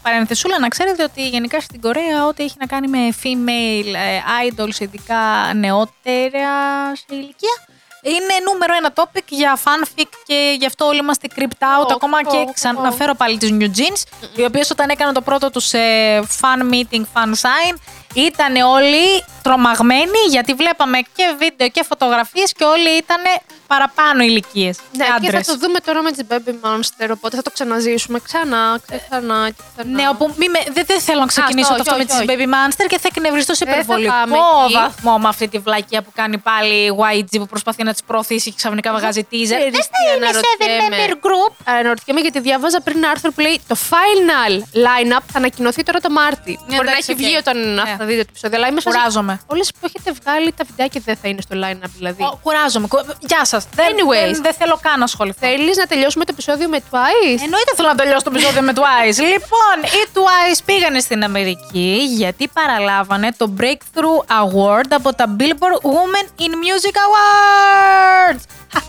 παρενθεσούλα 0.02 0.58
να 0.58 0.68
ξέρετε 0.68 1.02
ότι 1.02 1.28
γενικά 1.28 1.60
στην 1.60 1.80
Κορέα 1.80 2.26
ό,τι 2.26 2.44
έχει 2.44 2.54
να 2.58 2.66
κάνει 2.66 2.88
με 2.88 2.98
female 3.22 3.94
ε, 3.94 4.20
idols, 4.48 4.80
ειδικά 4.80 5.52
νεότερα 5.54 6.94
σε 6.96 7.04
ηλικία, 7.08 7.56
είναι 8.02 8.34
νούμερο 8.44 8.74
ένα 8.76 8.92
topic 8.94 9.28
για 9.28 9.58
fanfic 9.64 10.10
και 10.26 10.56
γι' 10.58 10.66
αυτό 10.66 10.86
όλοι 10.86 10.98
είμαστε 10.98 11.28
creeped 11.36 11.62
out. 11.62 11.88
Ω, 11.90 11.94
ακόμα 11.94 12.18
ω, 12.26 12.30
και 12.30 12.36
ω. 12.36 12.52
ξαναφέρω 12.52 13.14
πάλι 13.14 13.38
τις 13.38 13.50
New 13.52 13.70
Jeans, 13.78 14.02
οι 14.36 14.44
οποίες 14.44 14.70
όταν 14.70 14.88
έκαναν 14.88 15.14
το 15.14 15.20
πρώτο 15.20 15.50
τους 15.50 15.72
ε, 15.72 16.22
fan 16.40 16.74
meeting, 16.74 17.02
fan 17.14 17.28
sign, 17.28 17.74
ήταν 18.20 18.56
όλοι 18.56 19.24
τρομαγμένοι 19.42 20.18
γιατί 20.30 20.54
βλέπαμε 20.54 20.98
και 20.98 21.34
βίντεο 21.38 21.68
και 21.68 21.82
φωτογραφίες 21.88 22.52
και 22.52 22.64
όλοι 22.64 22.88
ήταν 22.90 23.22
παραπάνω 23.66 24.22
ηλικίες. 24.22 24.78
Ναι, 24.96 25.04
και 25.20 25.30
θα 25.30 25.40
το 25.40 25.56
δούμε 25.58 25.78
τώρα 25.80 26.02
με 26.02 26.10
τις 26.10 26.22
Baby 26.30 26.50
Monster, 26.66 27.08
οπότε 27.12 27.36
θα 27.36 27.42
το 27.42 27.50
ξαναζήσουμε 27.50 28.18
ξανά, 28.20 28.78
και 28.90 28.96
ξανά 29.10 29.50
και 29.50 29.62
ξανά. 29.76 29.90
Ναι, 29.96 30.08
όπου 30.08 30.34
μη 30.38 30.48
με, 30.48 30.58
δεν, 30.72 30.84
δεν 30.86 31.00
θέλω 31.00 31.20
να 31.20 31.26
ξεκινήσω 31.26 31.72
αυτό, 31.72 31.84
το 31.84 31.90
αυτό 31.90 31.96
με 31.96 32.04
όχι, 32.10 32.24
τις 32.24 32.32
όχι. 32.32 32.44
Baby 32.44 32.46
Monster 32.54 32.86
και 32.88 32.98
θα 32.98 33.08
εκνευριστώ 33.14 33.54
σε 33.54 33.64
Δεν 33.64 33.74
θα 33.74 33.80
υπερβολικό 33.80 34.12
πάμε 34.12 34.36
εκεί. 34.64 34.72
βαθμό 34.72 35.18
με 35.18 35.28
αυτή 35.28 35.48
τη 35.48 35.58
βλακία 35.58 36.02
που 36.02 36.10
κάνει 36.14 36.38
πάλι 36.38 36.74
η 36.74 36.90
YG 37.12 37.38
που 37.38 37.46
προσπαθεί 37.46 37.82
να 37.82 37.94
τι 37.94 38.02
προωθήσει 38.06 38.48
και 38.50 38.56
ξαφνικά 38.56 38.92
βγάζει 38.92 39.20
teaser. 39.30 39.36
Ξέρεις 39.42 39.48
Δεν 39.62 39.72
τι 39.72 39.78
θα 39.78 39.98
είναι 40.16 40.26
αναρωτιέμαι. 40.26 40.86
7 40.88 40.92
member 40.92 41.12
group. 41.26 41.52
Αναρωτιέμαι 41.64 42.20
γιατί 42.20 42.40
διάβαζα 42.40 42.80
πριν 42.80 42.96
ένα 42.96 43.08
άρθρο 43.10 43.30
που 43.32 43.40
λέει 43.40 43.60
το 43.66 43.76
final 43.90 44.52
line-up 44.86 45.22
θα 45.32 45.38
ανακοινωθεί 45.38 45.82
τώρα 45.82 46.00
το 46.00 46.10
Μάρτι. 46.10 46.58
Ναι, 46.66 46.74
Μπορεί 46.76 46.86
να 46.86 46.92
εντάξει, 46.92 47.12
έχει 47.12 47.22
οκ. 47.22 47.26
βγει 47.26 47.36
όταν 47.36 47.74
Ναι. 47.74 47.82
Θα 48.06 48.12
δείτε 48.12 48.22
το 48.22 48.28
επεισόδιο. 48.34 48.56
Αλλά 48.58 48.66
είμαι 48.68 48.80
σε 48.80 48.86
φάση, 48.90 48.98
Κουράζομαι. 48.98 49.34
Όλες 49.46 49.66
που 49.80 49.86
έχετε 49.88 50.10
βγάλει 50.20 50.52
τα 50.58 50.64
βιντεάκια 50.68 51.00
δεν 51.04 51.16
θα 51.22 51.26
είναι 51.28 51.40
στο 51.46 51.54
line-up 51.62 51.90
δηλαδή. 51.98 52.22
Ω, 52.22 52.38
Κουράζομαι. 52.42 52.86
Κου- 52.86 53.06
Γεια 53.30 53.44
σας. 53.44 53.62
Δεν, 53.74 53.86
Anyways. 53.92 54.30
δεν, 54.32 54.42
δεν 54.42 54.54
θέλω 54.60 54.78
καν 54.82 54.98
να 54.98 55.04
ασχοληθώ. 55.04 55.38
Θέλεις 55.46 55.76
να 55.76 55.86
τελειώσουμε 55.86 56.24
το 56.24 56.32
επεισόδιο 56.34 56.68
με 56.68 56.78
Twice; 56.90 57.40
Εννοείται 57.46 57.72
θέλω 57.76 57.88
να 57.88 57.94
τελειώσω 57.94 58.22
το 58.26 58.30
επεισόδιο 58.34 58.62
με 58.62 58.72
Twice. 58.80 59.18
λοιπόν, 59.32 59.76
οι 59.96 60.02
Twice 60.14 60.58
πήγανε 60.64 61.00
στην 61.00 61.24
Αμερική 61.24 61.98
γιατί 62.20 62.48
παραλάβανε 62.48 63.28
το 63.36 63.54
Breakthrough 63.60 64.20
Award 64.42 64.88
από 64.90 65.14
τα 65.14 65.36
Billboard 65.38 65.78
Women 65.96 66.26
in 66.44 66.52
Music 66.64 66.96
Awards. 67.06 68.40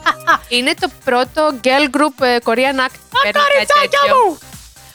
Είναι 0.57 0.73
το 0.79 0.89
πρώτο 1.05 1.49
girl 1.63 1.95
group 1.97 2.25
ε, 2.25 2.37
Korean 2.43 2.77
act. 2.85 2.97
που 3.09 3.17
παίρνει 3.23 3.31
κάτι 3.31 3.53
Κοριτσάκια 3.53 3.99
τέτοιο. 4.01 4.15
μου! 4.29 4.37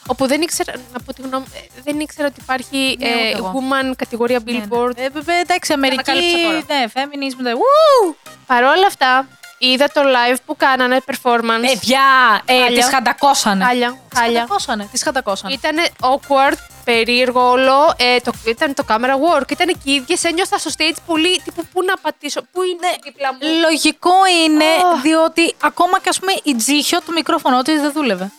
Όπου 0.07 0.27
δεν 0.27 0.41
ήξερα, 0.41 0.73
να 0.93 0.99
πω 1.05 1.13
τη 1.13 1.21
γνώμη, 1.21 1.45
ε, 1.55 1.81
δεν 1.83 1.99
ήξερα 1.99 2.27
ότι 2.27 2.39
υπάρχει 2.41 2.95
Ναι, 2.99 3.07
ε, 3.07 3.11
ούτε 3.13 3.37
εγώ. 3.37 3.53
woman 3.55 3.93
κατηγορία 3.95 4.39
Ναι, 4.45 4.51
ναι. 4.51 4.63
Billboard. 4.69 4.97
Ε, 4.97 5.09
βέβαια, 5.09 5.35
εντάξει, 5.39 5.73
Αμερική. 5.73 6.09
Ανακάλυψα 6.11 6.37
τώρα. 6.47 6.63
Ναι, 6.67 6.85
feminism. 6.93 7.37
ναι. 7.37 7.51
Woo! 7.53 8.15
Παρ' 8.47 8.63
όλα 8.63 8.87
αυτά, 8.87 9.27
είδα 9.57 9.87
το 9.93 10.01
live 10.03 10.37
που 10.45 10.55
κάνανε 10.57 10.97
performance. 11.05 11.65
Παιδιά, 11.73 12.01
ε, 12.45 12.53
Χάλια. 12.59 12.77
τις 12.81 12.89
χαντακώσανε. 12.93 13.63
Χάλια, 13.65 13.97
Τις 14.09 14.19
χάλια. 14.19 14.39
χαντακώσανε. 14.39 14.87
Τις 14.91 15.03
χαντακώσανε. 15.03 15.53
Ήταν 15.53 15.75
awkward, 16.01 16.57
περίεργο 16.83 17.49
όλο. 17.49 17.93
Ε, 17.97 18.17
το, 18.19 18.31
ήταν 18.47 18.73
το 18.73 18.83
camera 18.87 19.37
work. 19.39 19.51
Ήταν 19.51 19.67
και 19.67 19.91
οι 19.91 19.93
ίδιες. 19.93 20.23
Ένιωθα 20.23 20.57
στο 20.57 20.71
stage 20.77 20.95
πολύ. 21.05 21.41
Τύπου, 21.43 21.65
πού 21.73 21.83
να 21.83 21.97
πατήσω, 21.97 22.41
πού 22.51 22.61
είναι 22.61 22.87
δίπλα 23.03 23.33
μου. 23.33 23.39
Λογικό 23.61 24.13
είναι, 24.45 24.65
Αχ. 24.93 25.01
διότι 25.01 25.55
ακόμα 25.63 25.99
και 25.99 26.09
ας 26.09 26.19
πούμε 26.19 26.31
η 26.43 26.55
τζίχιο 26.55 26.99
του 27.05 27.11
μικρόφωνο 27.13 27.61
της 27.61 27.81
δεν 27.81 27.91
δούλευε. 27.91 28.31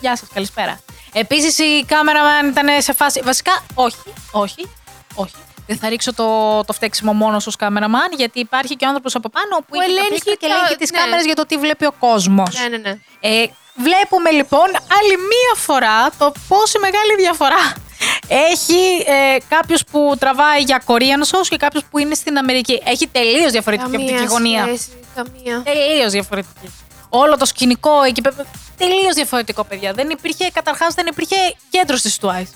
Γεια 0.00 0.16
σας, 0.16 0.28
καλησπέρα. 0.34 0.80
Επίσης 1.12 1.58
η 1.58 1.84
κάμερα 1.86 2.20
ήταν 2.50 2.68
σε 2.82 2.92
φάση... 2.92 3.20
Βασικά, 3.24 3.62
όχι, 3.74 3.96
όχι, 4.30 4.68
όχι. 5.14 5.34
Δεν 5.66 5.76
θα 5.78 5.88
ρίξω 5.88 6.14
το, 6.14 6.64
το 6.64 6.72
φταίξιμο 6.72 7.12
μόνος 7.12 7.42
στους 7.42 7.56
κάμεραμαν, 7.56 8.08
γιατί 8.16 8.40
υπάρχει 8.40 8.76
και 8.76 8.84
ο 8.84 8.88
άνθρωπος 8.88 9.14
από 9.14 9.28
πάνω 9.28 9.56
που, 9.56 9.64
Που 9.68 9.80
έχει 9.80 9.90
το 9.90 9.96
ελέγχει 9.96 10.12
πίκτο 10.12 10.30
και 10.36 10.46
τα- 10.46 10.54
ελέγχει 10.54 10.76
τις 10.76 10.90
ναι. 10.90 10.98
κάμερες 10.98 11.24
για 11.24 11.34
το 11.34 11.46
τι 11.46 11.56
βλέπει 11.56 11.86
ο 11.86 11.92
κόσμος. 11.98 12.60
Ναι, 12.60 12.68
ναι, 12.68 12.76
ναι. 12.76 12.90
Ε, 13.20 13.46
βλέπουμε 13.76 14.30
λοιπόν 14.30 14.66
άλλη 14.98 15.16
μία 15.16 15.54
φορά 15.56 16.10
το 16.18 16.32
πόση 16.48 16.78
μεγάλη 16.78 17.14
διαφορά 17.18 17.72
έχει 18.28 19.04
ε, 19.06 19.36
κάποιος 19.48 19.84
που 19.90 20.14
τραβάει 20.18 20.60
για 20.62 20.82
Korean 20.86 21.22
shows 21.30 21.46
και 21.48 21.56
κάποιος 21.56 21.84
που 21.90 21.98
είναι 21.98 22.14
στην 22.14 22.38
Αμερική. 22.38 22.82
Έχει 22.84 23.06
τελείως 23.06 23.52
διαφορετική 23.52 23.96
οπτική 23.96 24.24
γωνία. 24.24 24.62
σχέση, 24.66 24.88
καμία. 25.14 25.62
Τελείως 25.64 26.12
διαφορετική. 26.12 26.72
Όλο 27.08 27.36
το 27.36 27.44
σκηνικό 27.44 28.02
εκεί 28.02 28.20
πέρα. 28.20 28.36
Τελείως 28.76 29.14
διαφορετικό, 29.14 29.64
παιδιά. 29.64 29.92
Δεν 29.92 30.10
υπήρχε, 30.10 30.50
καταρχάς, 30.52 30.94
δεν 30.94 31.06
υπήρχε 31.06 31.36
κέντρο 31.70 31.96
τη 31.96 32.14
Twice. 32.20 32.50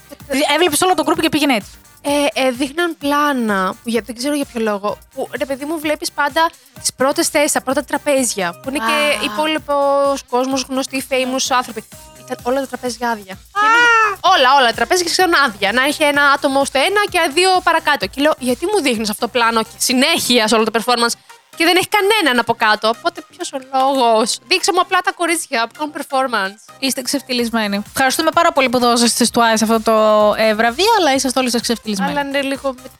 Έβλεπες 0.55 0.81
όλο 0.81 0.95
το 0.95 1.05
group 1.07 1.19
και 1.21 1.29
πήγαινε 1.29 1.55
έτσι. 1.55 1.71
Ε, 2.03 2.47
ε, 2.47 2.51
δείχναν 2.51 2.97
πλάνα, 2.99 3.71
που 3.83 3.89
για, 3.89 4.03
δεν 4.07 4.17
ξέρω 4.17 4.35
για 4.35 4.45
ποιο 4.53 4.61
λόγο. 4.61 4.99
Που 5.15 5.29
ρε 5.39 5.45
παιδί 5.45 5.65
μου, 5.65 5.79
βλέπεις 5.79 6.13
πάντα 6.13 6.51
τις 6.81 6.93
πρώτες 6.93 7.29
θέσεις, 7.29 7.53
τα 7.53 7.63
πρώτα 7.63 7.85
τραπέζια. 7.85 8.61
Που 8.63 8.69
είναι 8.69 8.85
Α. 8.85 8.87
και 8.87 9.25
υπόλοιπος 9.25 10.23
κόσμος, 10.31 10.65
γνωστοί, 10.69 11.07
famous 11.11 11.47
άνθρωποι. 11.49 11.85
Ήταν 12.25 12.39
όλα 12.43 12.61
τα 12.61 12.67
τραπέζια 12.67 13.11
άδεια. 13.11 13.35
Και 13.35 13.61
έμεινε- 13.67 14.19
όλα, 14.21 14.55
όλα. 14.59 14.67
Τα 14.67 14.75
τραπέζια 14.75 15.05
και 15.05 15.11
σχεδόν 15.13 15.35
άδεια. 15.47 15.73
Να 15.73 15.85
είχε 15.87 16.05
ένα 16.05 16.23
άτομο 16.23 16.65
στο 16.65 16.79
ένα 16.79 17.01
και 17.11 17.31
δύο 17.33 17.51
παρακάτω. 17.63 18.07
Και 18.07 18.21
λέω, 18.21 18.35
γιατί 18.39 18.67
μου 18.67 18.81
δείχνεις 18.83 19.11
αυτό 19.11 19.27
το 19.27 19.33
πλάνο 19.33 19.63
και 19.63 19.69
συνέχεια 19.77 20.49
σε 20.49 20.55
όλο 20.55 20.65
το 20.65 20.73
performance; 20.79 21.15
Και 21.61 21.67
δεν 21.67 21.77
έχει 21.77 21.89
κανέναν 21.89 22.39
από 22.39 22.55
κάτω. 22.55 22.89
Οπότε 22.89 23.25
ποιος 23.31 23.53
ο 23.53 23.59
λόγος. 23.75 24.39
Δείξε 24.47 24.73
μου 24.73 24.81
απλά 24.81 24.99
τα 24.99 25.13
κορίτσια 25.13 25.67
που 25.67 25.75
κάνουν 25.79 25.95
performance. 25.99 26.75
Είστε 26.79 27.03
ξεφτυλισμένοι. 27.03 27.83
Ευχαριστούμε 27.87 28.31
πάρα 28.35 28.53
πολύ 28.53 28.69
που 28.69 28.79
δώσατε 28.79 29.09
στι 29.09 29.27
Twice 29.35 29.63
αυτό 29.63 29.81
το 29.81 29.95
ε, 30.37 30.55
βραβείο, 30.55 30.87
αλλά 30.99 31.15
είσαστε 31.15 31.39
όλοι 31.41 31.51
σας 31.51 31.61
ξεφτυλισμένοι. 31.61 32.11
Αλλά 32.11 32.21
είναι 32.21 32.43
λίγο. 32.43 32.75
με- 32.83 32.91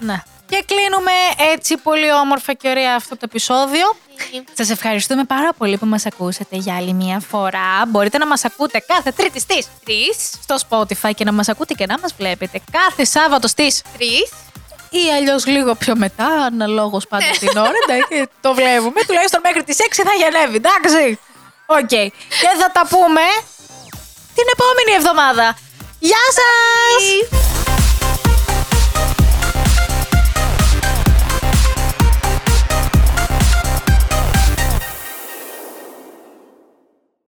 Ναι. 0.00 0.22
Και 0.48 0.64
κλείνουμε 0.66 1.12
έτσι 1.52 1.76
πολύ 1.76 2.12
όμορφα 2.12 2.52
και 2.52 2.68
ωραία 2.68 2.94
αυτό 2.94 3.14
το 3.16 3.20
επεισόδιο. 3.24 3.96
Σας 4.54 4.70
ευχαριστούμε 4.70 5.24
πάρα 5.24 5.52
πολύ 5.58 5.76
που 5.78 5.86
μας 5.86 6.06
ακούσατε 6.06 6.56
για 6.56 6.76
άλλη 6.76 6.92
μια 6.92 7.20
φορά. 7.28 7.86
Μπορείτε 7.88 8.18
να 8.18 8.26
μας 8.26 8.44
ακούτε 8.44 8.84
κάθε 8.86 9.10
τρίτη 9.12 9.40
στις 9.40 9.66
Τρεις. 9.84 10.32
στο 10.42 10.56
Spotify 10.68 11.10
και 11.14 11.24
να 11.24 11.32
μας 11.32 11.48
ακούτε 11.48 11.74
και 11.74 11.86
να 11.86 11.98
μας 11.98 12.14
βλέπετε 12.14 12.60
κάθε 12.72 13.04
Σάββατο 13.04 13.48
στις 13.48 13.82
Τρεις. 13.96 14.32
Ή 14.98 15.12
αλλιώς 15.16 15.46
λίγο 15.46 15.74
πιο 15.74 15.96
μετά, 15.96 16.26
αναλόγως 16.26 17.06
πάντα 17.06 17.30
την 17.42 17.56
ώρα. 17.56 17.70
εντάξει, 17.88 18.28
το 18.40 18.54
βλέπουμε. 18.54 19.00
Τουλάχιστον 19.06 19.40
μέχρι 19.42 19.62
τις 19.64 19.76
6 19.80 20.02
θα 20.08 20.14
γεννεύει, 20.22 20.56
εντάξει. 20.56 21.18
Οκ. 21.66 21.94
Και 22.42 22.50
θα 22.60 22.70
τα 22.72 22.82
πούμε 22.88 23.24
την 24.34 24.46
επόμενη 24.54 24.92
εβδομάδα. 24.98 25.56
Γεια 25.98 26.24
σας! 26.38 27.63